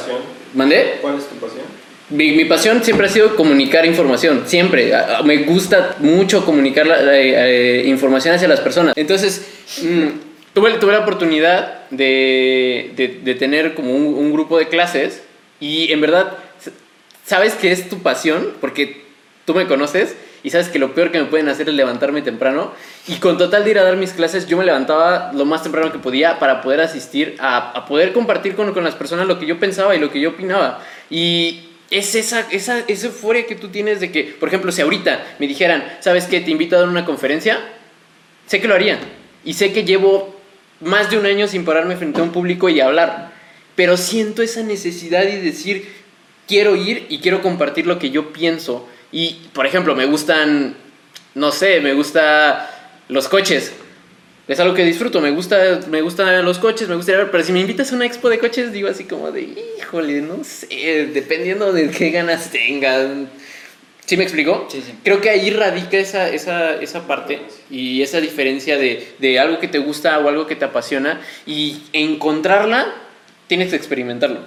¿mandé? 0.54 0.98
¿Cuál 1.00 1.18
es 1.18 1.26
tu 1.28 1.36
pasión? 1.36 1.62
Mi, 2.08 2.32
mi 2.32 2.44
pasión 2.46 2.82
siempre 2.82 3.06
ha 3.06 3.10
sido 3.10 3.36
comunicar 3.36 3.86
información, 3.86 4.42
siempre. 4.46 4.92
Me 5.24 5.36
gusta 5.44 5.94
mucho 6.00 6.44
comunicar 6.44 6.84
la, 6.86 7.00
la, 7.02 7.16
eh, 7.20 7.84
información 7.86 8.34
hacia 8.34 8.48
las 8.48 8.58
personas. 8.60 8.94
Entonces, 8.96 9.46
mm, 9.82 10.06
tuve, 10.52 10.72
tuve 10.78 10.92
la 10.92 11.00
oportunidad 11.00 11.88
de, 11.90 12.90
de- 12.96 13.20
de 13.22 13.34
tener 13.36 13.74
como 13.74 13.94
un, 13.94 14.06
un 14.14 14.32
grupo 14.32 14.58
de 14.58 14.66
clases 14.66 15.22
y 15.60 15.92
en 15.92 16.00
verdad, 16.00 16.36
sabes 17.24 17.54
que 17.54 17.70
es 17.70 17.88
tu 17.88 17.98
pasión 18.02 18.54
porque 18.60 19.02
tú 19.44 19.54
me 19.54 19.66
conoces 19.68 20.16
y 20.42 20.50
sabes 20.50 20.68
que 20.68 20.78
lo 20.78 20.94
peor 20.94 21.10
que 21.10 21.18
me 21.18 21.26
pueden 21.26 21.48
hacer 21.48 21.68
es 21.68 21.74
levantarme 21.74 22.22
temprano. 22.22 22.72
Y 23.06 23.16
con 23.16 23.38
total 23.38 23.64
de 23.64 23.70
ir 23.70 23.78
a 23.78 23.84
dar 23.84 23.96
mis 23.96 24.12
clases, 24.12 24.46
yo 24.46 24.56
me 24.56 24.64
levantaba 24.64 25.32
lo 25.34 25.44
más 25.44 25.62
temprano 25.62 25.92
que 25.92 25.98
podía 25.98 26.38
para 26.38 26.62
poder 26.62 26.80
asistir, 26.80 27.36
a, 27.38 27.72
a 27.72 27.86
poder 27.86 28.12
compartir 28.12 28.54
con, 28.54 28.72
con 28.72 28.84
las 28.84 28.94
personas 28.94 29.26
lo 29.26 29.38
que 29.38 29.46
yo 29.46 29.58
pensaba 29.58 29.94
y 29.94 29.98
lo 29.98 30.10
que 30.10 30.20
yo 30.20 30.30
opinaba. 30.30 30.82
Y 31.10 31.68
es 31.90 32.14
esa, 32.14 32.46
esa, 32.50 32.78
esa 32.86 33.06
euforia 33.08 33.46
que 33.46 33.56
tú 33.56 33.68
tienes 33.68 34.00
de 34.00 34.12
que, 34.12 34.24
por 34.24 34.48
ejemplo, 34.48 34.70
si 34.70 34.80
ahorita 34.80 35.34
me 35.38 35.48
dijeran, 35.48 35.84
¿sabes 36.00 36.26
qué? 36.26 36.40
Te 36.40 36.50
invito 36.50 36.76
a 36.76 36.80
dar 36.80 36.88
una 36.88 37.04
conferencia, 37.04 37.58
sé 38.46 38.60
que 38.60 38.68
lo 38.68 38.74
haría. 38.74 38.98
Y 39.44 39.54
sé 39.54 39.72
que 39.72 39.84
llevo 39.84 40.38
más 40.80 41.10
de 41.10 41.18
un 41.18 41.26
año 41.26 41.48
sin 41.48 41.64
pararme 41.64 41.96
frente 41.96 42.20
a 42.20 42.22
un 42.22 42.30
público 42.30 42.68
y 42.68 42.80
hablar. 42.80 43.32
Pero 43.74 43.96
siento 43.96 44.42
esa 44.42 44.62
necesidad 44.62 45.24
y 45.24 45.36
decir, 45.36 45.88
quiero 46.46 46.76
ir 46.76 47.06
y 47.08 47.18
quiero 47.18 47.42
compartir 47.42 47.86
lo 47.86 47.98
que 47.98 48.10
yo 48.10 48.32
pienso. 48.32 48.88
Y, 49.12 49.48
por 49.52 49.66
ejemplo, 49.66 49.94
me 49.94 50.06
gustan, 50.06 50.76
no 51.34 51.52
sé, 51.52 51.80
me 51.80 51.94
gusta 51.94 52.70
los 53.08 53.28
coches. 53.28 53.72
Es 54.46 54.58
algo 54.58 54.74
que 54.74 54.84
disfruto, 54.84 55.20
me 55.20 55.30
gusta, 55.30 55.80
me 55.88 56.02
gustan 56.02 56.44
los 56.44 56.58
coches, 56.58 56.88
me 56.88 56.96
gusta 56.96 57.12
ir 57.12 57.18
a 57.18 57.20
ver, 57.20 57.30
pero 57.30 57.44
si 57.44 57.52
me 57.52 57.60
invitas 57.60 57.92
a 57.92 57.94
una 57.94 58.04
expo 58.04 58.28
de 58.28 58.40
coches, 58.40 58.72
digo 58.72 58.88
así 58.88 59.04
como 59.04 59.30
de, 59.30 59.42
híjole, 59.78 60.22
no 60.22 60.42
sé, 60.42 61.08
dependiendo 61.12 61.72
de 61.72 61.88
qué 61.90 62.10
ganas 62.10 62.50
tengan. 62.50 63.28
¿Sí 64.06 64.16
me 64.16 64.24
explico? 64.24 64.66
Sí, 64.68 64.82
sí. 64.84 64.92
Creo 65.04 65.20
que 65.20 65.30
ahí 65.30 65.50
radica 65.50 65.96
esa, 65.96 66.28
esa, 66.28 66.74
esa 66.82 67.06
parte 67.06 67.42
y 67.70 68.02
esa 68.02 68.20
diferencia 68.20 68.76
de, 68.76 69.12
de 69.20 69.38
algo 69.38 69.60
que 69.60 69.68
te 69.68 69.78
gusta 69.78 70.18
o 70.18 70.28
algo 70.28 70.48
que 70.48 70.56
te 70.56 70.64
apasiona 70.64 71.20
y 71.46 71.84
encontrarla, 71.92 72.92
tienes 73.46 73.70
que 73.70 73.76
experimentarlo. 73.76 74.40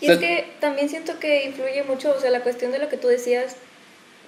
Y 0.00 0.10
es 0.10 0.16
que 0.16 0.46
también 0.60 0.88
siento 0.88 1.18
que 1.18 1.44
influye 1.44 1.82
mucho, 1.82 2.14
o 2.16 2.20
sea, 2.20 2.30
la 2.30 2.40
cuestión 2.40 2.72
de 2.72 2.78
lo 2.78 2.88
que 2.88 2.96
tú 2.96 3.08
decías, 3.08 3.56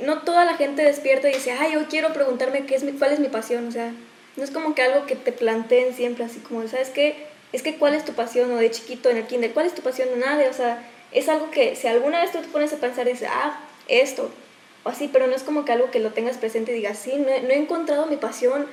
no 0.00 0.22
toda 0.22 0.44
la 0.44 0.54
gente 0.54 0.82
despierta 0.82 1.28
y 1.28 1.34
dice, 1.34 1.52
ay, 1.52 1.72
yo 1.72 1.86
quiero 1.88 2.12
preguntarme 2.12 2.66
qué 2.66 2.74
es 2.74 2.82
mi, 2.82 2.92
cuál 2.92 3.12
es 3.12 3.20
mi 3.20 3.28
pasión, 3.28 3.68
o 3.68 3.70
sea, 3.70 3.92
no 4.36 4.44
es 4.44 4.50
como 4.50 4.74
que 4.74 4.82
algo 4.82 5.06
que 5.06 5.16
te 5.16 5.32
planteen 5.32 5.94
siempre 5.94 6.24
así 6.24 6.40
como, 6.40 6.66
¿sabes 6.68 6.90
qué? 6.90 7.26
Es 7.52 7.62
que 7.62 7.76
cuál 7.76 7.94
es 7.94 8.04
tu 8.04 8.12
pasión, 8.12 8.50
o 8.52 8.56
de 8.56 8.70
chiquito 8.70 9.10
en 9.10 9.18
el 9.18 9.26
kinder, 9.26 9.52
¿cuál 9.52 9.66
es 9.66 9.74
tu 9.74 9.82
pasión? 9.82 10.08
Nada, 10.18 10.48
o 10.48 10.52
sea, 10.54 10.88
es 11.12 11.28
algo 11.28 11.50
que 11.50 11.76
si 11.76 11.86
alguna 11.86 12.20
vez 12.20 12.32
tú 12.32 12.38
te 12.38 12.48
pones 12.48 12.72
a 12.72 12.78
pensar 12.78 13.06
dices, 13.06 13.28
ah, 13.30 13.60
esto, 13.88 14.30
o 14.84 14.88
así, 14.88 15.08
pero 15.12 15.26
no 15.26 15.34
es 15.34 15.42
como 15.42 15.64
que 15.64 15.72
algo 15.72 15.90
que 15.90 16.00
lo 16.00 16.12
tengas 16.12 16.38
presente 16.38 16.72
y 16.72 16.76
digas, 16.76 16.98
sí, 16.98 17.16
no 17.16 17.28
he, 17.28 17.42
no 17.42 17.50
he 17.50 17.56
encontrado 17.56 18.06
mi 18.06 18.16
pasión, 18.16 18.66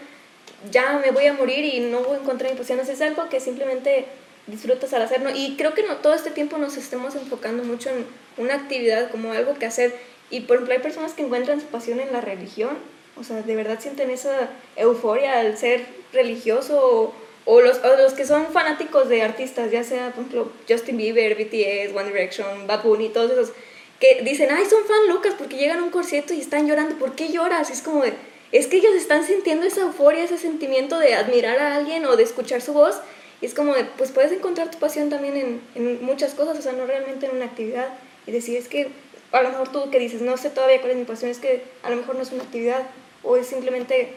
ya 0.71 0.99
me 0.99 1.11
voy 1.11 1.25
a 1.27 1.33
morir 1.33 1.65
y 1.65 1.79
no 1.81 2.01
voy 2.01 2.17
a 2.17 2.21
encontrar 2.21 2.51
mi 2.51 2.57
pasión, 2.57 2.79
o 2.79 2.85
sea, 2.85 2.93
es 2.93 3.01
algo 3.01 3.29
que 3.29 3.39
simplemente 3.39 4.05
disfrutas 4.49 4.93
al 4.93 5.01
hacerlo. 5.01 5.29
Y 5.33 5.55
creo 5.55 5.73
que 5.73 5.83
no 5.83 5.97
todo 5.97 6.13
este 6.13 6.31
tiempo 6.31 6.57
nos 6.57 6.77
estemos 6.77 7.15
enfocando 7.15 7.63
mucho 7.63 7.89
en 7.89 8.05
una 8.37 8.55
actividad 8.55 9.11
como 9.11 9.31
algo 9.31 9.53
que 9.55 9.65
hacer. 9.65 9.93
Y 10.29 10.41
por 10.41 10.57
ejemplo, 10.57 10.75
hay 10.75 10.81
personas 10.81 11.13
que 11.13 11.23
encuentran 11.23 11.59
su 11.59 11.67
pasión 11.67 11.99
en 11.99 12.11
la 12.11 12.21
religión. 12.21 12.77
O 13.19 13.23
sea, 13.23 13.41
de 13.41 13.55
verdad 13.55 13.79
sienten 13.79 14.09
esa 14.09 14.49
euforia 14.75 15.39
al 15.39 15.57
ser 15.57 15.85
religioso 16.13 16.79
o, 16.81 17.13
o 17.45 17.61
los, 17.61 17.77
o 17.79 17.97
los 17.97 18.13
que 18.13 18.25
son 18.25 18.47
fanáticos 18.47 19.09
de 19.09 19.23
artistas, 19.23 19.71
ya 19.71 19.83
sea, 19.83 20.11
por 20.11 20.25
ejemplo, 20.25 20.51
Justin 20.67 20.97
Bieber, 20.97 21.35
BTS, 21.35 21.95
One 21.95 22.09
Direction, 22.09 22.67
Bad 22.67 22.83
Bunny, 22.83 23.09
todos 23.09 23.31
esos, 23.31 23.51
que 23.99 24.21
dicen, 24.23 24.49
ay, 24.51 24.65
son 24.65 24.85
fan 24.85 25.07
locas 25.07 25.33
porque 25.37 25.57
llegan 25.57 25.79
a 25.79 25.83
un 25.83 25.89
concierto 25.89 26.33
y 26.33 26.39
están 26.39 26.67
llorando. 26.67 26.95
¿Por 26.95 27.15
qué 27.15 27.29
lloras? 27.29 27.69
Es 27.69 27.81
como 27.81 28.03
de, 28.03 28.13
es 28.51 28.67
que 28.67 28.77
ellos 28.77 28.93
están 28.95 29.25
sintiendo 29.25 29.65
esa 29.65 29.81
euforia, 29.81 30.23
ese 30.23 30.37
sentimiento 30.37 30.97
de 30.99 31.15
admirar 31.15 31.59
a 31.59 31.75
alguien 31.75 32.05
o 32.05 32.15
de 32.15 32.23
escuchar 32.23 32.61
su 32.61 32.73
voz. 32.73 33.01
Y 33.41 33.45
es 33.45 33.53
como 33.53 33.73
de, 33.73 33.85
pues 33.85 34.11
puedes 34.11 34.31
encontrar 34.31 34.71
tu 34.71 34.79
pasión 34.79 35.09
también 35.09 35.35
en, 35.35 35.61
en 35.75 36.05
muchas 36.05 36.33
cosas, 36.33 36.57
o 36.57 36.61
sea, 36.61 36.73
no 36.73 36.85
realmente 36.85 37.25
en 37.25 37.35
una 37.35 37.45
actividad. 37.45 37.89
Y 38.25 38.31
decir, 38.31 38.57
es 38.57 38.67
que 38.67 38.89
a 39.31 39.41
lo 39.41 39.49
mejor 39.49 39.71
tú 39.71 39.89
que 39.91 39.99
dices, 39.99 40.21
no 40.21 40.37
sé 40.37 40.49
todavía 40.49 40.79
cuál 40.79 40.91
es 40.91 40.97
mi 40.97 41.05
pasión, 41.05 41.29
es 41.31 41.39
que 41.39 41.61
a 41.83 41.89
lo 41.89 41.95
mejor 41.97 42.15
no 42.15 42.21
es 42.23 42.31
una 42.31 42.43
actividad 42.43 42.83
o 43.23 43.37
es 43.37 43.47
simplemente, 43.47 44.09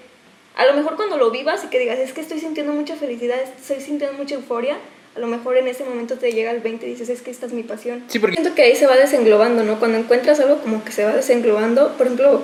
a 0.57 0.67
lo 0.67 0.75
mejor 0.75 0.97
cuando 0.97 1.17
lo 1.19 1.31
vivas 1.31 1.65
y 1.65 1.69
que 1.69 1.79
digas, 1.79 1.99
es 1.99 2.13
que 2.13 2.21
estoy 2.21 2.41
sintiendo 2.41 2.73
mucha 2.73 2.97
felicidad, 2.97 3.39
estoy 3.43 3.81
sintiendo 3.81 4.17
mucha 4.17 4.35
euforia, 4.37 4.77
a 5.15 5.19
lo 5.19 5.27
mejor 5.27 5.57
en 5.59 5.69
ese 5.69 5.85
momento 5.85 6.17
te 6.19 6.33
llega 6.33 6.51
el 6.51 6.61
20 6.61 6.87
y 6.87 6.91
dices, 6.91 7.09
es 7.11 7.21
que 7.21 7.31
esta 7.31 7.45
es 7.47 7.53
mi 7.53 7.63
pasión. 7.63 8.03
Sí, 8.09 8.19
porque 8.19 8.37
Siento 8.37 8.55
que 8.55 8.63
ahí 8.63 8.77
se 8.77 8.87
va 8.87 8.97
desenglobando, 8.97 9.63
¿no? 9.63 9.79
Cuando 9.79 9.99
encuentras 9.99 10.41
algo 10.41 10.59
como 10.61 10.83
que 10.85 10.93
se 10.93 11.05
va 11.05 11.13
desenglobando, 11.15 11.93
por 11.99 12.07
ejemplo, 12.07 12.43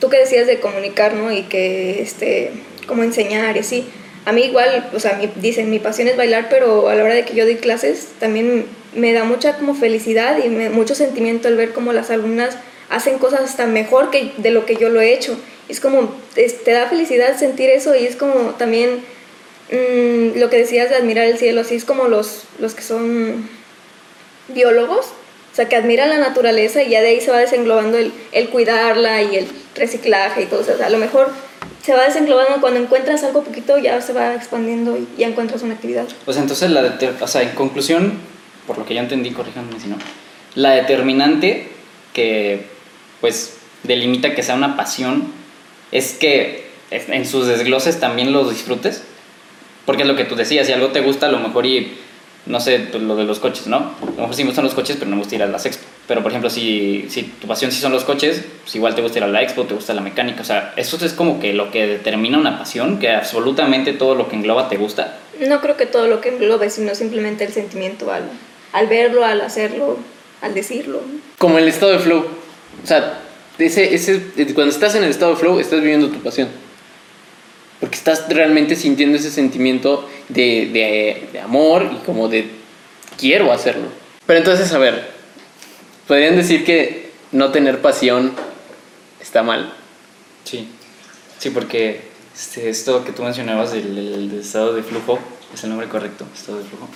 tú 0.00 0.08
que 0.08 0.18
decías 0.18 0.46
de 0.46 0.58
comunicar, 0.58 1.12
¿no? 1.12 1.30
Y 1.30 1.42
que, 1.42 2.00
este, 2.00 2.52
como 2.86 3.02
enseñar 3.02 3.56
y 3.56 3.60
así. 3.60 3.86
A 4.24 4.32
mí 4.32 4.42
igual, 4.44 4.88
o 4.94 4.98
sea, 4.98 5.18
mi- 5.18 5.30
dicen, 5.36 5.70
mi 5.70 5.78
pasión 5.78 6.08
es 6.08 6.16
bailar, 6.16 6.48
pero 6.48 6.88
a 6.88 6.94
la 6.94 7.04
hora 7.04 7.14
de 7.14 7.24
que 7.26 7.34
yo 7.34 7.44
doy 7.44 7.56
clases, 7.56 8.08
también 8.18 8.64
me 8.94 9.12
da 9.12 9.24
mucha 9.24 9.56
como 9.56 9.74
felicidad 9.74 10.38
y 10.44 10.48
mucho 10.48 10.94
sentimiento 10.94 11.48
el 11.48 11.56
ver 11.56 11.72
como 11.72 11.92
las 11.92 12.10
alumnas 12.10 12.56
hacen 12.88 13.18
cosas 13.18 13.40
hasta 13.40 13.66
mejor 13.66 14.10
que 14.10 14.32
de 14.36 14.50
lo 14.50 14.64
que 14.66 14.76
yo 14.76 14.88
lo 14.88 15.00
he 15.00 15.12
hecho. 15.12 15.36
Es 15.68 15.80
como, 15.80 16.14
te 16.34 16.70
da 16.70 16.86
felicidad 16.86 17.36
sentir 17.38 17.70
eso 17.70 17.94
y 17.94 18.06
es 18.06 18.16
como 18.16 18.54
también 18.54 19.00
mm, 19.70 20.38
lo 20.38 20.48
que 20.48 20.58
decías 20.58 20.90
de 20.90 20.96
admirar 20.96 21.26
el 21.26 21.38
cielo, 21.38 21.62
así 21.62 21.74
es 21.74 21.84
como 21.84 22.08
los, 22.08 22.44
los 22.58 22.74
que 22.74 22.82
son 22.82 23.48
biólogos, 24.48 25.06
o 25.52 25.56
sea, 25.56 25.68
que 25.68 25.76
admiran 25.76 26.10
la 26.10 26.18
naturaleza 26.18 26.82
y 26.82 26.90
ya 26.90 27.00
de 27.00 27.08
ahí 27.08 27.20
se 27.20 27.30
va 27.30 27.38
desenglobando 27.38 27.98
el, 27.98 28.12
el 28.32 28.50
cuidarla 28.50 29.22
y 29.22 29.36
el 29.36 29.48
reciclaje 29.74 30.42
y 30.42 30.46
todo 30.46 30.60
eso. 30.60 30.74
O 30.74 30.76
sea, 30.76 30.86
a 30.86 30.90
lo 30.90 30.98
mejor 30.98 31.30
se 31.82 31.94
va 31.94 32.04
desenglobando 32.04 32.60
cuando 32.60 32.80
encuentras 32.80 33.24
algo 33.24 33.42
poquito, 33.42 33.78
ya 33.78 34.00
se 34.02 34.12
va 34.12 34.34
expandiendo 34.34 34.96
y 34.96 35.08
ya 35.16 35.28
encuentras 35.28 35.62
una 35.62 35.74
actividad. 35.74 36.04
Sea, 36.28 36.42
entonces 36.42 36.70
o 37.20 37.26
sea, 37.28 37.42
en 37.42 37.50
conclusión, 37.50 38.18
por 38.66 38.78
lo 38.78 38.84
que 38.86 38.94
yo 38.94 39.00
entendí, 39.00 39.30
corríjanme 39.30 39.78
si 39.80 39.88
no, 39.88 39.96
la 40.54 40.70
determinante 40.70 41.68
que 42.12 42.66
pues 43.20 43.58
delimita 43.82 44.34
que 44.34 44.42
sea 44.42 44.54
una 44.54 44.76
pasión 44.76 45.24
es 45.92 46.12
que 46.12 46.66
en 46.90 47.26
sus 47.26 47.46
desgloses 47.46 48.00
también 48.00 48.32
lo 48.32 48.48
disfrutes. 48.48 49.02
Porque 49.84 50.02
es 50.02 50.08
lo 50.08 50.16
que 50.16 50.24
tú 50.24 50.34
decías, 50.34 50.66
si 50.66 50.72
algo 50.72 50.88
te 50.88 51.00
gusta, 51.00 51.26
a 51.26 51.30
lo 51.30 51.38
mejor 51.38 51.64
y 51.64 51.92
no 52.46 52.60
sé, 52.60 52.80
pues, 52.90 53.02
lo 53.02 53.16
de 53.16 53.24
los 53.24 53.38
coches, 53.38 53.66
¿no? 53.66 53.76
A 53.76 54.04
lo 54.04 54.12
mejor 54.22 54.34
sí 54.34 54.42
me 54.42 54.48
gustan 54.48 54.64
los 54.64 54.74
coches, 54.74 54.96
pero 54.96 55.10
no 55.10 55.16
me 55.16 55.22
gusta 55.22 55.36
ir 55.36 55.42
a 55.42 55.46
las 55.46 55.66
expo. 55.66 55.84
Pero 56.08 56.22
por 56.22 56.30
ejemplo, 56.30 56.50
si, 56.50 57.06
si 57.08 57.22
tu 57.24 57.46
pasión 57.46 57.72
sí 57.72 57.80
son 57.80 57.92
los 57.92 58.04
coches, 58.04 58.44
pues 58.62 58.74
igual 58.76 58.94
te 58.94 59.02
gusta 59.02 59.18
ir 59.18 59.24
a 59.24 59.28
la 59.28 59.42
expo, 59.42 59.64
te 59.64 59.74
gusta 59.74 59.94
la 59.94 60.00
mecánica. 60.00 60.42
O 60.42 60.44
sea, 60.44 60.72
eso 60.76 61.04
es 61.04 61.12
como 61.12 61.40
que 61.40 61.52
lo 61.52 61.70
que 61.70 61.86
determina 61.86 62.38
una 62.38 62.58
pasión, 62.58 62.98
que 62.98 63.10
absolutamente 63.10 63.92
todo 63.92 64.14
lo 64.14 64.28
que 64.28 64.36
engloba 64.36 64.68
te 64.68 64.76
gusta. 64.76 65.18
No 65.40 65.60
creo 65.60 65.76
que 65.76 65.86
todo 65.86 66.06
lo 66.06 66.20
que 66.20 66.30
englobe, 66.30 66.70
sino 66.70 66.94
simplemente 66.94 67.44
el 67.44 67.52
sentimiento 67.52 68.10
al, 68.12 68.24
al 68.76 68.86
verlo, 68.88 69.24
al 69.24 69.40
hacerlo, 69.40 69.96
al 70.42 70.54
decirlo. 70.54 71.00
Como 71.38 71.58
el 71.58 71.66
estado 71.68 71.92
de 71.92 71.98
flow. 71.98 72.26
O 72.82 72.86
sea, 72.86 73.20
ese, 73.58 73.94
ese, 73.94 74.20
cuando 74.54 74.72
estás 74.72 74.94
en 74.94 75.04
el 75.04 75.10
estado 75.10 75.32
de 75.32 75.38
flow, 75.38 75.58
estás 75.60 75.80
viviendo 75.80 76.08
tu 76.08 76.18
pasión. 76.22 76.48
Porque 77.80 77.96
estás 77.96 78.28
realmente 78.28 78.76
sintiendo 78.76 79.18
ese 79.18 79.30
sentimiento 79.30 80.08
de, 80.28 80.70
de, 80.72 81.28
de 81.32 81.40
amor 81.40 81.90
y 81.92 82.04
como 82.04 82.28
de 82.28 82.48
quiero 83.18 83.52
hacerlo. 83.52 83.88
Pero 84.26 84.38
entonces, 84.38 84.72
a 84.72 84.78
ver, 84.78 85.08
podrían 86.06 86.36
decir 86.36 86.64
que 86.64 87.10
no 87.32 87.50
tener 87.52 87.80
pasión 87.80 88.32
está 89.20 89.42
mal. 89.42 89.72
Sí, 90.44 90.68
sí, 91.38 91.50
porque 91.50 92.00
este, 92.34 92.68
esto 92.68 93.04
que 93.04 93.12
tú 93.12 93.22
mencionabas 93.22 93.72
del, 93.72 93.94
del- 93.94 94.30
del 94.30 94.40
estado 94.40 94.74
de 94.74 94.82
flujo, 94.82 95.18
es 95.54 95.62
el 95.64 95.70
nombre 95.70 95.88
correcto, 95.88 96.26
estado 96.34 96.58
de 96.58 96.64
flujo, 96.64 96.88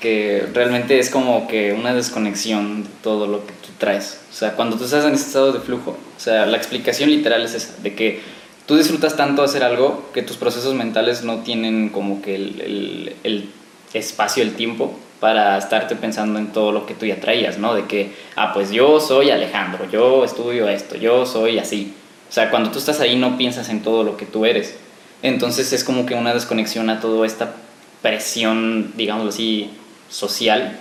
que 0.00 0.46
realmente 0.52 0.98
es 0.98 1.10
como 1.10 1.48
que 1.48 1.72
una 1.72 1.94
desconexión 1.94 2.84
de 2.84 2.90
todo 3.02 3.26
lo 3.26 3.46
que 3.46 3.52
tú 3.54 3.68
traes. 3.78 4.20
O 4.30 4.34
sea, 4.34 4.52
cuando 4.52 4.76
tú 4.76 4.84
estás 4.84 5.04
en 5.04 5.14
ese 5.14 5.26
estado 5.26 5.52
de 5.52 5.60
flujo, 5.60 5.92
o 5.92 6.20
sea, 6.20 6.46
la 6.46 6.56
explicación 6.56 7.10
literal 7.10 7.42
es 7.42 7.54
esa, 7.54 7.80
de 7.82 7.94
que 7.94 8.20
tú 8.66 8.76
disfrutas 8.76 9.16
tanto 9.16 9.42
hacer 9.42 9.64
algo 9.64 10.10
que 10.12 10.22
tus 10.22 10.36
procesos 10.36 10.74
mentales 10.74 11.22
no 11.22 11.38
tienen 11.38 11.88
como 11.88 12.20
que 12.20 12.34
el, 12.34 12.60
el, 12.60 13.16
el 13.24 13.48
espacio, 13.94 14.42
el 14.42 14.54
tiempo 14.54 14.98
para 15.20 15.56
estarte 15.56 15.96
pensando 15.96 16.38
en 16.38 16.52
todo 16.52 16.72
lo 16.72 16.84
que 16.84 16.94
tú 16.94 17.06
ya 17.06 17.20
traías, 17.20 17.58
¿no? 17.58 17.74
De 17.74 17.86
que, 17.86 18.12
ah, 18.36 18.52
pues 18.52 18.70
yo 18.70 19.00
soy 19.00 19.30
Alejandro, 19.30 19.88
yo 19.90 20.24
estudio 20.24 20.68
esto, 20.68 20.96
yo 20.96 21.24
soy 21.24 21.58
así. 21.58 21.94
O 22.28 22.32
sea, 22.32 22.50
cuando 22.50 22.70
tú 22.70 22.78
estás 22.78 23.00
ahí 23.00 23.16
no 23.16 23.38
piensas 23.38 23.68
en 23.70 23.82
todo 23.82 24.04
lo 24.04 24.16
que 24.16 24.26
tú 24.26 24.44
eres. 24.44 24.76
Entonces 25.22 25.72
es 25.72 25.84
como 25.84 26.04
que 26.04 26.14
una 26.14 26.34
desconexión 26.34 26.90
a 26.90 27.00
toda 27.00 27.26
esta 27.26 27.54
presión, 28.02 28.92
digamos 28.96 29.34
así, 29.34 29.70
social, 30.08 30.78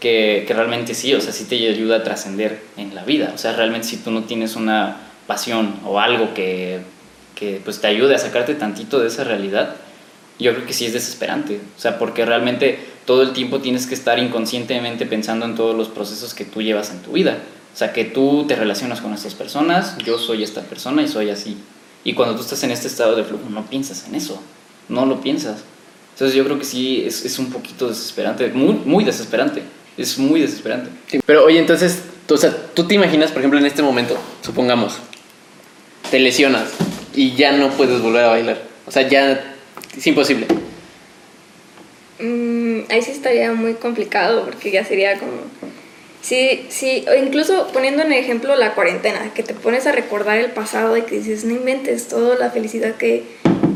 que, 0.00 0.44
realmente 0.48 0.94
sí, 0.94 1.14
o 1.14 1.20
sea, 1.20 1.32
sí 1.32 1.44
te 1.44 1.56
ayuda 1.68 1.96
a 1.96 2.02
trascender 2.02 2.62
en 2.76 2.94
la 2.94 3.04
vida. 3.04 3.32
O 3.34 3.38
sea, 3.38 3.54
realmente 3.54 3.88
si 3.88 3.96
tú 3.96 4.10
no 4.10 4.24
tienes 4.24 4.56
una 4.56 4.98
pasión 5.26 5.76
o 5.84 5.98
algo 5.98 6.34
que, 6.34 6.80
que 7.34 7.60
pues 7.64 7.80
te 7.80 7.86
ayude 7.86 8.14
a 8.14 8.18
sacarte 8.18 8.54
tantito 8.54 9.00
de 9.00 9.08
esa 9.08 9.24
realidad, 9.24 9.76
yo 10.38 10.52
creo 10.52 10.66
que 10.66 10.72
sí 10.72 10.84
es 10.84 10.92
desesperante. 10.92 11.60
O 11.76 11.80
sea, 11.80 11.98
porque 11.98 12.24
realmente 12.26 12.78
todo 13.06 13.22
el 13.22 13.32
tiempo 13.32 13.60
tienes 13.60 13.86
que 13.86 13.94
estar 13.94 14.18
inconscientemente 14.18 15.06
pensando 15.06 15.46
en 15.46 15.54
todos 15.54 15.76
los 15.76 15.88
procesos 15.88 16.34
que 16.34 16.44
tú 16.44 16.62
llevas 16.62 16.90
en 16.90 17.00
tu 17.00 17.12
vida. 17.12 17.38
O 17.72 17.76
sea, 17.76 17.92
que 17.92 18.04
tú 18.04 18.44
te 18.46 18.56
relacionas 18.56 19.00
con 19.00 19.12
estas 19.14 19.34
personas, 19.34 19.96
yo 19.98 20.18
soy 20.18 20.42
esta 20.44 20.62
persona 20.62 21.02
y 21.02 21.08
soy 21.08 21.30
así. 21.30 21.56
Y 22.04 22.14
cuando 22.14 22.36
tú 22.36 22.42
estás 22.42 22.62
en 22.62 22.70
este 22.70 22.88
estado 22.88 23.16
de 23.16 23.24
flujo, 23.24 23.48
no 23.48 23.66
piensas 23.66 24.06
en 24.06 24.14
eso, 24.14 24.40
no 24.88 25.06
lo 25.06 25.20
piensas. 25.20 25.64
Entonces 26.14 26.36
yo 26.36 26.44
creo 26.44 26.58
que 26.60 26.64
sí 26.64 27.02
es, 27.04 27.24
es 27.24 27.40
un 27.40 27.50
poquito 27.50 27.88
desesperante, 27.88 28.48
muy, 28.48 28.74
muy 28.84 29.02
desesperante. 29.02 29.62
Es 29.98 30.16
muy 30.16 30.40
desesperante. 30.40 30.90
Sí, 31.08 31.18
Pero 31.26 31.44
oye, 31.44 31.58
entonces, 31.58 32.02
tú, 32.26 32.34
o 32.34 32.36
sea, 32.36 32.56
tú 32.72 32.86
te 32.86 32.94
imaginas, 32.94 33.32
por 33.32 33.40
ejemplo, 33.40 33.58
en 33.58 33.66
este 33.66 33.82
momento, 33.82 34.16
supongamos, 34.42 34.98
te 36.10 36.20
lesionas 36.20 36.70
y 37.14 37.34
ya 37.34 37.52
no 37.52 37.70
puedes 37.70 38.00
volver 38.00 38.24
a 38.24 38.28
bailar. 38.28 38.62
O 38.86 38.92
sea, 38.92 39.08
ya 39.08 39.56
es 39.96 40.06
imposible. 40.06 40.46
Mm, 42.20 42.82
ahí 42.90 43.02
sí 43.02 43.10
estaría 43.10 43.52
muy 43.52 43.74
complicado 43.74 44.44
porque 44.44 44.70
ya 44.70 44.84
sería 44.84 45.18
como... 45.18 45.32
Sí, 46.22 46.66
sí, 46.70 47.04
o 47.08 47.14
incluso 47.14 47.68
poniendo 47.72 48.02
en 48.02 48.12
ejemplo 48.12 48.54
la 48.54 48.74
cuarentena, 48.74 49.34
que 49.34 49.42
te 49.42 49.52
pones 49.52 49.86
a 49.86 49.92
recordar 49.92 50.38
el 50.38 50.52
pasado 50.52 50.96
y 50.96 51.02
que 51.02 51.16
dices, 51.16 51.44
no 51.44 51.54
inventes 51.54 52.08
toda 52.08 52.36
la 52.36 52.50
felicidad 52.50 52.94
que, 52.94 53.24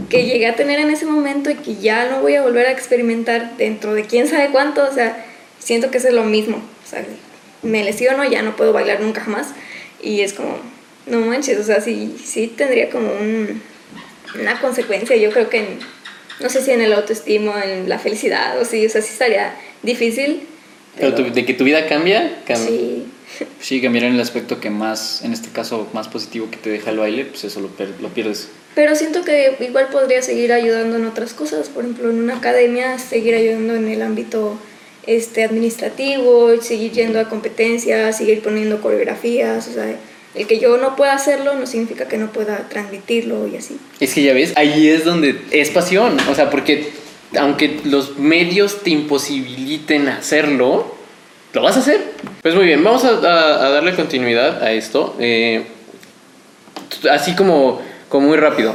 que 0.08 0.24
llegué 0.24 0.46
a 0.46 0.56
tener 0.56 0.78
en 0.78 0.90
ese 0.90 1.06
momento 1.06 1.50
y 1.50 1.54
que 1.54 1.76
ya 1.76 2.08
no 2.10 2.20
voy 2.20 2.34
a 2.34 2.42
volver 2.42 2.66
a 2.66 2.72
experimentar 2.72 3.56
dentro 3.56 3.94
de 3.94 4.04
quién 4.04 4.26
sabe 4.28 4.48
cuánto, 4.50 4.84
o 4.88 4.92
sea, 4.94 5.24
siento 5.58 5.90
que 5.90 5.98
eso 5.98 6.08
es 6.08 6.14
lo 6.14 6.24
mismo, 6.24 6.56
o 6.56 6.88
sea, 6.88 7.04
me 7.62 7.84
lesiono, 7.84 8.24
ya 8.24 8.42
no 8.42 8.56
puedo 8.56 8.72
bailar 8.72 9.00
nunca 9.00 9.20
jamás 9.22 9.48
y 10.02 10.20
es 10.20 10.32
como, 10.32 10.56
no 11.06 11.20
manches, 11.20 11.58
o 11.58 11.64
sea, 11.64 11.80
sí, 11.80 12.16
sí 12.24 12.46
tendría 12.48 12.88
como 12.90 13.08
un, 13.12 13.60
una 14.40 14.60
consecuencia, 14.60 15.16
yo 15.16 15.30
creo 15.30 15.48
que 15.50 15.58
en, 15.58 15.66
no 16.40 16.48
sé 16.48 16.62
si 16.62 16.70
en 16.70 16.80
el 16.80 16.92
autoestima, 16.92 17.62
en 17.64 17.88
la 17.88 17.98
felicidad, 17.98 18.60
o 18.60 18.64
sí, 18.64 18.86
o 18.86 18.88
sea, 18.90 19.02
sí 19.02 19.10
estaría 19.12 19.54
difícil. 19.82 20.42
Pero 20.98 21.14
tu- 21.14 21.32
de 21.32 21.44
que 21.44 21.54
tu 21.54 21.64
vida 21.64 21.86
cambia, 21.86 22.38
cambia. 22.46 22.66
Sí, 22.68 23.04
Sí, 23.60 23.80
cambiar 23.82 24.04
en 24.06 24.14
el 24.14 24.20
aspecto 24.20 24.58
que 24.58 24.70
más, 24.70 25.22
en 25.22 25.32
este 25.32 25.50
caso, 25.50 25.86
más 25.92 26.08
positivo 26.08 26.48
que 26.50 26.56
te 26.56 26.70
deja 26.70 26.90
el 26.90 26.98
baile, 26.98 27.24
pues 27.26 27.44
eso 27.44 27.60
lo, 27.60 27.70
lo 28.00 28.08
pierdes. 28.08 28.48
Pero 28.78 28.94
siento 28.94 29.24
que 29.24 29.56
igual 29.58 29.88
podría 29.88 30.22
seguir 30.22 30.52
ayudando 30.52 30.98
en 30.98 31.04
otras 31.04 31.32
cosas, 31.32 31.68
por 31.68 31.82
ejemplo, 31.82 32.10
en 32.10 32.20
una 32.20 32.36
academia, 32.36 32.96
seguir 33.00 33.34
ayudando 33.34 33.74
en 33.74 33.88
el 33.88 34.02
ámbito 34.02 34.56
este, 35.04 35.42
administrativo, 35.42 36.52
seguir 36.62 36.92
yendo 36.92 37.18
a 37.18 37.28
competencias, 37.28 38.16
seguir 38.16 38.40
poniendo 38.40 38.80
coreografías, 38.80 39.66
o 39.66 39.72
sea, 39.72 39.96
el 40.36 40.46
que 40.46 40.60
yo 40.60 40.76
no 40.76 40.94
pueda 40.94 41.14
hacerlo 41.14 41.56
no 41.56 41.66
significa 41.66 42.06
que 42.06 42.18
no 42.18 42.30
pueda 42.30 42.68
transmitirlo 42.68 43.48
y 43.48 43.56
así. 43.56 43.78
Es 43.98 44.14
que 44.14 44.22
ya 44.22 44.32
ves, 44.32 44.52
ahí 44.54 44.86
es 44.86 45.04
donde 45.04 45.40
es 45.50 45.70
pasión. 45.70 46.16
O 46.30 46.36
sea, 46.36 46.48
porque 46.48 46.92
aunque 47.36 47.80
los 47.82 48.16
medios 48.16 48.84
te 48.84 48.90
imposibiliten 48.90 50.06
hacerlo, 50.06 50.94
lo 51.52 51.62
vas 51.62 51.76
a 51.76 51.80
hacer. 51.80 52.00
Pues 52.42 52.54
muy 52.54 52.66
bien, 52.66 52.84
vamos 52.84 53.02
a, 53.02 53.16
darle 53.16 53.96
continuidad 53.96 54.62
a 54.62 54.70
esto. 54.70 55.16
Eh, 55.18 55.64
así 57.10 57.34
como, 57.34 57.87
como 58.08 58.28
muy 58.28 58.36
rápido. 58.36 58.74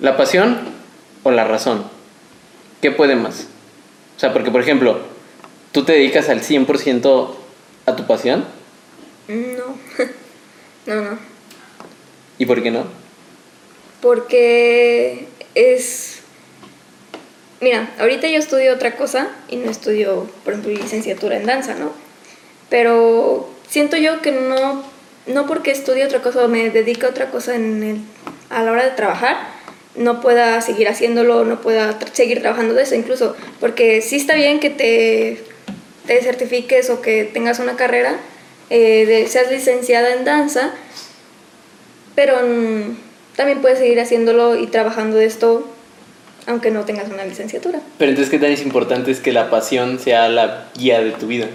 ¿La 0.00 0.16
pasión 0.16 0.58
o 1.22 1.30
la 1.30 1.44
razón? 1.44 1.84
¿Qué 2.80 2.90
puede 2.90 3.16
más? 3.16 3.46
O 4.16 4.20
sea, 4.20 4.32
porque 4.32 4.50
por 4.50 4.60
ejemplo, 4.60 5.00
¿tú 5.72 5.84
te 5.84 5.92
dedicas 5.92 6.28
al 6.28 6.40
100% 6.42 7.34
a 7.86 7.96
tu 7.96 8.06
pasión? 8.06 8.44
No, 9.28 9.76
no, 10.86 11.02
no. 11.02 11.18
¿Y 12.38 12.46
por 12.46 12.62
qué 12.62 12.70
no? 12.70 12.84
porque 14.00 15.26
es... 15.56 16.20
Mira, 17.60 17.90
ahorita 17.98 18.28
yo 18.28 18.38
estudio 18.38 18.72
otra 18.72 18.94
cosa 18.94 19.28
y 19.48 19.56
no 19.56 19.68
estudio, 19.70 20.30
por 20.44 20.52
ejemplo, 20.52 20.72
licenciatura 20.72 21.36
en 21.36 21.46
danza, 21.46 21.74
¿no? 21.74 21.90
Pero 22.70 23.50
siento 23.68 23.96
yo 23.96 24.22
que 24.22 24.30
no, 24.30 24.84
no 25.26 25.46
porque 25.46 25.72
estudie 25.72 26.04
otra 26.04 26.22
cosa 26.22 26.44
o 26.44 26.48
me 26.48 26.70
dedique 26.70 27.06
a 27.06 27.08
otra 27.08 27.30
cosa 27.32 27.56
en 27.56 27.82
el- 27.82 28.00
a 28.50 28.62
la 28.62 28.72
hora 28.72 28.84
de 28.84 28.90
trabajar, 28.90 29.36
no 29.96 30.20
pueda 30.20 30.60
seguir 30.60 30.88
haciéndolo, 30.88 31.44
no 31.44 31.60
pueda 31.60 31.98
seguir 32.12 32.40
trabajando 32.40 32.74
de 32.74 32.82
eso, 32.82 32.94
incluso, 32.94 33.36
porque 33.60 34.00
sí 34.00 34.16
está 34.16 34.34
bien 34.34 34.60
que 34.60 34.70
te, 34.70 35.42
te 36.06 36.22
certifiques 36.22 36.90
o 36.90 37.00
que 37.02 37.24
tengas 37.24 37.58
una 37.58 37.76
carrera, 37.76 38.16
eh, 38.70 39.06
de, 39.06 39.26
seas 39.28 39.50
licenciada 39.50 40.14
en 40.14 40.24
danza, 40.24 40.72
pero 42.14 42.36
también 43.36 43.60
puedes 43.60 43.78
seguir 43.78 44.00
haciéndolo 44.00 44.56
y 44.56 44.66
trabajando 44.66 45.16
de 45.16 45.26
esto 45.26 45.68
aunque 46.48 46.70
no 46.70 46.84
tengas 46.84 47.10
una 47.10 47.26
licenciatura. 47.26 47.80
Pero 47.98 48.08
entonces, 48.10 48.30
¿qué 48.30 48.38
tan 48.38 48.50
es 48.50 48.62
importante 48.62 49.10
es 49.10 49.20
que 49.20 49.32
la 49.32 49.50
pasión 49.50 49.98
sea 49.98 50.30
la 50.30 50.68
guía 50.74 51.00
de 51.00 51.10
tu 51.10 51.26
vida? 51.26 51.46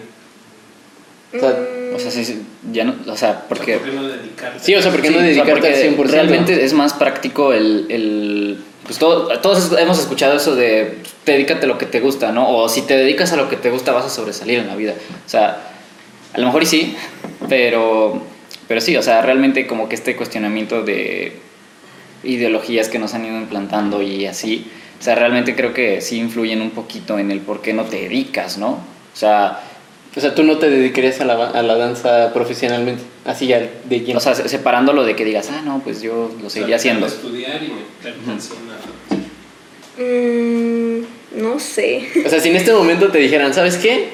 O 1.36 1.40
sea, 1.40 1.50
Mm, 1.50 1.96
O 1.96 2.00
sea, 2.00 2.10
sí, 2.10 2.26
sí, 2.26 2.42
ya 2.72 2.86
no, 2.86 2.96
o 3.08 3.16
sea, 3.16 3.46
porque... 3.48 3.78
¿Por 3.78 3.88
qué 3.90 3.96
no 3.96 4.04
dedicarte? 4.08 4.60
Sí, 4.60 4.74
o 4.74 4.82
sea, 4.82 4.92
¿por 4.92 5.02
qué 5.02 5.12
no 5.12 5.20
Sí, 5.20 5.20
o 5.20 5.26
sea, 5.26 5.28
dedicarte 5.46 5.52
porque 5.52 5.68
al 5.68 5.96
100%? 5.96 6.10
Realmente 6.12 6.64
es 6.66 6.74
más 6.74 6.94
práctico 6.94 7.54
el, 7.54 7.86
el 7.90 8.58
pues 8.84 8.98
todo- 8.98 9.28
todos 9.42 9.72
hemos 9.78 10.00
escuchado 10.00 10.36
eso 10.36 10.56
de 10.56 10.98
dedícate 11.26 11.66
a 11.66 11.68
lo 11.70 11.78
que 11.78 11.86
te 11.86 12.00
gusta, 12.00 12.32
¿no? 12.32 12.50
O 12.50 12.68
si 12.68 12.82
te 12.82 12.98
dedicas 12.98 13.32
a 13.32 13.36
lo 13.36 13.48
que 13.48 13.58
te 13.58 13.70
gusta 13.70 13.92
vas 13.92 14.06
a 14.06 14.10
sobresalir 14.10 14.58
en 14.60 14.68
la 14.68 14.76
vida. 14.76 14.94
O 15.26 15.30
sea, 15.30 15.58
a 16.34 16.38
lo 16.40 16.48
mejor 16.48 16.64
y 16.64 16.66
sí, 16.66 16.96
pero, 17.48 18.22
pero 18.68 18.82
sí, 18.82 18.98
o 18.98 19.04
sea, 19.04 19.22
realmente 19.22 19.68
como 19.68 19.88
que 19.88 19.94
este 19.96 20.16
cuestionamiento 20.16 20.82
de 20.82 21.34
ideologías 22.24 22.90
que 22.90 23.00
nos 23.00 23.14
han 23.14 23.26
ido 23.26 23.38
implantando 23.38 24.02
y 24.02 24.26
así, 24.26 24.66
o 25.00 25.04
sea, 25.04 25.16
realmente 25.16 25.56
creo 25.56 25.74
que 25.74 26.02
sí 26.02 26.18
influyen 26.18 26.62
un 26.62 26.72
poquito 26.72 27.20
en 27.20 27.32
el 27.32 27.40
por 27.40 27.62
qué 27.62 27.74
no 27.74 27.84
te 27.84 27.98
dedicas, 28.02 28.58
¿no? 28.58 28.70
O 28.72 29.16
sea, 29.16 29.62
O 30.16 30.20
sea, 30.20 30.36
tú 30.36 30.44
no 30.44 30.60
te 30.60 30.70
dedicarías 30.70 31.20
a 31.22 31.26
la, 31.26 31.50
a 31.50 31.64
la 31.64 31.76
danza 31.76 32.32
profesionalmente, 32.34 33.02
así 33.26 33.48
ya 33.48 33.60
de 33.86 34.00
lleno. 34.02 34.20
o 34.20 34.22
sea, 34.22 34.36
se- 34.36 34.48
separándolo 34.48 35.04
de 35.04 35.16
que 35.16 35.26
digas, 35.26 35.50
ah, 35.52 35.62
no, 35.66 35.82
pues 35.84 36.02
yo 36.04 36.32
lo 36.42 36.50
seguiría 36.52 36.76
haciendo. 36.76 37.08
Estudiar 37.08 37.62
y 37.64 37.72
Mm, 39.98 41.02
no 41.42 41.60
sé. 41.60 42.08
O 42.26 42.30
sea, 42.30 42.40
si 42.40 42.50
en 42.50 42.56
este 42.56 42.74
momento 42.74 43.10
te 43.12 43.20
dijeran, 43.20 43.54
¿sabes 43.54 43.78
qué? 43.78 44.10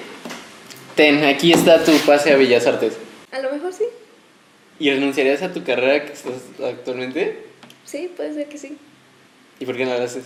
Ten, 0.95 1.23
aquí 1.23 1.53
está 1.53 1.83
tu 1.83 1.93
pase 1.99 2.33
a 2.33 2.37
Bellas 2.37 2.65
Artes. 2.67 2.93
A 3.31 3.39
lo 3.39 3.51
mejor 3.51 3.71
sí. 3.73 3.85
¿Y 4.79 4.89
renunciarías 4.91 5.41
a 5.41 5.51
tu 5.53 5.63
carrera 5.63 6.05
que 6.05 6.13
estás 6.13 6.33
actualmente? 6.65 7.45
Sí, 7.85 8.09
puede 8.15 8.33
ser 8.33 8.47
que 8.47 8.57
sí. 8.57 8.77
¿Y 9.59 9.65
por 9.65 9.75
qué 9.77 9.85
no 9.85 9.97
lo 9.97 10.03
haces? 10.03 10.23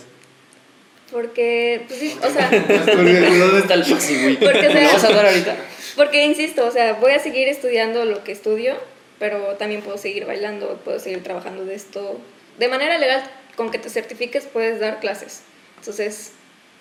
Porque, 1.10 1.84
pues 1.86 2.00
sí, 2.00 2.16
o 2.22 2.30
sea, 2.30 2.50
¿Dónde 3.38 3.58
está 3.60 3.74
el 3.74 3.84
güey? 3.84 4.36
Porque, 4.36 4.58
o 4.58 4.62
sea- 4.62 4.74
¿Me 4.74 4.82
lo 4.84 4.92
vas 4.92 5.04
a 5.04 5.12
dar 5.12 5.26
ahorita? 5.26 5.56
porque 5.96 6.24
insisto, 6.24 6.66
o 6.66 6.70
sea, 6.72 6.94
voy 6.94 7.12
a 7.12 7.20
seguir 7.20 7.46
estudiando 7.48 8.04
lo 8.04 8.24
que 8.24 8.32
estudio, 8.32 8.74
pero 9.18 9.54
también 9.56 9.82
puedo 9.82 9.96
seguir 9.96 10.26
bailando, 10.26 10.80
puedo 10.84 10.98
seguir 10.98 11.22
trabajando 11.22 11.64
de 11.64 11.74
esto. 11.74 12.20
De 12.58 12.68
manera 12.68 12.98
legal, 12.98 13.22
con 13.56 13.70
que 13.70 13.78
te 13.78 13.90
certifiques 13.90 14.44
puedes 14.44 14.80
dar 14.80 14.98
clases. 14.98 15.42
Entonces, 15.78 16.32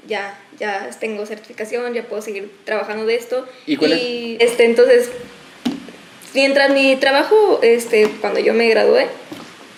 ya, 0.07 0.39
ya 0.59 0.89
tengo 0.99 1.25
certificación, 1.25 1.93
ya 1.93 2.03
puedo 2.03 2.21
seguir 2.21 2.51
trabajando 2.65 3.05
de 3.05 3.15
esto. 3.15 3.47
¿Y 3.67 3.77
cuál 3.77 3.93
es? 3.93 3.99
y, 4.01 4.37
este, 4.39 4.65
entonces, 4.65 5.09
mientras 6.33 6.71
mi 6.71 6.95
trabajo, 6.95 7.59
este, 7.61 8.09
cuando 8.21 8.39
yo 8.39 8.53
me 8.53 8.67
gradué, 8.69 9.07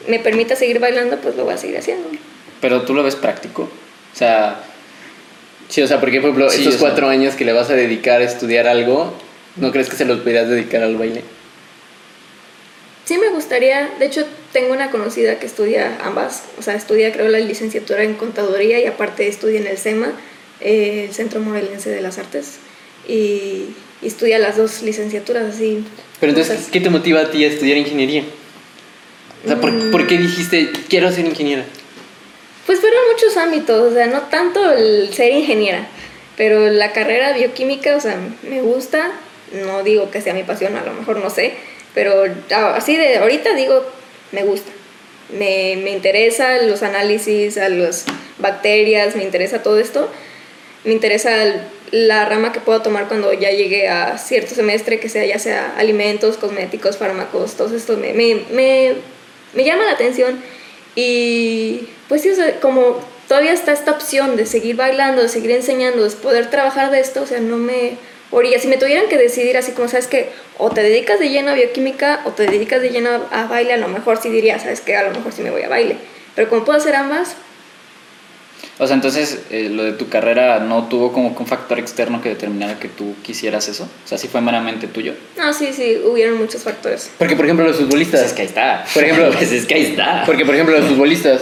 me 0.07 0.19
permita 0.19 0.55
seguir 0.55 0.79
bailando, 0.79 1.17
pues 1.17 1.35
lo 1.35 1.43
voy 1.45 1.55
a 1.55 1.57
seguir 1.57 1.77
haciendo. 1.77 2.07
Pero 2.61 2.83
tú 2.83 2.93
lo 2.93 3.03
ves 3.03 3.15
práctico. 3.15 3.69
O 4.15 4.17
sea, 4.17 4.61
Sí, 5.67 5.81
o 5.81 5.87
sea, 5.87 5.99
porque 5.99 6.21
por 6.21 6.29
ejemplo, 6.29 6.49
Sí, 6.49 6.63
sea- 6.63 6.77
cuatro 6.79 7.09
años 7.09 7.33
que 7.35 7.43
le 7.43 7.51
vas 7.51 7.69
a 7.71 7.73
dedicar 7.73 8.21
a 8.21 8.23
estudiar 8.23 8.67
algo, 8.67 9.13
¿no 9.55 9.71
crees 9.71 9.89
que 9.89 9.95
se 9.95 10.05
los 10.05 10.19
podrías 10.19 10.47
dedicar 10.47 10.83
al 10.83 10.95
baile? 10.95 11.23
Sí 13.05 13.17
me 13.17 13.29
gustaría, 13.29 13.89
de 13.99 14.05
hecho 14.05 14.25
tengo 14.53 14.73
una 14.73 14.89
conocida 14.91 15.37
que 15.39 15.45
estudia 15.47 15.97
ambas, 16.03 16.43
o 16.59 16.61
sea, 16.61 16.75
estudia 16.75 17.11
creo 17.11 17.27
la 17.29 17.39
licenciatura 17.39 18.03
en 18.03 18.13
contaduría 18.13 18.79
y 18.79 18.85
aparte 18.85 19.27
estudia 19.27 19.59
en 19.59 19.67
el 19.67 19.77
SEMA, 19.77 20.11
eh, 20.61 21.05
el 21.09 21.13
Centro 21.15 21.39
Morelense 21.39 21.89
de 21.89 22.01
las 22.01 22.17
Artes, 22.19 22.57
y, 23.07 23.65
y 24.01 24.07
estudia 24.07 24.37
las 24.39 24.57
dos 24.57 24.81
licenciaturas 24.83 25.53
así. 25.55 25.83
Pero 26.19 26.31
entonces, 26.31 26.55
juntas. 26.55 26.71
¿qué 26.71 26.79
te 26.81 26.89
motiva 26.91 27.21
a 27.21 27.31
ti 27.31 27.43
a 27.43 27.47
estudiar 27.47 27.77
ingeniería? 27.77 28.23
O 29.43 29.47
sea, 29.47 29.59
¿por, 29.61 29.71
Mm. 29.71 29.91
por 29.91 30.07
qué 30.07 30.17
dijiste, 30.17 30.71
quiero 30.89 31.11
ser 31.11 31.25
ingeniera? 31.25 31.65
Pues 32.65 32.79
fueron 32.79 32.99
muchos 33.11 33.37
ámbitos, 33.37 33.91
o 33.91 33.93
sea, 33.93 34.07
no 34.07 34.23
tanto 34.23 34.71
el 34.71 35.13
ser 35.13 35.31
ingeniera, 35.31 35.87
pero 36.35 36.67
la 36.69 36.93
carrera 36.93 37.33
bioquímica, 37.33 37.95
o 37.95 37.99
sea, 37.99 38.17
me 38.43 38.61
gusta, 38.61 39.11
no 39.51 39.83
digo 39.83 40.09
que 40.09 40.21
sea 40.21 40.33
mi 40.33 40.43
pasión, 40.43 40.75
a 40.75 40.83
lo 40.83 40.93
mejor 40.93 41.17
no 41.17 41.29
sé, 41.29 41.53
pero 41.93 42.23
así 42.73 42.97
de 42.97 43.17
ahorita 43.17 43.53
digo, 43.53 43.85
me 44.31 44.43
gusta. 44.43 44.71
Me, 45.29 45.79
me 45.83 45.89
interesa 45.89 46.61
los 46.61 46.83
análisis 46.83 47.57
a 47.57 47.69
las 47.69 48.05
bacterias, 48.37 49.15
me 49.15 49.23
interesa 49.23 49.63
todo 49.63 49.79
esto, 49.79 50.09
me 50.83 50.93
interesa 50.93 51.31
la 51.91 52.25
rama 52.25 52.51
que 52.51 52.59
puedo 52.59 52.81
tomar 52.81 53.07
cuando 53.07 53.33
ya 53.33 53.49
llegue 53.49 53.87
a 53.87 54.17
cierto 54.17 54.53
semestre, 54.53 54.99
que 54.99 55.09
sea 55.09 55.25
ya 55.25 55.39
sea 55.39 55.73
alimentos, 55.77 56.37
cosméticos, 56.37 56.97
fármacos, 56.97 57.55
todo 57.55 57.75
esto 57.75 57.97
me, 57.97 58.13
me, 58.13 58.43
me, 58.51 58.95
me 59.53 59.63
llama 59.63 59.85
la 59.85 59.91
atención. 59.91 60.41
Y 60.95 61.89
pues 62.07 62.21
sí, 62.21 62.31
como 62.61 62.99
todavía 63.27 63.53
está 63.53 63.73
esta 63.73 63.91
opción 63.91 64.35
de 64.35 64.45
seguir 64.45 64.75
bailando, 64.75 65.21
de 65.21 65.29
seguir 65.29 65.51
enseñando, 65.51 66.03
de 66.03 66.15
poder 66.15 66.49
trabajar 66.49 66.91
de 66.91 66.99
esto, 66.99 67.23
o 67.23 67.27
sea, 67.27 67.39
no 67.39 67.57
me 67.57 67.97
orilla. 68.31 68.59
Si 68.59 68.67
me 68.67 68.77
tuvieran 68.77 69.07
que 69.09 69.17
decidir 69.17 69.57
así 69.57 69.73
como, 69.73 69.87
sabes 69.87 70.07
que 70.07 70.29
o 70.57 70.69
te 70.69 70.81
dedicas 70.81 71.19
de 71.19 71.29
lleno 71.29 71.51
a 71.51 71.53
bioquímica 71.53 72.21
o 72.25 72.31
te 72.31 72.47
dedicas 72.47 72.81
de 72.81 72.89
lleno 72.89 73.09
a, 73.09 73.43
a 73.43 73.47
baile, 73.47 73.73
a 73.73 73.77
lo 73.77 73.87
mejor 73.87 74.21
sí 74.21 74.29
diría, 74.29 74.59
sabes 74.59 74.81
que 74.81 74.95
a 74.95 75.03
lo 75.03 75.11
mejor 75.11 75.33
sí 75.33 75.41
me 75.41 75.51
voy 75.51 75.63
a 75.63 75.69
baile. 75.69 75.97
Pero 76.35 76.49
como 76.49 76.65
puedo 76.65 76.77
hacer 76.77 76.95
ambas, 76.95 77.35
o 78.77 78.87
sea, 78.87 78.95
entonces 78.95 79.39
eh, 79.51 79.69
lo 79.71 79.83
de 79.83 79.93
tu 79.93 80.09
carrera 80.09 80.59
no 80.59 80.87
tuvo 80.89 81.13
como 81.13 81.29
un 81.37 81.47
factor 81.47 81.79
externo 81.79 82.21
que 82.21 82.29
determinara 82.29 82.77
que 82.79 82.89
tú 82.89 83.15
quisieras 83.23 83.67
eso. 83.69 83.83
O 84.03 84.07
sea, 84.07 84.17
sí 84.17 84.27
fue 84.27 84.41
meramente 84.41 84.87
tuyo. 84.87 85.13
no, 85.37 85.53
sí, 85.53 85.69
sí, 85.73 85.97
hubieron 86.05 86.37
muchos 86.37 86.63
factores. 86.63 87.09
Porque, 87.17 87.35
por 87.35 87.45
ejemplo, 87.45 87.65
los 87.67 87.77
futbolistas... 87.77 88.19
Pues 88.21 88.31
es 88.31 88.35
que 88.35 88.41
ahí 88.41 88.47
está. 88.47 88.85
Por 88.93 89.03
ejemplo, 89.03 89.31
pues 89.37 89.51
es 89.51 89.65
que 89.65 89.75
ahí 89.75 89.85
está. 89.85 90.23
Porque, 90.25 90.45
por 90.45 90.55
ejemplo, 90.55 90.77
los 90.77 90.87
futbolistas 90.89 91.41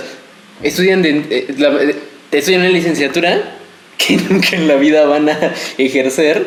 estudian, 0.62 1.02
de, 1.02 1.10
eh, 1.30 1.56
la- 1.58 1.82
eh, 1.84 1.96
estudian 2.32 2.62
una 2.62 2.70
licenciatura 2.70 3.58
que 3.98 4.18
nunca 4.30 4.56
en 4.56 4.68
la 4.68 4.76
vida 4.76 5.06
van 5.06 5.30
a 5.30 5.54
ejercer, 5.78 6.46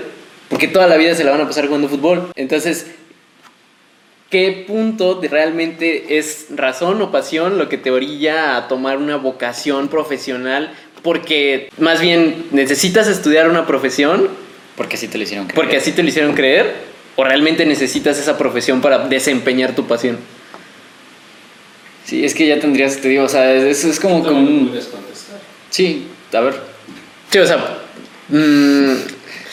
porque 0.49 0.69
toda 0.69 0.87
la 0.87 0.97
vida 0.97 1.15
se 1.15 1.25
la 1.25 1.33
van 1.33 1.41
a 1.41 1.47
pasar 1.49 1.67
jugando 1.67 1.89
fútbol. 1.89 2.31
Entonces, 2.37 2.87
¿qué 4.31 4.65
punto 4.67 5.15
de 5.17 5.29
realmente 5.29 6.19
es 6.19 6.47
razón 6.51 7.01
o 7.03 7.11
pasión 7.13 7.59
lo 7.59 7.69
que 7.69 7.79
te 7.79 7.91
orilla 7.91 8.57
a 8.57 8.69
tomar 8.69 8.99
una 8.99 9.17
vocación 9.17 9.89
profesional? 9.89 10.73
Porque 11.03 11.71
más 11.79 12.01
bien 12.01 12.47
necesitas 12.51 13.07
estudiar 13.09 13.49
una 13.49 13.67
profesión, 13.67 14.29
Porque 14.77 14.97
sí 14.97 15.09
te 15.09 15.19
lo 15.19 15.25
hicieron 15.25 15.47
creer. 15.47 15.55
porque 15.57 15.77
así 15.77 15.93
te 15.93 16.03
lo 16.03 16.09
hicieron 16.09 16.35
creer, 16.35 16.75
o 17.17 17.25
realmente 17.25 17.65
necesitas 17.65 18.19
esa 18.19 18.37
profesión 18.37 18.81
para 18.81 19.07
desempeñar 19.09 19.75
tu 19.75 19.87
pasión. 19.87 20.19
Sí, 22.05 22.25
es 22.25 22.35
que 22.35 22.47
ya 22.47 22.61
tendrías, 22.61 22.99
te 22.99 23.09
digo, 23.09 23.25
o 23.25 23.29
sea, 23.29 23.53
es, 23.53 23.85
es 23.85 23.99
como 23.99 24.19
no 24.23 24.31
lo 24.31 24.37
un... 24.37 24.69
puedes 24.69 24.87
contestar. 24.87 25.39
Sí, 25.71 26.07
a 26.33 26.41
ver. 26.41 26.55
Sí, 27.31 27.39
o 27.39 27.47
sea, 27.47 27.79
mm, 28.29 28.93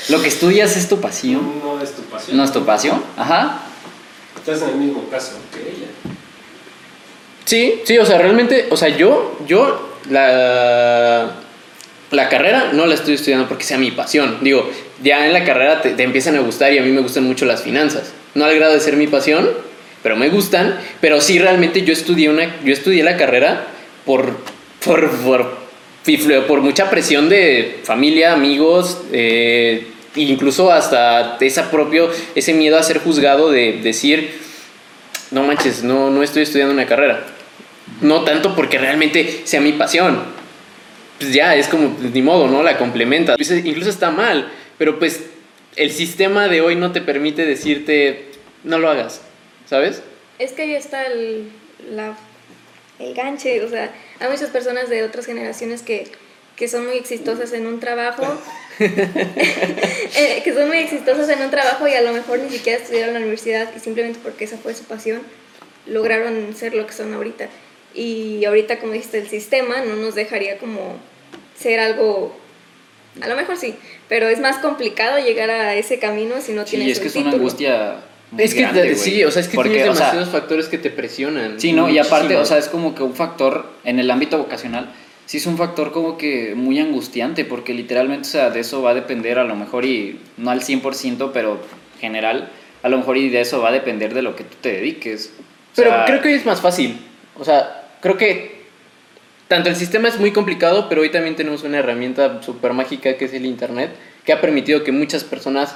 Lo 0.09 0.21
que 0.21 0.28
estudias 0.28 0.76
es 0.78 0.88
tu 0.88 0.99
pasión. 0.99 1.41
No 1.63 1.82
es 1.82 1.91
tu 1.93 2.01
pasión. 2.03 2.38
¿No 2.38 2.43
es 2.43 2.51
tu 2.51 2.63
pasión? 2.65 3.03
Ajá. 3.17 3.61
Estás 4.46 4.62
en 4.64 4.70
el 4.72 4.76
mismo 4.76 5.08
caso 5.10 5.38
que 5.54 5.62
ella. 5.62 5.88
Sí, 7.46 7.82
sí, 7.86 7.98
o 7.98 8.06
sea, 8.06 8.18
realmente, 8.18 8.68
o 8.70 8.76
sea, 8.76 8.89
yo, 8.89 9.39
yo, 9.48 9.98
la, 10.10 11.32
la 12.12 12.28
carrera 12.28 12.72
no 12.74 12.86
la 12.86 12.96
estoy 12.96 13.14
estudiando 13.14 13.48
porque 13.48 13.64
sea 13.64 13.78
mi 13.78 13.91
pasión. 13.91 14.39
Digo, 14.41 14.70
ya 15.02 15.26
en 15.26 15.32
la 15.32 15.46
carrera 15.46 15.82
te, 15.82 16.04
empiezan 16.04 16.36
a 16.36 16.41
gustar 16.41 16.74
y 16.74 16.78
a 16.78 16.82
mí 16.82 16.91
me 16.91 17.00
gustan 17.00 17.24
mucho 17.24 17.46
las 17.46 17.64
finanzas. 17.64 18.12
No 18.36 18.44
al 18.44 18.54
grado 18.56 18.74
de 18.74 18.82
ser 18.82 18.98
mi 18.98 19.08
pasión, 19.08 19.50
pero 20.02 20.18
me 20.18 20.28
gustan. 20.28 20.78
Pero 21.00 21.22
sí, 21.22 21.39
realmente 21.39 21.84
yo 21.84 21.94
estudié, 21.94 22.30
una, 22.30 22.62
yo 22.66 22.74
estudié 22.74 23.02
la 23.02 23.16
carrera 23.16 23.68
por, 24.06 24.39
por, 24.84 25.10
por, 25.22 25.58
por 26.48 26.60
mucha 26.60 26.89
presión 26.89 27.30
de 27.30 27.80
familia, 27.86 28.34
amigos, 28.34 29.04
eh, 29.14 29.88
incluso 30.16 30.72
hasta 30.72 31.38
esa 31.39 31.72
propio, 31.72 32.09
ese 32.36 32.53
miedo 32.53 32.78
a 32.78 32.84
ser 32.84 32.99
juzgado 32.99 33.51
de 33.51 33.80
decir, 33.82 34.39
no 35.32 35.43
manches, 35.43 35.84
no, 35.84 36.09
no 36.09 36.24
estoy 36.24 36.43
estudiando 36.43 36.74
una 36.74 36.86
carrera. 36.86 37.26
No 38.01 38.24
tanto 38.24 38.55
porque 38.55 38.78
realmente 38.78 39.41
sea 39.45 39.61
mi 39.61 39.74
pasión. 39.74 40.24
Pues 41.20 41.34
ya, 41.34 41.55
es 41.55 41.68
como, 41.68 41.97
ni 41.99 42.22
modo, 42.22 42.47
¿no? 42.47 42.64
La 42.64 42.78
complementa. 42.78 43.36
Incluso 43.64 43.89
está 43.89 44.11
mal, 44.11 44.51
pero 44.78 44.99
pues 44.99 45.22
el 45.76 45.91
sistema 45.91 46.47
de 46.47 46.61
hoy 46.61 46.76
no 46.76 46.91
te 46.91 47.01
permite 47.01 47.45
decirte, 47.45 48.32
no 48.64 48.80
lo 48.80 48.89
hagas, 48.89 49.22
¿sabes? 49.70 50.01
Es 50.39 50.51
que 50.51 50.64
ahí 50.64 50.76
está 50.76 51.05
el, 51.05 51.49
la, 51.91 52.18
el 52.99 53.14
ganche, 53.14 53.64
o 53.64 53.70
sea, 53.70 53.93
hay 54.20 54.30
muchas 54.30 54.49
personas 54.49 54.89
de 54.89 55.03
otras 55.03 55.26
generaciones 55.26 55.82
que, 55.82 56.11
que 56.55 56.68
son 56.68 56.86
muy 56.86 56.97
exitosas 56.97 57.53
en 57.53 57.68
un 57.68 57.80
trabajo, 57.80 58.24
eh, 58.80 60.41
que 60.43 60.53
son 60.53 60.67
muy 60.67 60.78
exitosas 60.78 61.30
en 61.30 61.41
un 61.41 61.49
trabajo 61.49 61.88
y 61.88 61.93
a 61.93 62.01
lo 62.01 62.13
mejor 62.13 62.39
ni 62.39 62.49
siquiera 62.49 62.80
estudiaron 62.82 63.09
en 63.09 63.13
la 63.15 63.19
universidad 63.21 63.69
y 63.76 63.80
simplemente 63.80 64.19
porque 64.24 64.45
esa 64.45 64.57
fue 64.57 64.74
su 64.76 64.84
pasión, 64.86 65.21
lograron 65.88 66.55
ser 66.55 66.74
lo 66.74 66.86
que 66.88 66.93
son 66.93 67.13
ahorita. 67.13 67.47
Y 67.93 68.43
ahorita, 68.45 68.80
como 68.80 68.93
dijiste, 68.93 69.19
el 69.19 69.28
sistema 69.30 69.82
no 69.86 69.95
nos 69.95 70.15
dejaría 70.15 70.57
como 70.57 70.95
ser 71.57 71.80
algo, 71.80 72.36
a 73.21 73.28
lo 73.28 73.36
mejor 73.36 73.57
sí, 73.57 73.76
pero 74.09 74.28
es 74.30 74.39
más 74.39 74.57
complicado 74.57 75.19
llegar 75.19 75.49
a 75.51 75.76
ese 75.76 75.99
camino 75.99 76.36
si 76.41 76.53
no 76.53 76.65
Sí, 76.65 76.78
tienes 76.78 76.97
es 76.97 76.99
que 76.99 77.03
un 77.05 77.09
es 77.09 77.15
una 77.15 77.24
título. 77.26 77.38
angustia. 77.43 77.95
muy 78.32 78.43
Es 78.43 78.53
que 78.55 78.61
grande, 78.61 78.82
güey. 78.84 78.95
sí, 78.95 79.24
o 79.24 79.30
sea, 79.30 79.41
es 79.43 79.47
que 79.47 79.55
Porque, 79.55 79.69
tienes 79.71 79.89
o 79.89 79.95
sea, 79.95 80.07
demasiados 80.07 80.30
factores 80.41 80.67
que 80.67 80.80
te 80.80 80.89
presionan. 80.89 81.59
Sí, 81.59 81.71
¿no? 81.74 81.88
Y 81.89 81.99
aparte, 81.99 82.24
Muchísimo. 82.36 82.41
o 82.41 82.45
sea, 82.45 82.57
es 82.57 82.67
como 82.69 82.95
que 82.95 83.03
un 83.03 83.13
factor 83.13 83.67
en 83.84 83.99
el 83.99 84.09
ámbito 84.09 84.39
vocacional, 84.39 84.91
sí 85.34 85.38
es 85.38 85.47
un 85.47 85.57
factor 85.57 85.91
como 85.91 86.15
que 86.15 86.53
muy 86.53 86.79
angustiante, 86.79 87.43
porque 87.43 87.73
literalmente, 87.73 88.27
o 88.27 88.31
sea, 88.31 88.51
de 88.51 88.59
eso 88.59 88.84
va 88.84 88.91
a 88.91 88.93
depender 88.93 89.39
a 89.39 89.43
lo 89.43 89.55
mejor 89.55 89.84
y 89.84 90.19
no 90.38 90.51
al 90.51 90.61
100%, 90.61 91.31
pero 91.34 91.59
general, 91.99 92.51
a 92.84 92.89
lo 92.89 92.99
mejor 92.99 93.17
y 93.17 93.29
de 93.29 93.41
eso 93.41 93.59
va 93.59 93.69
a 93.69 93.71
depender 93.71 94.13
de 94.13 94.21
lo 94.21 94.36
que 94.36 94.43
tú 94.43 94.55
te 94.61 94.73
dediques. 94.73 95.34
O 95.39 95.43
Pero 95.75 95.89
sea, 95.89 96.05
creo 96.05 96.21
que 96.21 96.36
es 96.36 96.45
más 96.45 96.61
fácil. 96.61 96.99
O 97.34 97.43
sea, 97.43 97.89
creo 97.99 98.15
que 98.15 98.61
tanto 99.47 99.69
el 99.69 99.75
sistema 99.75 100.07
es 100.07 100.19
muy 100.19 100.31
complicado, 100.31 100.88
pero 100.88 101.01
hoy 101.01 101.09
también 101.09 101.36
tenemos 101.36 101.63
una 101.63 101.79
herramienta 101.79 102.43
súper 102.43 102.73
mágica 102.73 103.17
que 103.17 103.25
es 103.25 103.34
el 103.34 103.47
Internet, 103.47 103.89
que 104.25 104.34
ha 104.34 104.39
permitido 104.39 104.84
que 104.84 104.91
muchas 104.91 105.23
personas 105.23 105.75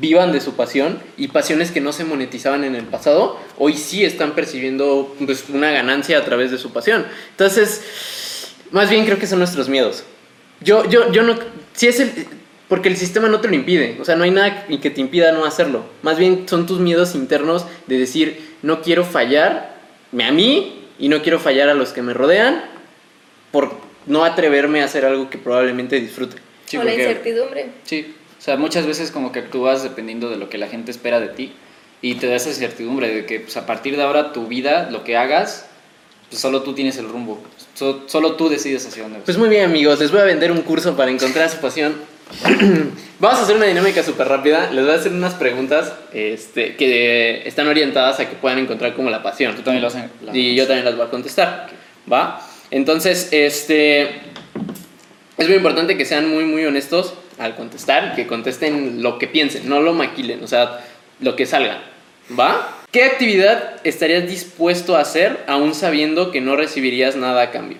vivan 0.00 0.32
de 0.32 0.40
su 0.40 0.56
pasión 0.56 1.00
y 1.16 1.28
pasiones 1.28 1.70
que 1.70 1.80
no 1.80 1.92
se 1.92 2.02
monetizaban 2.02 2.64
en 2.64 2.74
el 2.74 2.86
pasado, 2.86 3.38
hoy 3.56 3.74
sí 3.74 4.04
están 4.04 4.32
percibiendo 4.32 5.14
pues, 5.24 5.48
una 5.48 5.70
ganancia 5.70 6.18
a 6.18 6.24
través 6.24 6.50
de 6.50 6.58
su 6.58 6.72
pasión. 6.72 7.06
Entonces, 7.30 8.25
más 8.70 8.90
bien 8.90 9.04
creo 9.04 9.18
que 9.18 9.26
son 9.26 9.38
nuestros 9.38 9.68
miedos. 9.68 10.04
Yo, 10.60 10.88
yo, 10.88 11.12
yo 11.12 11.22
no, 11.22 11.34
si 11.74 11.88
es 11.88 12.00
el, 12.00 12.10
porque 12.68 12.88
el 12.88 12.96
sistema 12.96 13.28
no 13.28 13.40
te 13.40 13.48
lo 13.48 13.54
impide, 13.54 13.98
o 14.00 14.04
sea, 14.04 14.16
no 14.16 14.24
hay 14.24 14.30
nada 14.30 14.66
que 14.66 14.90
te 14.90 15.00
impida 15.00 15.32
no 15.32 15.44
hacerlo. 15.44 15.84
Más 16.02 16.18
bien 16.18 16.48
son 16.48 16.66
tus 16.66 16.80
miedos 16.80 17.14
internos 17.14 17.66
de 17.86 17.98
decir, 17.98 18.54
no 18.62 18.82
quiero 18.82 19.04
fallar 19.04 19.76
a 20.18 20.32
mí 20.32 20.84
y 20.98 21.08
no 21.08 21.22
quiero 21.22 21.38
fallar 21.38 21.68
a 21.68 21.74
los 21.74 21.90
que 21.90 22.02
me 22.02 22.14
rodean 22.14 22.64
por 23.52 23.72
no 24.06 24.24
atreverme 24.24 24.82
a 24.82 24.86
hacer 24.86 25.04
algo 25.04 25.30
que 25.30 25.38
probablemente 25.38 26.00
disfrute. 26.00 26.36
Sí, 26.64 26.76
o 26.76 26.84
la 26.84 26.94
incertidumbre. 26.94 27.66
Sí, 27.84 28.14
o 28.38 28.42
sea, 28.42 28.56
muchas 28.56 28.86
veces 28.86 29.10
como 29.10 29.32
que 29.32 29.40
actúas 29.40 29.82
dependiendo 29.82 30.30
de 30.30 30.36
lo 30.36 30.48
que 30.48 30.58
la 30.58 30.68
gente 30.68 30.90
espera 30.90 31.20
de 31.20 31.28
ti 31.28 31.52
y 32.02 32.16
te 32.16 32.26
da 32.26 32.36
esa 32.36 32.52
certidumbre 32.52 33.14
de 33.14 33.26
que 33.26 33.40
pues, 33.40 33.56
a 33.56 33.66
partir 33.66 33.96
de 33.96 34.02
ahora 34.02 34.32
tu 34.32 34.46
vida, 34.46 34.90
lo 34.90 35.04
que 35.04 35.16
hagas, 35.16 35.68
pues 36.28 36.40
solo 36.40 36.62
tú 36.62 36.74
tienes 36.74 36.96
el 36.98 37.08
rumbo, 37.08 37.42
So- 37.74 38.04
solo 38.06 38.32
tú 38.36 38.48
decides 38.48 38.86
hacia 38.86 39.02
dónde 39.02 39.18
vas. 39.18 39.24
Pues 39.26 39.36
muy 39.38 39.48
bien 39.48 39.64
amigos, 39.64 39.98
les 40.00 40.10
voy 40.10 40.20
a 40.20 40.24
vender 40.24 40.50
un 40.50 40.62
curso 40.62 40.96
para 40.96 41.10
encontrar 41.10 41.48
su 41.50 41.58
pasión. 41.58 41.94
Vamos 43.20 43.38
a 43.38 43.42
hacer 43.42 43.56
una 43.56 43.66
dinámica 43.66 44.02
súper 44.02 44.26
rápida. 44.28 44.70
Les 44.72 44.84
voy 44.84 44.92
a 44.94 44.96
hacer 44.98 45.12
unas 45.12 45.34
preguntas 45.34 45.92
este, 46.12 46.74
que 46.76 47.46
están 47.46 47.66
orientadas 47.68 48.18
a 48.20 48.28
que 48.28 48.34
puedan 48.36 48.58
encontrar 48.58 48.94
como 48.94 49.10
la 49.10 49.22
pasión. 49.22 49.54
Tú 49.54 49.62
también 49.62 49.82
lo 49.82 49.88
haces. 49.88 50.04
Y 50.32 50.54
yo 50.54 50.66
también 50.66 50.84
las 50.84 50.96
voy 50.96 51.06
a 51.06 51.10
contestar. 51.10 51.68
¿Va? 52.12 52.40
Entonces, 52.70 53.28
este. 53.30 54.20
Es 55.38 55.46
muy 55.48 55.56
importante 55.56 55.96
que 55.96 56.04
sean 56.04 56.28
muy, 56.28 56.44
muy 56.44 56.64
honestos 56.64 57.14
al 57.38 57.54
contestar. 57.56 58.14
Que 58.16 58.26
contesten 58.26 59.02
lo 59.02 59.18
que 59.18 59.28
piensen, 59.28 59.68
no 59.68 59.80
lo 59.80 59.92
maquilen. 59.92 60.42
O 60.42 60.46
sea, 60.46 60.80
lo 61.20 61.36
que 61.36 61.46
salga. 61.46 61.80
¿Va? 62.38 62.72
¿Qué 62.96 63.04
actividad 63.04 63.78
estarías 63.84 64.26
dispuesto 64.26 64.96
a 64.96 65.02
hacer 65.02 65.44
aún 65.48 65.74
sabiendo 65.74 66.30
que 66.32 66.40
no 66.40 66.56
recibirías 66.56 67.14
nada 67.14 67.42
a 67.42 67.50
cambio? 67.50 67.76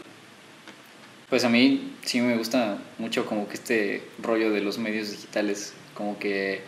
Pues 1.30 1.42
a 1.44 1.48
mí 1.48 1.94
sí 2.04 2.20
me 2.20 2.36
gusta 2.36 2.76
mucho 2.98 3.24
como 3.24 3.48
que 3.48 3.54
este 3.54 4.02
rollo 4.18 4.50
de 4.50 4.60
los 4.60 4.76
medios 4.76 5.10
digitales, 5.10 5.72
como 5.94 6.18
que 6.18 6.60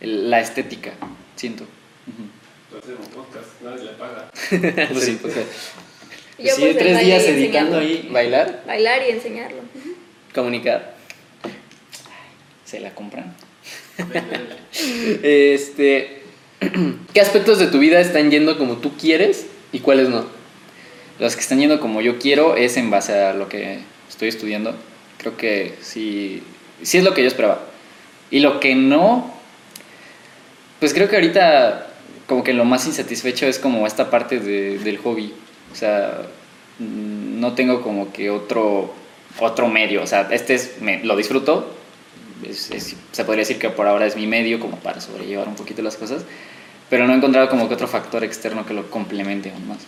el- 0.00 0.28
la 0.28 0.40
estética, 0.40 0.90
siento. 1.36 1.62
Ujú. 2.08 2.78
Hacemos 2.80 3.08
podcast, 3.10 3.62
nadie 3.62 3.84
le 3.84 3.92
paga. 3.92 4.28
Pues 4.92 5.04
sí, 5.04 5.18
pues, 5.22 5.34
Yo, 6.40 6.52
sí, 6.52 6.62
pues, 6.62 6.76
tres 6.76 6.98
días 6.98 7.22
editando 7.22 7.78
ahí, 7.78 8.08
¿Bailar? 8.10 8.64
Bailar 8.66 9.02
y 9.08 9.12
enseñarlo. 9.12 9.58
Comunicar. 10.34 10.96
se 12.64 12.80
la 12.80 12.92
compran. 12.92 13.36
Este. 15.22 16.23
¿Qué 17.14 17.20
aspectos 17.20 17.58
de 17.58 17.66
tu 17.66 17.78
vida 17.78 18.00
están 18.00 18.30
yendo 18.30 18.58
como 18.58 18.76
tú 18.78 18.92
quieres 18.96 19.46
y 19.72 19.80
cuáles 19.80 20.08
no? 20.08 20.24
Los 21.18 21.34
que 21.36 21.40
están 21.42 21.58
yendo 21.60 21.80
como 21.80 22.00
yo 22.00 22.18
quiero 22.18 22.56
es 22.56 22.76
en 22.76 22.90
base 22.90 23.12
a 23.20 23.34
lo 23.34 23.48
que 23.48 23.78
estoy 24.08 24.28
estudiando. 24.28 24.74
Creo 25.18 25.36
que 25.36 25.74
sí, 25.80 26.42
sí 26.82 26.98
es 26.98 27.04
lo 27.04 27.14
que 27.14 27.22
yo 27.22 27.28
esperaba. 27.28 27.60
Y 28.30 28.40
lo 28.40 28.58
que 28.60 28.74
no, 28.74 29.32
pues 30.80 30.92
creo 30.92 31.08
que 31.08 31.16
ahorita 31.16 31.88
como 32.26 32.42
que 32.42 32.52
lo 32.54 32.64
más 32.64 32.86
insatisfecho 32.86 33.46
es 33.46 33.58
como 33.58 33.86
esta 33.86 34.10
parte 34.10 34.40
de- 34.40 34.78
del 34.78 34.98
hobby. 34.98 35.32
O 35.72 35.76
sea, 35.76 36.22
no 36.78 37.52
tengo 37.54 37.80
como 37.82 38.12
que 38.12 38.30
otro, 38.30 38.92
otro 39.38 39.68
medio. 39.68 40.02
O 40.02 40.06
sea, 40.06 40.28
este 40.30 40.54
es, 40.54 40.80
me, 40.80 41.04
lo 41.04 41.16
disfruto. 41.16 41.70
Es- 42.48 42.70
es- 42.70 42.96
se 43.12 43.24
podría 43.24 43.42
decir 43.42 43.58
que 43.58 43.70
por 43.70 43.86
ahora 43.86 44.06
es 44.06 44.16
mi 44.16 44.26
medio 44.26 44.58
como 44.58 44.78
para 44.78 45.00
sobrellevar 45.00 45.46
un 45.48 45.54
poquito 45.54 45.82
las 45.82 45.96
cosas. 45.96 46.22
Pero 46.90 47.06
no 47.06 47.12
he 47.12 47.16
encontrado 47.16 47.48
como 47.48 47.68
que 47.68 47.74
otro 47.74 47.88
factor 47.88 48.24
externo 48.24 48.66
que 48.66 48.74
lo 48.74 48.90
complemente 48.90 49.50
aún 49.50 49.68
más. 49.68 49.78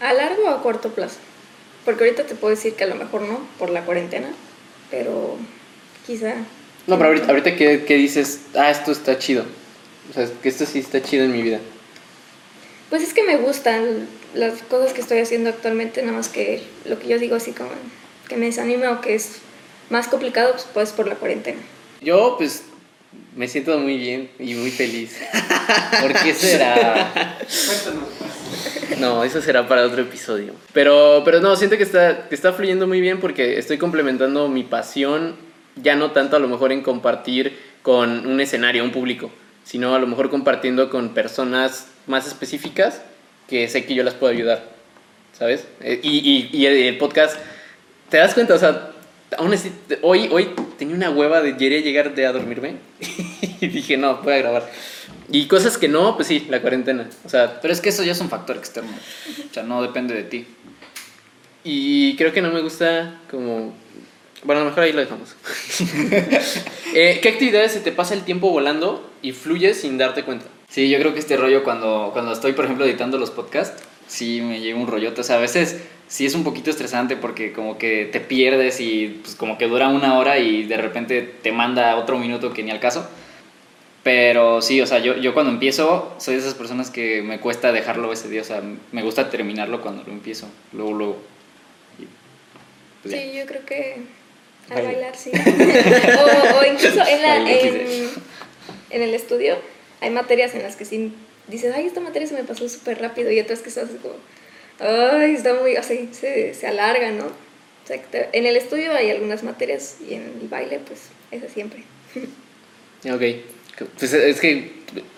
¿A 0.00 0.12
largo 0.12 0.44
o 0.44 0.48
a 0.48 0.62
corto 0.62 0.90
plazo? 0.90 1.18
Porque 1.84 2.04
ahorita 2.04 2.24
te 2.24 2.34
puedo 2.34 2.54
decir 2.54 2.74
que 2.74 2.84
a 2.84 2.86
lo 2.86 2.94
mejor 2.94 3.22
no, 3.22 3.40
por 3.58 3.70
la 3.70 3.84
cuarentena, 3.84 4.28
pero 4.90 5.36
quizá. 6.06 6.34
No, 6.86 6.96
pero 6.96 7.08
ahorita, 7.08 7.28
ahorita 7.28 7.56
¿qué, 7.56 7.84
qué 7.86 7.94
dices? 7.94 8.40
Ah, 8.54 8.70
esto 8.70 8.92
está 8.92 9.18
chido. 9.18 9.44
O 10.10 10.12
sea, 10.12 10.28
que 10.42 10.48
esto 10.48 10.66
sí 10.66 10.78
está 10.78 11.02
chido 11.02 11.24
en 11.24 11.32
mi 11.32 11.42
vida. 11.42 11.60
Pues 12.88 13.02
es 13.02 13.14
que 13.14 13.22
me 13.22 13.36
gustan 13.36 14.08
las 14.34 14.62
cosas 14.62 14.92
que 14.92 15.00
estoy 15.00 15.18
haciendo 15.18 15.50
actualmente, 15.50 16.02
nada 16.02 16.16
más 16.16 16.28
que 16.28 16.62
lo 16.84 16.98
que 16.98 17.08
yo 17.08 17.18
digo 17.18 17.36
así 17.36 17.52
como 17.52 17.70
que 18.28 18.36
me 18.36 18.46
desanima 18.46 18.90
o 18.92 19.00
que 19.00 19.14
es 19.14 19.38
más 19.90 20.08
complicado, 20.08 20.52
pues, 20.52 20.66
pues 20.72 20.90
por 20.92 21.08
la 21.08 21.16
cuarentena. 21.16 21.60
Yo, 22.00 22.36
pues, 22.38 22.62
me 23.36 23.48
siento 23.48 23.78
muy 23.78 23.96
bien 23.98 24.30
y 24.38 24.54
muy 24.54 24.70
feliz. 24.70 25.18
¿Por 26.00 26.12
qué 26.12 26.34
será? 26.34 27.36
No, 28.98 29.24
eso 29.24 29.40
será 29.40 29.66
para 29.66 29.84
otro 29.84 30.02
episodio. 30.02 30.54
Pero, 30.72 31.22
pero 31.24 31.40
no, 31.40 31.56
siento 31.56 31.76
que 31.76 31.82
está, 31.84 32.28
que 32.28 32.34
está 32.34 32.52
fluyendo 32.52 32.86
muy 32.86 33.00
bien 33.00 33.20
porque 33.20 33.58
estoy 33.58 33.78
complementando 33.78 34.48
mi 34.48 34.62
pasión, 34.62 35.36
ya 35.76 35.96
no 35.96 36.10
tanto 36.10 36.36
a 36.36 36.38
lo 36.38 36.48
mejor 36.48 36.72
en 36.72 36.82
compartir 36.82 37.58
con 37.82 38.26
un 38.26 38.40
escenario, 38.40 38.84
un 38.84 38.92
público, 38.92 39.30
sino 39.64 39.94
a 39.94 39.98
lo 39.98 40.06
mejor 40.06 40.28
compartiendo 40.30 40.90
con 40.90 41.14
personas 41.14 41.86
más 42.06 42.26
específicas 42.26 43.00
que 43.48 43.68
sé 43.68 43.84
que 43.84 43.94
yo 43.94 44.02
las 44.04 44.14
puedo 44.14 44.32
ayudar, 44.32 44.64
¿sabes? 45.36 45.66
Eh, 45.80 46.00
Y, 46.02 46.18
y, 46.18 46.56
y 46.56 46.66
el 46.66 46.98
podcast, 46.98 47.36
¿te 48.10 48.18
das 48.18 48.34
cuenta? 48.34 48.54
O 48.54 48.58
sea, 48.58 48.92
aún 49.38 49.52
así, 49.52 49.72
hoy, 50.02 50.28
hoy 50.30 50.50
tenía 50.78 50.94
una 50.94 51.10
hueva 51.10 51.40
de 51.40 51.56
quería 51.56 51.80
llegar 51.80 52.14
de 52.14 52.26
a 52.26 52.32
dormirme 52.32 52.76
y 53.60 53.66
dije, 53.66 53.96
no, 53.96 54.18
voy 54.18 54.34
a 54.34 54.38
grabar. 54.38 54.70
Y 55.32 55.46
cosas 55.46 55.78
que 55.78 55.88
no, 55.88 56.16
pues 56.16 56.28
sí, 56.28 56.46
la 56.48 56.60
cuarentena. 56.60 57.08
O 57.24 57.28
sea, 57.28 57.60
Pero 57.60 57.72
es 57.72 57.80
que 57.80 57.90
eso 57.90 58.02
ya 58.02 58.12
es 58.12 58.20
un 58.20 58.28
factor 58.28 58.56
externo. 58.56 58.90
O 59.50 59.54
sea, 59.54 59.62
no 59.62 59.82
depende 59.82 60.14
de 60.14 60.24
ti. 60.24 60.46
Y 61.62 62.16
creo 62.16 62.32
que 62.32 62.42
no 62.42 62.50
me 62.50 62.60
gusta 62.60 63.20
como... 63.30 63.74
Bueno, 64.42 64.62
a 64.62 64.64
lo 64.64 64.70
mejor 64.70 64.84
ahí 64.84 64.92
lo 64.92 65.00
dejamos. 65.00 65.34
Eh, 66.92 67.20
¿Qué 67.22 67.28
actividades 67.28 67.70
se 67.70 67.78
te 67.78 67.92
pasa 67.92 68.14
el 68.14 68.24
tiempo 68.24 68.50
volando 68.50 69.08
y 69.22 69.30
fluyes 69.30 69.80
sin 69.80 69.96
darte 69.96 70.24
cuenta? 70.24 70.46
Sí, 70.68 70.90
yo 70.90 70.98
creo 70.98 71.14
que 71.14 71.20
este 71.20 71.36
rollo 71.36 71.62
cuando, 71.62 72.10
cuando 72.12 72.32
estoy, 72.32 72.52
por 72.52 72.64
ejemplo, 72.64 72.84
editando 72.84 73.16
los 73.16 73.30
podcasts, 73.30 73.80
sí 74.10 74.40
me 74.40 74.60
lleva 74.60 74.80
un 74.80 74.88
rollote. 74.88 75.20
O 75.20 75.24
sea, 75.24 75.36
a 75.36 75.40
veces 75.40 75.80
sí 76.08 76.26
es 76.26 76.34
un 76.34 76.44
poquito 76.44 76.70
estresante 76.70 77.16
porque 77.16 77.52
como 77.52 77.78
que 77.78 78.06
te 78.06 78.20
pierdes 78.20 78.80
y 78.80 79.20
pues 79.22 79.36
como 79.36 79.56
que 79.56 79.68
dura 79.68 79.88
una 79.88 80.18
hora 80.18 80.38
y 80.38 80.64
de 80.64 80.76
repente 80.76 81.22
te 81.22 81.52
manda 81.52 81.96
otro 81.96 82.18
minuto 82.18 82.52
que 82.52 82.62
ni 82.62 82.70
al 82.70 82.80
caso. 82.80 83.08
Pero 84.02 84.62
sí, 84.62 84.80
o 84.80 84.86
sea, 84.86 84.98
yo, 84.98 85.16
yo 85.16 85.34
cuando 85.34 85.52
empiezo 85.52 86.14
soy 86.18 86.34
de 86.34 86.40
esas 86.40 86.54
personas 86.54 86.90
que 86.90 87.22
me 87.22 87.38
cuesta 87.38 87.70
dejarlo 87.70 88.12
ese 88.12 88.28
día. 88.28 88.42
O 88.42 88.44
sea, 88.44 88.62
me 88.92 89.02
gusta 89.02 89.30
terminarlo 89.30 89.80
cuando 89.80 90.02
lo 90.02 90.12
empiezo. 90.12 90.48
Luego, 90.72 90.92
luego. 90.92 91.16
Y, 91.98 92.06
pues, 93.02 93.14
ya. 93.14 93.20
Sí, 93.20 93.38
yo 93.38 93.46
creo 93.46 93.64
que 93.64 93.96
al 94.70 94.82
bailar 94.82 95.16
sí. 95.16 95.30
o, 95.34 96.58
o 96.58 96.64
incluso 96.64 97.06
en, 97.06 97.22
la, 97.22 97.36
en, 97.36 98.10
en 98.90 99.02
el 99.02 99.14
estudio 99.14 99.56
hay 100.00 100.10
materias 100.10 100.54
en 100.54 100.62
las 100.62 100.76
que 100.76 100.84
sí 100.84 101.12
dices, 101.50 101.74
ay, 101.74 101.86
esta 101.86 102.00
materia 102.00 102.28
se 102.28 102.34
me 102.34 102.44
pasó 102.44 102.68
súper 102.68 103.00
rápido 103.00 103.30
y 103.30 103.40
otras 103.40 103.60
que 103.60 103.68
estás 103.68 103.88
como, 104.02 104.14
ay, 104.78 105.34
está 105.34 105.54
muy, 105.54 105.76
o 105.76 105.82
sea, 105.82 105.96
se, 106.12 106.54
se 106.54 106.66
alarga, 106.66 107.10
¿no? 107.12 107.26
O 107.26 107.86
sea, 107.86 108.00
en 108.32 108.46
el 108.46 108.56
estudio 108.56 108.92
hay 108.92 109.10
algunas 109.10 109.42
materias 109.42 109.96
y 110.08 110.14
en 110.14 110.22
el 110.40 110.48
baile, 110.48 110.80
pues, 110.86 111.08
eso 111.30 111.46
siempre. 111.52 111.84
Ok. 113.10 113.22
Pues 113.98 114.12
es 114.12 114.40
que 114.40 114.72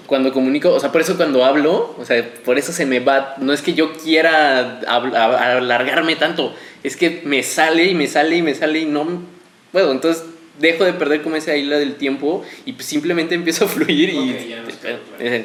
cuando 0.07 0.33
comunico, 0.33 0.73
o 0.73 0.79
sea, 0.79 0.93
por 0.93 1.01
eso 1.01 1.17
cuando 1.17 1.45
hablo, 1.45 1.97
o 1.99 2.05
sea, 2.05 2.33
por 2.45 2.59
eso 2.59 2.73
se 2.73 2.87
me 2.87 3.01
va, 3.01 3.35
no 3.39 3.53
es 3.53 3.63
que 3.63 3.75
yo 3.75 3.93
quiera 3.95 4.79
alargarme 4.79 6.15
tanto, 6.17 6.55
es 6.85 6.97
que 6.97 7.23
me 7.25 7.43
sale 7.43 7.87
y 7.87 7.95
me 7.95 8.07
sale 8.07 8.37
y 8.37 8.43
me 8.43 8.55
sale 8.55 8.81
y 8.81 8.85
no 8.85 9.23
puedo, 9.73 9.91
entonces 9.91 10.23
dejo 10.63 10.85
de 10.85 10.93
perder 10.95 11.23
como 11.23 11.37
esa 11.37 11.55
isla 11.57 11.77
del 11.79 11.97
tiempo 11.97 12.43
y 12.65 12.73
pues 12.73 12.87
simplemente 12.87 13.35
empiezo 13.35 13.67
a 13.67 13.69
fluir 13.69 14.09
y... 14.11 14.49
Ya. 14.49 14.65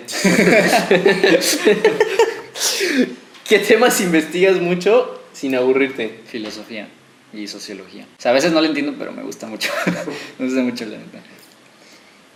¿Qué 3.48 3.60
temas 3.60 4.00
investigas 4.02 4.60
mucho 4.62 5.22
sin 5.34 5.56
aburrirte? 5.56 6.20
Filosofía 6.28 6.88
y 7.34 7.48
sociología. 7.48 8.06
O 8.18 8.22
sea, 8.22 8.32
a 8.32 8.34
veces 8.34 8.52
no 8.52 8.62
lo 8.62 8.68
entiendo, 8.68 8.96
pero 8.98 9.12
me 9.12 9.24
gusta 9.24 9.48
mucho. 9.48 9.72
me 10.40 10.46
gusta 10.46 10.62
mucho 10.62 10.86
la 10.86 10.98
neta. 10.98 11.20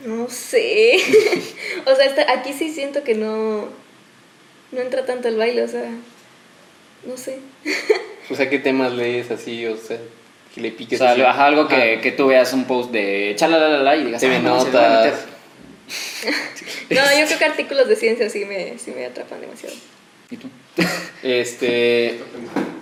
No 0.06 0.28
sé. 0.30 0.98
o 1.86 1.96
sea, 1.96 2.06
esta- 2.06 2.32
aquí 2.32 2.54
sí 2.54 2.72
siento 2.74 3.04
que 3.04 3.14
no, 3.14 3.70
no 4.72 4.82
entra 4.82 5.06
tanto 5.06 5.28
el 5.28 5.38
baile, 5.38 5.64
o 5.64 5.68
sea, 5.68 5.90
no 7.06 7.16
sé. 7.18 7.40
O 8.30 8.36
sea, 8.36 8.50
¿qué 8.50 8.58
temas 8.60 8.94
lees 8.94 9.30
así? 9.30 9.66
O 9.68 9.78
sea, 9.78 10.00
que 10.54 10.62
le 10.62 10.70
O 10.70 10.76
piques 10.78 10.99
sea, 10.99 11.12
así? 11.12 11.22
ajá, 11.22 11.45
algo 11.47 11.68
que, 11.68 11.99
que 12.02 12.12
tú 12.12 12.28
veas 12.28 12.52
un 12.54 12.66
post 12.66 12.91
de 12.91 13.34
chalalala 13.38 13.95
y 13.95 14.06
digas, 14.06 14.22
TV 14.22 14.36
"Ah, 14.36 14.39
no, 14.39 14.58
notas. 14.66 15.04
meter". 15.06 15.14
No, 16.89 17.02
yo 17.20 17.26
creo 17.26 17.38
que 17.39 17.45
artículos 17.45 17.88
de 17.88 17.95
ciencia 17.95 18.30
sí 18.30 18.43
me, 18.45 18.78
sí 18.78 18.91
me 18.91 19.06
atrapan 19.06 19.39
demasiado. 19.41 19.76
¿Y 20.30 20.38
tú? 20.38 20.47
Este... 21.24 22.20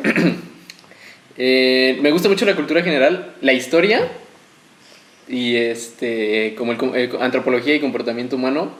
Eh, 1.41 1.97
me 2.01 2.11
gusta 2.11 2.27
mucho 2.27 2.45
la 2.45 2.53
cultura 2.53 2.81
general, 2.83 3.33
la 3.39 3.53
historia 3.53 4.05
y 5.29 5.55
este, 5.55 6.53
como 6.57 6.73
el, 6.73 6.95
el 6.95 7.09
co- 7.09 7.21
antropología 7.21 7.73
y 7.75 7.79
comportamiento 7.79 8.35
humano. 8.35 8.73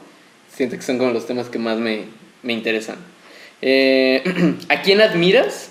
Siento 0.54 0.76
que 0.76 0.82
son 0.82 0.98
como 0.98 1.10
los 1.12 1.26
temas 1.26 1.48
que 1.48 1.58
más 1.58 1.78
me, 1.78 2.02
me 2.42 2.52
interesan. 2.52 2.96
Eh, 3.62 4.22
¿A 4.68 4.82
quién 4.82 5.00
admiras 5.00 5.70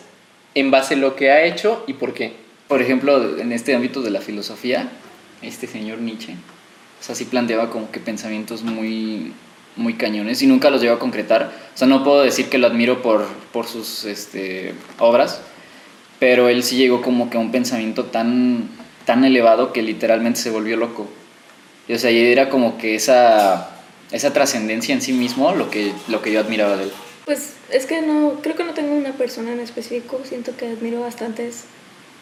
en 0.55 0.71
base 0.71 0.95
a 0.95 0.97
lo 0.97 1.15
que 1.15 1.29
ha 1.29 1.43
hecho 1.43 1.83
y 1.85 1.93
por 1.93 2.15
qué? 2.15 2.33
Por 2.69 2.83
ejemplo, 2.83 3.39
en 3.39 3.51
este 3.51 3.73
ámbito 3.73 4.03
de 4.03 4.11
la 4.11 4.21
filosofía, 4.21 4.91
este 5.41 5.65
señor 5.65 5.97
Nietzsche, 5.97 6.35
o 6.99 7.03
sea, 7.03 7.15
sí 7.15 7.25
planteaba 7.25 7.71
como 7.71 7.89
que 7.89 7.99
pensamientos 7.99 8.61
muy, 8.61 9.33
muy 9.75 9.95
cañones 9.95 10.43
y 10.43 10.45
nunca 10.45 10.69
los 10.69 10.79
llegó 10.79 10.93
a 10.93 10.99
concretar. 10.99 11.51
O 11.73 11.77
sea, 11.77 11.87
no 11.87 12.03
puedo 12.03 12.21
decir 12.21 12.47
que 12.47 12.59
lo 12.59 12.67
admiro 12.67 13.01
por, 13.01 13.25
por 13.51 13.65
sus 13.65 14.05
este, 14.05 14.75
obras, 14.99 15.41
pero 16.19 16.47
él 16.47 16.61
sí 16.61 16.77
llegó 16.77 17.01
como 17.01 17.31
que 17.31 17.37
a 17.37 17.39
un 17.39 17.51
pensamiento 17.51 18.05
tan, 18.05 18.69
tan 19.03 19.25
elevado 19.25 19.73
que 19.73 19.81
literalmente 19.81 20.39
se 20.39 20.51
volvió 20.51 20.77
loco. 20.77 21.09
Y, 21.87 21.93
o 21.93 21.97
sea, 21.97 22.11
era 22.11 22.49
como 22.49 22.77
que 22.77 22.93
esa, 22.93 23.71
esa 24.11 24.31
trascendencia 24.31 24.93
en 24.93 25.01
sí 25.01 25.11
mismo 25.11 25.55
lo 25.55 25.71
que, 25.71 25.91
lo 26.07 26.21
que 26.21 26.31
yo 26.31 26.39
admiraba 26.39 26.77
de 26.77 26.83
él. 26.83 26.91
Pues 27.25 27.53
es 27.71 27.87
que 27.87 28.03
no, 28.03 28.41
creo 28.43 28.55
que 28.55 28.63
no 28.63 28.75
tengo 28.75 28.93
una 28.93 29.13
persona 29.13 29.53
en 29.53 29.59
específico, 29.59 30.21
siento 30.23 30.55
que 30.55 30.67
admiro 30.67 30.99
bastantes 30.99 31.63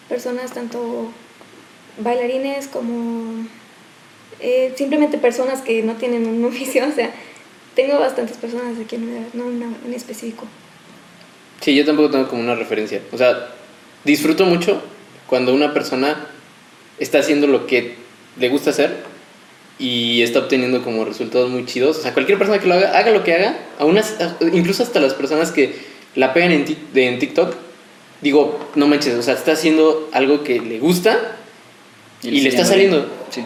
personas, 0.10 0.54
tanto 0.54 1.12
bailarines 2.00 2.68
como 2.68 3.46
eh, 4.40 4.74
simplemente 4.78 5.18
personas 5.18 5.62
que 5.62 5.82
no 5.84 5.96
tienen 5.96 6.28
un 6.28 6.44
oficio, 6.52 6.86
o 6.88 6.92
sea, 6.92 7.12
tengo 7.76 8.00
bastantes 8.00 8.38
personas 8.38 8.78
aquí 8.84 8.96
en 8.96 9.28
no 9.34 9.46
una 9.46 9.68
en 9.86 9.94
específico. 9.94 10.46
Sí, 11.62 11.76
yo 11.76 11.86
tampoco 11.86 12.12
tengo 12.12 12.28
como 12.28 12.42
una 12.42 12.56
referencia. 12.56 13.02
O 13.12 13.18
sea, 13.18 13.50
disfruto 14.04 14.46
mucho 14.46 14.82
cuando 15.28 15.54
una 15.54 15.74
persona 15.74 16.28
está 17.00 17.20
haciendo 17.20 17.48
lo 17.48 17.68
que 17.68 17.96
le 18.40 18.50
gusta 18.50 18.70
hacer 18.72 18.96
y 19.80 20.22
está 20.22 20.40
obteniendo 20.40 20.84
como 20.84 21.04
resultados 21.06 21.50
muy 21.50 21.66
chidos. 21.66 21.98
O 21.98 22.02
sea, 22.02 22.14
cualquier 22.14 22.38
persona 22.38 22.60
que 22.60 22.68
lo 22.68 22.76
haga, 22.76 22.98
haga 22.98 23.12
lo 23.12 23.24
que 23.24 23.34
haga, 23.34 23.58
aún 23.80 23.98
as- 23.98 24.16
incluso 24.54 24.84
hasta 24.84 25.00
las 25.00 25.14
personas 25.14 25.52
que 25.52 25.76
la 26.16 26.34
pegan 26.34 26.52
en, 26.52 26.66
en 26.96 27.20
TikTok, 27.20 27.56
digo, 28.22 28.60
no 28.76 28.88
manches, 28.88 29.16
o 29.16 29.22
sea, 29.22 29.34
está 29.34 29.54
haciendo 29.54 30.10
algo 30.12 30.44
que 30.44 30.60
le 30.60 30.80
gusta 30.80 31.36
y, 32.22 32.42
le 32.42 32.50
está 32.50 32.66
saliendo. 32.66 33.08
Sí. 33.30 33.44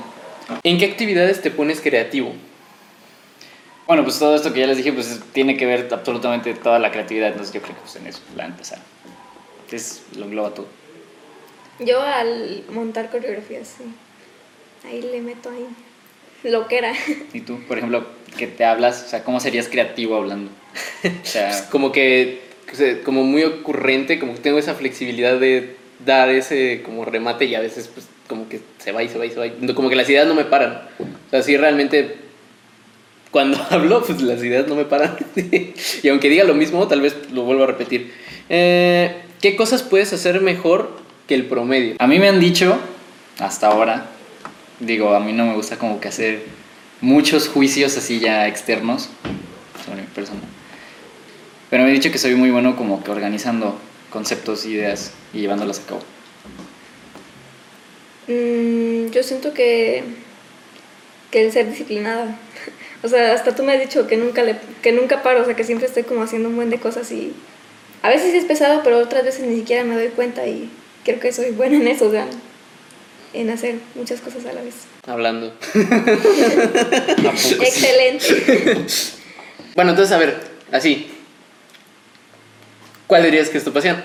¿En 0.63 0.77
qué 0.77 0.85
actividades 0.85 1.41
te 1.41 1.51
pones 1.51 1.81
creativo? 1.81 2.33
Bueno, 3.87 4.03
pues 4.03 4.19
todo 4.19 4.35
esto 4.35 4.53
que 4.53 4.61
ya 4.61 4.67
les 4.67 4.77
dije, 4.77 4.93
pues 4.93 5.19
tiene 5.33 5.57
que 5.57 5.65
ver 5.65 5.89
absolutamente 5.91 6.53
toda 6.53 6.79
la 6.79 6.91
creatividad, 6.91 7.29
entonces 7.29 7.53
yo 7.53 7.61
creo 7.61 7.75
que 7.75 7.81
pues 7.81 7.95
en 7.97 8.07
eso, 8.07 8.21
la 8.35 8.45
empezar. 8.45 8.79
Entonces 9.65 10.03
lo 10.15 10.25
engloba 10.25 10.53
todo. 10.53 10.67
Yo 11.79 12.01
al 12.01 12.63
montar 12.69 13.09
coreografías, 13.09 13.75
sí. 13.77 13.83
Ahí 14.87 15.01
le 15.01 15.21
meto 15.21 15.49
ahí 15.49 15.67
lo 16.43 16.67
que 16.67 16.77
era. 16.77 16.93
¿Y 17.33 17.41
tú, 17.41 17.59
por 17.67 17.77
ejemplo, 17.77 18.05
que 18.37 18.47
te 18.47 18.65
hablas? 18.65 19.03
O 19.05 19.09
sea, 19.09 19.23
¿cómo 19.23 19.39
serías 19.39 19.67
creativo 19.67 20.15
hablando? 20.15 20.51
O 21.03 21.25
sea, 21.25 21.69
como 21.69 21.91
que 21.91 22.41
como 23.03 23.23
muy 23.23 23.43
ocurrente, 23.43 24.19
como 24.19 24.33
que 24.33 24.39
tengo 24.39 24.59
esa 24.59 24.75
flexibilidad 24.75 25.39
de 25.39 25.75
dar 26.05 26.29
ese 26.29 26.81
como 26.83 27.05
remate 27.05 27.45
y 27.45 27.55
a 27.55 27.59
veces 27.59 27.87
pues 27.87 28.07
como 28.27 28.47
que 28.47 28.61
se 28.79 28.91
va 28.91 29.03
y 29.03 29.09
se 29.09 29.17
va 29.17 29.25
y 29.25 29.31
se 29.31 29.39
va. 29.39 29.73
Como 29.73 29.89
que 29.89 29.95
las 29.95 30.09
ideas 30.09 30.27
no 30.27 30.35
me 30.35 30.45
paran. 30.45 30.81
O 30.99 31.29
sea, 31.29 31.43
sí 31.43 31.57
realmente 31.57 32.15
cuando 33.31 33.57
hablo 33.69 34.03
pues 34.03 34.21
las 34.21 34.43
ideas 34.43 34.67
no 34.67 34.75
me 34.75 34.85
paran. 34.85 35.17
y 36.03 36.07
aunque 36.07 36.29
diga 36.29 36.43
lo 36.43 36.53
mismo, 36.53 36.87
tal 36.87 37.01
vez 37.01 37.15
lo 37.33 37.43
vuelvo 37.43 37.63
a 37.63 37.67
repetir. 37.67 38.11
Eh, 38.49 39.15
¿Qué 39.41 39.55
cosas 39.55 39.83
puedes 39.83 40.13
hacer 40.13 40.41
mejor 40.41 40.97
que 41.27 41.35
el 41.35 41.45
promedio? 41.45 41.95
a 41.97 42.07
mí 42.07 42.19
me 42.19 42.29
han 42.29 42.39
dicho, 42.39 42.77
hasta 43.39 43.67
ahora, 43.67 44.07
digo, 44.79 45.13
a 45.15 45.19
mí 45.19 45.33
no 45.33 45.45
me 45.45 45.55
gusta 45.55 45.77
como 45.77 45.99
que 45.99 46.09
hacer 46.09 46.43
muchos 46.99 47.47
juicios 47.47 47.97
así 47.97 48.19
ya 48.19 48.47
externos 48.47 49.09
sobre 49.85 50.01
mi 50.01 50.07
persona. 50.07 50.39
Pero 51.71 51.83
me 51.83 51.89
han 51.89 51.95
dicho 51.95 52.11
que 52.11 52.19
soy 52.19 52.35
muy 52.35 52.51
bueno 52.51 52.75
como 52.75 53.01
que 53.01 53.09
organizando 53.09 53.79
conceptos, 54.11 54.65
ideas 54.65 55.13
y 55.33 55.39
llevándolas 55.39 55.79
a 55.79 55.85
cabo. 55.87 56.01
Mm, 58.27 59.09
yo 59.09 59.23
siento 59.23 59.53
que, 59.53 60.03
que 61.31 61.45
el 61.45 61.51
ser 61.51 61.67
disciplinada. 61.69 62.37
O 63.03 63.07
sea, 63.07 63.33
hasta 63.33 63.55
tú 63.55 63.63
me 63.63 63.73
has 63.73 63.81
dicho 63.81 64.05
que 64.05 64.15
nunca, 64.15 64.43
le, 64.43 64.57
que 64.83 64.91
nunca 64.91 65.23
paro, 65.23 65.41
o 65.41 65.45
sea, 65.45 65.55
que 65.55 65.63
siempre 65.63 65.87
estoy 65.87 66.03
como 66.03 66.21
haciendo 66.21 66.49
un 66.49 66.55
buen 66.55 66.69
de 66.69 66.77
cosas 66.79 67.11
y 67.11 67.33
a 68.03 68.09
veces 68.09 68.35
es 68.35 68.45
pesado, 68.45 68.83
pero 68.83 68.99
otras 68.99 69.23
veces 69.25 69.47
ni 69.47 69.55
siquiera 69.55 69.83
me 69.83 69.95
doy 69.95 70.09
cuenta 70.09 70.45
y 70.45 70.69
creo 71.03 71.19
que 71.19 71.33
soy 71.33 71.49
buena 71.49 71.77
en 71.77 71.87
eso, 71.87 72.05
o 72.05 72.11
sea, 72.11 72.27
en 73.33 73.49
hacer 73.49 73.77
muchas 73.95 74.21
cosas 74.21 74.45
a 74.45 74.53
la 74.53 74.61
vez. 74.61 74.75
Hablando. 75.07 75.51
Excelente. 77.59 78.85
Bueno, 79.73 79.89
entonces 79.91 80.15
a 80.15 80.19
ver, 80.19 80.39
así. 80.71 81.20
¿Cuál 83.11 83.23
dirías 83.23 83.49
que 83.49 83.57
es 83.57 83.65
tu 83.65 83.73
pasión? 83.73 84.01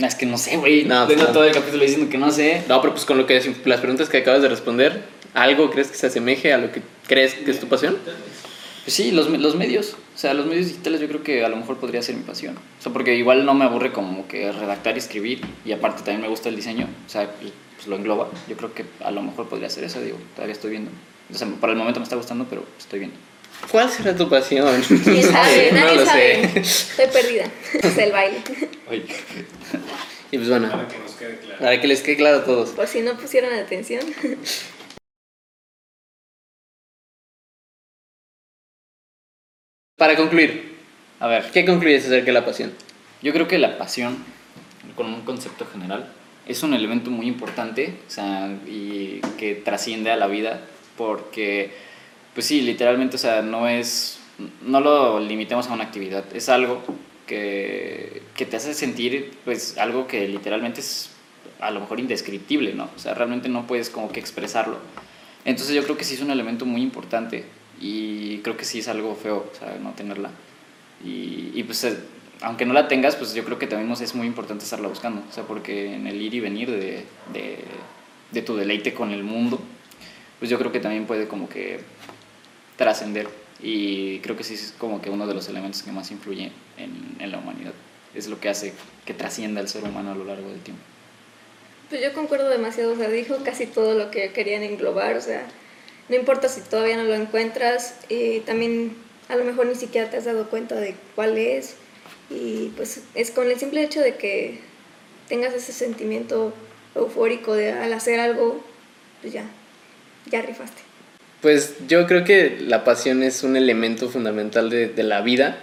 Es 0.00 0.14
que 0.14 0.24
no 0.24 0.38
sé, 0.38 0.56
güey. 0.56 0.86
No, 0.86 1.00
No, 1.00 1.04
pues 1.04 1.18
Tengo 1.18 1.28
no. 1.28 1.34
todo 1.34 1.44
el 1.44 1.52
capítulo 1.52 1.82
diciendo 1.82 2.08
que 2.08 2.16
no 2.16 2.32
sé. 2.32 2.62
No, 2.66 2.80
pero 2.80 2.94
pues 2.94 3.04
con 3.04 3.18
lo 3.18 3.26
que 3.26 3.34
las 3.66 3.80
preguntas 3.80 4.08
que 4.08 4.16
acabas 4.16 4.40
de 4.40 4.48
responder, 4.48 5.02
¿algo 5.34 5.70
crees 5.70 5.88
que 5.88 5.98
se 5.98 6.06
asemeje 6.06 6.54
a 6.54 6.56
lo 6.56 6.72
que 6.72 6.80
crees 7.06 7.34
que 7.34 7.50
es 7.50 7.60
tu 7.60 7.66
pasión? 7.68 7.98
Pues 8.84 8.94
sí, 8.94 9.10
los, 9.10 9.28
los 9.28 9.54
medios. 9.54 9.98
O 10.14 10.18
sea, 10.18 10.32
los 10.32 10.46
medios 10.46 10.64
digitales 10.68 10.98
yo 10.98 11.08
creo 11.08 11.22
que 11.22 11.44
a 11.44 11.50
lo 11.50 11.56
mejor 11.56 11.76
podría 11.76 12.00
ser 12.00 12.14
mi 12.14 12.22
pasión. 12.22 12.56
O 12.56 12.82
sea, 12.82 12.90
porque 12.90 13.16
igual 13.16 13.44
no 13.44 13.52
me 13.52 13.66
aburre 13.66 13.92
como 13.92 14.26
que 14.26 14.50
redactar 14.50 14.94
y 14.94 14.98
escribir. 15.00 15.42
Y 15.66 15.72
aparte 15.72 15.98
también 15.98 16.22
me 16.22 16.28
gusta 16.28 16.48
el 16.48 16.56
diseño. 16.56 16.88
O 17.06 17.10
sea, 17.10 17.30
pues 17.76 17.86
lo 17.86 17.96
engloba. 17.96 18.30
Yo 18.48 18.56
creo 18.56 18.72
que 18.72 18.86
a 19.04 19.10
lo 19.10 19.20
mejor 19.20 19.50
podría 19.50 19.68
ser 19.68 19.84
eso, 19.84 20.00
digo. 20.00 20.16
Todavía 20.34 20.54
estoy 20.54 20.70
viendo. 20.70 20.90
O 21.30 21.36
sea, 21.36 21.46
por 21.60 21.68
el 21.68 21.76
momento 21.76 22.00
me 22.00 22.04
está 22.04 22.16
gustando, 22.16 22.46
pero 22.48 22.64
estoy 22.78 23.00
viendo. 23.00 23.18
¿Cuál 23.70 23.90
será 23.90 24.16
tu 24.16 24.28
pasión? 24.28 24.80
¿Quién 25.04 25.22
sabe? 25.22 25.72
No 25.72 25.80
Nadie 25.80 25.96
lo 25.96 26.04
sabe. 26.06 26.48
sé. 26.48 26.60
Estoy 26.60 27.06
perdida. 27.22 27.44
Es 27.74 27.98
el 27.98 28.12
baile. 28.12 28.38
Y 30.30 30.36
pues 30.38 30.48
bueno, 30.48 30.70
Para 30.70 30.88
que 30.88 30.98
nos 30.98 31.12
quede 31.12 31.38
claro. 31.38 31.58
para 31.58 31.80
que 31.80 31.86
les 31.88 32.00
quede 32.02 32.16
claro 32.16 32.36
a 32.38 32.44
todos. 32.44 32.70
Por 32.70 32.86
si 32.86 33.00
no 33.00 33.16
pusieron 33.16 33.52
atención. 33.54 34.00
Para 39.96 40.16
concluir, 40.16 40.76
A 41.20 41.26
ver, 41.26 41.50
¿qué 41.52 41.64
concluyes 41.64 42.06
acerca 42.06 42.26
de 42.26 42.32
la 42.32 42.44
pasión? 42.44 42.72
yo 43.20 43.32
creo 43.32 43.48
que 43.48 43.58
la 43.58 43.78
pasión, 43.78 44.24
con 44.94 45.12
un 45.12 45.22
concepto 45.22 45.66
general, 45.66 46.12
es 46.46 46.62
un 46.62 46.72
elemento 46.72 47.10
muy 47.10 47.26
importante. 47.26 47.94
O 48.06 48.10
sea, 48.10 48.48
y 48.66 49.20
que 49.36 49.56
trasciende 49.56 50.10
a 50.12 50.16
la 50.16 50.28
vida. 50.28 50.60
Porque, 50.96 51.72
pues 52.38 52.46
sí, 52.46 52.60
literalmente, 52.60 53.16
o 53.16 53.18
sea, 53.18 53.42
no 53.42 53.66
es. 53.66 54.20
No 54.62 54.78
lo 54.78 55.18
limitemos 55.18 55.66
a 55.66 55.72
una 55.72 55.82
actividad. 55.82 56.24
Es 56.36 56.48
algo 56.48 56.84
que, 57.26 58.22
que 58.36 58.46
te 58.46 58.56
hace 58.56 58.74
sentir, 58.74 59.32
pues, 59.44 59.76
algo 59.76 60.06
que 60.06 60.28
literalmente 60.28 60.78
es 60.78 61.10
a 61.58 61.72
lo 61.72 61.80
mejor 61.80 61.98
indescriptible, 61.98 62.74
¿no? 62.74 62.90
O 62.94 62.98
sea, 63.00 63.14
realmente 63.14 63.48
no 63.48 63.66
puedes 63.66 63.90
como 63.90 64.12
que 64.12 64.20
expresarlo. 64.20 64.76
Entonces 65.44 65.74
yo 65.74 65.82
creo 65.82 65.96
que 65.96 66.04
sí 66.04 66.14
es 66.14 66.20
un 66.20 66.30
elemento 66.30 66.64
muy 66.64 66.80
importante 66.80 67.44
y 67.80 68.38
creo 68.38 68.56
que 68.56 68.64
sí 68.64 68.78
es 68.78 68.86
algo 68.86 69.16
feo, 69.16 69.50
o 69.52 69.58
sea, 69.58 69.76
no 69.82 69.94
tenerla. 69.94 70.30
Y, 71.04 71.50
y 71.56 71.64
pues, 71.64 71.82
eh, 71.82 71.98
aunque 72.42 72.64
no 72.64 72.72
la 72.72 72.86
tengas, 72.86 73.16
pues 73.16 73.34
yo 73.34 73.44
creo 73.44 73.58
que 73.58 73.66
también 73.66 73.90
es 73.90 74.14
muy 74.14 74.28
importante 74.28 74.62
estarla 74.62 74.86
buscando, 74.86 75.24
o 75.28 75.32
sea, 75.32 75.42
porque 75.42 75.92
en 75.92 76.06
el 76.06 76.22
ir 76.22 76.34
y 76.34 76.38
venir 76.38 76.70
de, 76.70 77.02
de, 77.32 77.58
de 78.30 78.42
tu 78.42 78.54
deleite 78.54 78.94
con 78.94 79.10
el 79.10 79.24
mundo, 79.24 79.60
pues 80.38 80.48
yo 80.48 80.56
creo 80.56 80.70
que 80.70 80.78
también 80.78 81.04
puede 81.04 81.26
como 81.26 81.48
que 81.48 81.80
trascender 82.78 83.28
y 83.60 84.20
creo 84.20 84.36
que 84.36 84.44
sí 84.44 84.54
es 84.54 84.72
como 84.78 85.02
que 85.02 85.10
uno 85.10 85.26
de 85.26 85.34
los 85.34 85.48
elementos 85.48 85.82
que 85.82 85.92
más 85.92 86.10
influye 86.10 86.50
en, 86.78 87.16
en 87.18 87.30
la 87.30 87.38
humanidad. 87.38 87.74
Es 88.14 88.28
lo 88.28 88.40
que 88.40 88.48
hace 88.48 88.72
que 89.04 89.12
trascienda 89.12 89.60
el 89.60 89.68
ser 89.68 89.84
humano 89.84 90.12
a 90.12 90.14
lo 90.14 90.24
largo 90.24 90.48
del 90.48 90.60
tiempo. 90.60 90.82
Pues 91.90 92.00
yo 92.02 92.12
concuerdo 92.14 92.48
demasiado, 92.48 92.92
o 92.92 92.96
sea, 92.96 93.08
dijo 93.08 93.38
casi 93.44 93.66
todo 93.66 93.94
lo 93.94 94.10
que 94.10 94.32
querían 94.32 94.62
englobar, 94.62 95.16
o 95.16 95.20
sea, 95.20 95.46
no 96.08 96.16
importa 96.16 96.48
si 96.48 96.60
todavía 96.60 96.96
no 96.96 97.04
lo 97.04 97.14
encuentras, 97.14 97.96
eh, 98.08 98.42
también 98.46 98.96
a 99.28 99.36
lo 99.36 99.44
mejor 99.44 99.66
ni 99.66 99.74
siquiera 99.74 100.10
te 100.10 100.18
has 100.18 100.24
dado 100.24 100.48
cuenta 100.48 100.74
de 100.76 100.94
cuál 101.14 101.36
es, 101.38 101.76
y 102.30 102.72
pues 102.76 103.02
es 103.14 103.30
con 103.30 103.50
el 103.50 103.58
simple 103.58 103.82
hecho 103.82 104.00
de 104.00 104.16
que 104.16 104.60
tengas 105.28 105.54
ese 105.54 105.72
sentimiento 105.72 106.52
eufórico 106.94 107.54
de 107.54 107.72
al 107.72 107.92
hacer 107.92 108.20
algo, 108.20 108.62
pues 109.22 109.32
ya, 109.32 109.44
ya 110.30 110.42
rifaste. 110.42 110.87
Pues 111.40 111.76
yo 111.86 112.06
creo 112.06 112.24
que 112.24 112.58
la 112.60 112.84
pasión 112.84 113.22
es 113.22 113.44
un 113.44 113.56
elemento 113.56 114.08
fundamental 114.08 114.70
de, 114.70 114.88
de 114.88 115.02
la 115.04 115.20
vida, 115.20 115.58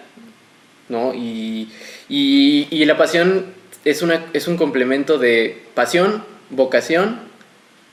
¿no? 0.88 1.14
Y, 1.14 1.70
y, 2.08 2.86
la 2.86 2.98
pasión 2.98 3.46
es, 3.84 4.02
una, 4.02 4.26
es 4.34 4.48
un 4.48 4.58
complemento 4.58 5.18
de 5.18 5.64
pasión, 5.74 6.24
vocación 6.50 7.20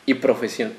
y 0.07 0.15
profesión. 0.15 0.73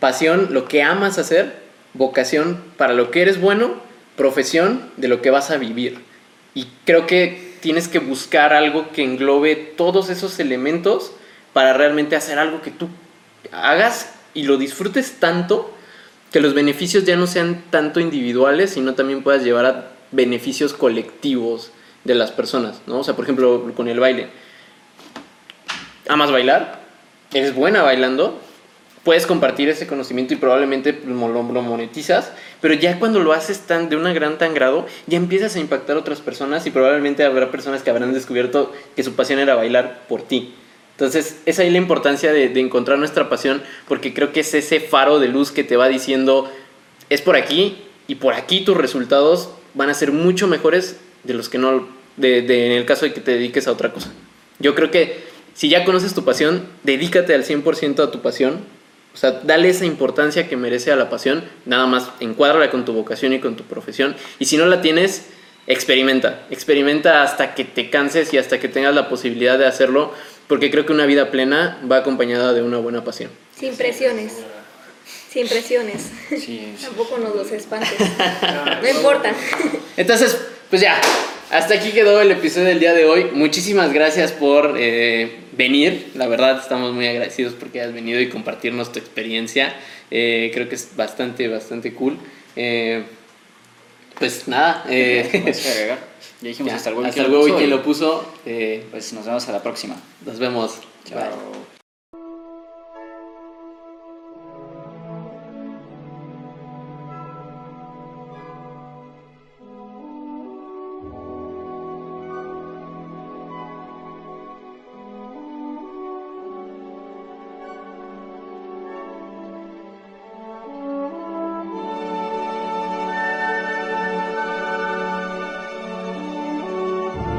Pasión, 0.00 0.48
lo 0.52 0.68
que 0.68 0.82
amas 0.82 1.18
hacer, 1.18 1.56
vocación 1.94 2.62
para 2.76 2.92
lo 2.92 3.10
que 3.10 3.22
eres 3.22 3.40
bueno, 3.40 3.74
profesión 4.16 4.90
de 4.96 5.08
lo 5.08 5.22
que 5.22 5.30
vas 5.30 5.50
a 5.50 5.56
vivir. 5.56 5.98
Y 6.54 6.68
creo 6.84 7.06
que 7.06 7.54
tienes 7.60 7.88
que 7.88 7.98
buscar 7.98 8.52
algo 8.52 8.92
que 8.92 9.02
englobe 9.02 9.56
todos 9.56 10.08
esos 10.10 10.38
elementos 10.38 11.12
para 11.52 11.72
realmente 11.72 12.14
hacer 12.14 12.38
algo 12.38 12.62
que 12.62 12.70
tú 12.70 12.88
hagas 13.50 14.12
y 14.34 14.42
lo 14.44 14.56
disfrutes 14.56 15.16
tanto 15.18 15.74
que 16.30 16.40
los 16.40 16.54
beneficios 16.54 17.04
ya 17.04 17.16
no 17.16 17.26
sean 17.26 17.64
tanto 17.70 18.00
individuales, 18.00 18.70
sino 18.70 18.94
también 18.94 19.22
puedas 19.22 19.42
llevar 19.42 19.66
a 19.66 19.88
beneficios 20.12 20.72
colectivos 20.74 21.72
de 22.04 22.14
las 22.14 22.30
personas, 22.32 22.80
¿no? 22.86 23.00
O 23.00 23.04
sea, 23.04 23.14
por 23.14 23.24
ejemplo, 23.24 23.72
con 23.74 23.88
el 23.88 24.00
baile. 24.00 24.28
¿Amas 26.08 26.30
bailar? 26.30 26.80
¿Eres 27.32 27.54
buena 27.54 27.82
bailando? 27.82 28.40
Puedes 29.04 29.26
compartir 29.26 29.68
ese 29.68 29.86
conocimiento 29.86 30.34
y 30.34 30.36
probablemente 30.36 30.98
lo, 31.06 31.42
monetizas, 31.42 32.32
pero 32.60 32.74
ya 32.74 32.98
cuando 32.98 33.20
lo 33.20 33.32
haces 33.32 33.60
tan, 33.60 33.88
de 33.88 33.96
una 33.96 34.12
gran 34.12 34.38
tan 34.38 34.54
grado, 34.54 34.86
ya 35.06 35.16
empiezas 35.16 35.56
a 35.56 35.60
impactar 35.60 35.96
a 35.96 36.00
otras 36.00 36.20
personas 36.20 36.66
y 36.66 36.70
probablemente 36.70 37.24
habrá 37.24 37.50
personas 37.50 37.82
que 37.82 37.90
habrán 37.90 38.12
descubierto 38.12 38.72
que 38.96 39.02
su 39.02 39.14
pasión 39.14 39.38
era 39.38 39.54
bailar 39.54 40.02
por 40.08 40.22
ti. 40.22 40.54
Entonces, 40.98 41.36
es 41.46 41.60
ahí 41.60 41.70
la 41.70 41.78
importancia 41.78 42.32
de, 42.32 42.48
de 42.48 42.58
encontrar 42.60 42.98
nuestra 42.98 43.28
pasión, 43.28 43.62
porque 43.86 44.12
creo 44.12 44.32
que 44.32 44.40
es 44.40 44.52
ese 44.52 44.80
faro 44.80 45.20
de 45.20 45.28
luz 45.28 45.52
que 45.52 45.62
te 45.62 45.76
va 45.76 45.86
diciendo, 45.88 46.50
es 47.08 47.22
por 47.22 47.36
aquí 47.36 47.76
y 48.08 48.16
por 48.16 48.34
aquí 48.34 48.62
tus 48.64 48.76
resultados 48.76 49.50
van 49.74 49.90
a 49.90 49.94
ser 49.94 50.10
mucho 50.10 50.48
mejores 50.48 50.96
de 51.22 51.34
los 51.34 51.48
que 51.48 51.58
no, 51.58 51.86
de, 52.16 52.42
de- 52.42 52.66
en 52.66 52.72
el 52.72 52.84
caso 52.84 53.04
de 53.04 53.12
que 53.12 53.20
te 53.20 53.30
dediques 53.30 53.68
a 53.68 53.72
otra 53.72 53.92
cosa. 53.92 54.10
Yo 54.58 54.74
creo 54.74 54.90
que 54.90 55.22
si 55.54 55.68
ya 55.68 55.84
conoces 55.84 56.14
tu 56.14 56.24
pasión, 56.24 56.66
dedícate 56.82 57.32
al 57.32 57.44
100% 57.44 58.00
a 58.02 58.10
tu 58.10 58.20
pasión. 58.20 58.58
O 59.14 59.16
sea, 59.16 59.30
dale 59.44 59.68
esa 59.68 59.84
importancia 59.84 60.48
que 60.48 60.56
merece 60.56 60.90
a 60.90 60.96
la 60.96 61.08
pasión. 61.10 61.44
Nada 61.64 61.86
más 61.86 62.10
encuádrala 62.18 62.70
con 62.72 62.84
tu 62.84 62.92
vocación 62.92 63.32
y 63.34 63.38
con 63.38 63.54
tu 63.54 63.62
profesión. 63.62 64.16
Y 64.40 64.46
si 64.46 64.56
no 64.56 64.66
la 64.66 64.80
tienes, 64.82 65.26
experimenta. 65.68 66.44
Experimenta 66.50 67.22
hasta 67.22 67.54
que 67.54 67.64
te 67.64 67.88
canses 67.88 68.32
y 68.34 68.38
hasta 68.38 68.58
que 68.58 68.68
tengas 68.68 68.94
la 68.96 69.08
posibilidad 69.08 69.58
de 69.58 69.66
hacerlo. 69.66 70.12
Porque 70.48 70.70
creo 70.70 70.86
que 70.86 70.92
una 70.92 71.06
vida 71.06 71.30
plena 71.30 71.78
va 71.90 71.98
acompañada 71.98 72.52
de 72.52 72.62
una 72.62 72.78
buena 72.78 73.04
pasión. 73.04 73.30
Sin 73.56 73.76
presiones. 73.76 74.32
Sin 75.30 75.46
presiones. 75.46 76.10
Sí, 76.30 76.36
sí. 76.40 76.74
Tampoco 76.82 77.18
nos 77.18 77.36
los 77.36 77.52
espantes. 77.52 77.90
No 78.82 78.88
importa. 78.88 79.32
Entonces, 79.96 80.38
pues 80.70 80.82
ya, 80.82 81.00
hasta 81.50 81.74
aquí 81.74 81.90
quedó 81.90 82.20
el 82.20 82.30
episodio 82.30 82.66
del 82.68 82.80
día 82.80 82.94
de 82.94 83.04
hoy. 83.04 83.28
Muchísimas 83.32 83.92
gracias 83.92 84.32
por 84.32 84.76
eh, 84.78 85.36
venir. 85.56 86.12
La 86.14 86.28
verdad, 86.28 86.58
estamos 86.60 86.92
muy 86.92 87.06
agradecidos 87.06 87.54
porque 87.54 87.82
has 87.82 87.92
venido 87.92 88.20
y 88.20 88.28
compartirnos 88.28 88.92
tu 88.92 88.98
experiencia. 88.98 89.74
Eh, 90.10 90.50
creo 90.54 90.68
que 90.68 90.76
es 90.76 90.96
bastante, 90.96 91.48
bastante 91.48 91.92
cool. 91.92 92.16
Eh, 92.56 93.02
pues 94.18 94.48
nada, 94.48 94.84
eh. 94.88 95.96
Ya 96.40 96.48
dijimos 96.48 96.70
ya, 96.70 96.76
hasta 96.76 96.90
el 96.90 96.94
huevo. 96.96 97.08
hasta 97.08 97.22
el 97.22 97.30
huevo 97.32 97.48
y 97.48 97.52
quien 97.52 97.70
lo 97.70 97.82
puso. 97.82 98.24
eh, 98.46 98.86
Pues 98.90 99.12
nos 99.12 99.24
vemos 99.26 99.48
a 99.48 99.52
la 99.52 99.62
próxima. 99.62 99.96
nos 100.24 100.38
vemos. 100.38 100.76
Bye. 101.04 101.14
Chao. 101.14 101.67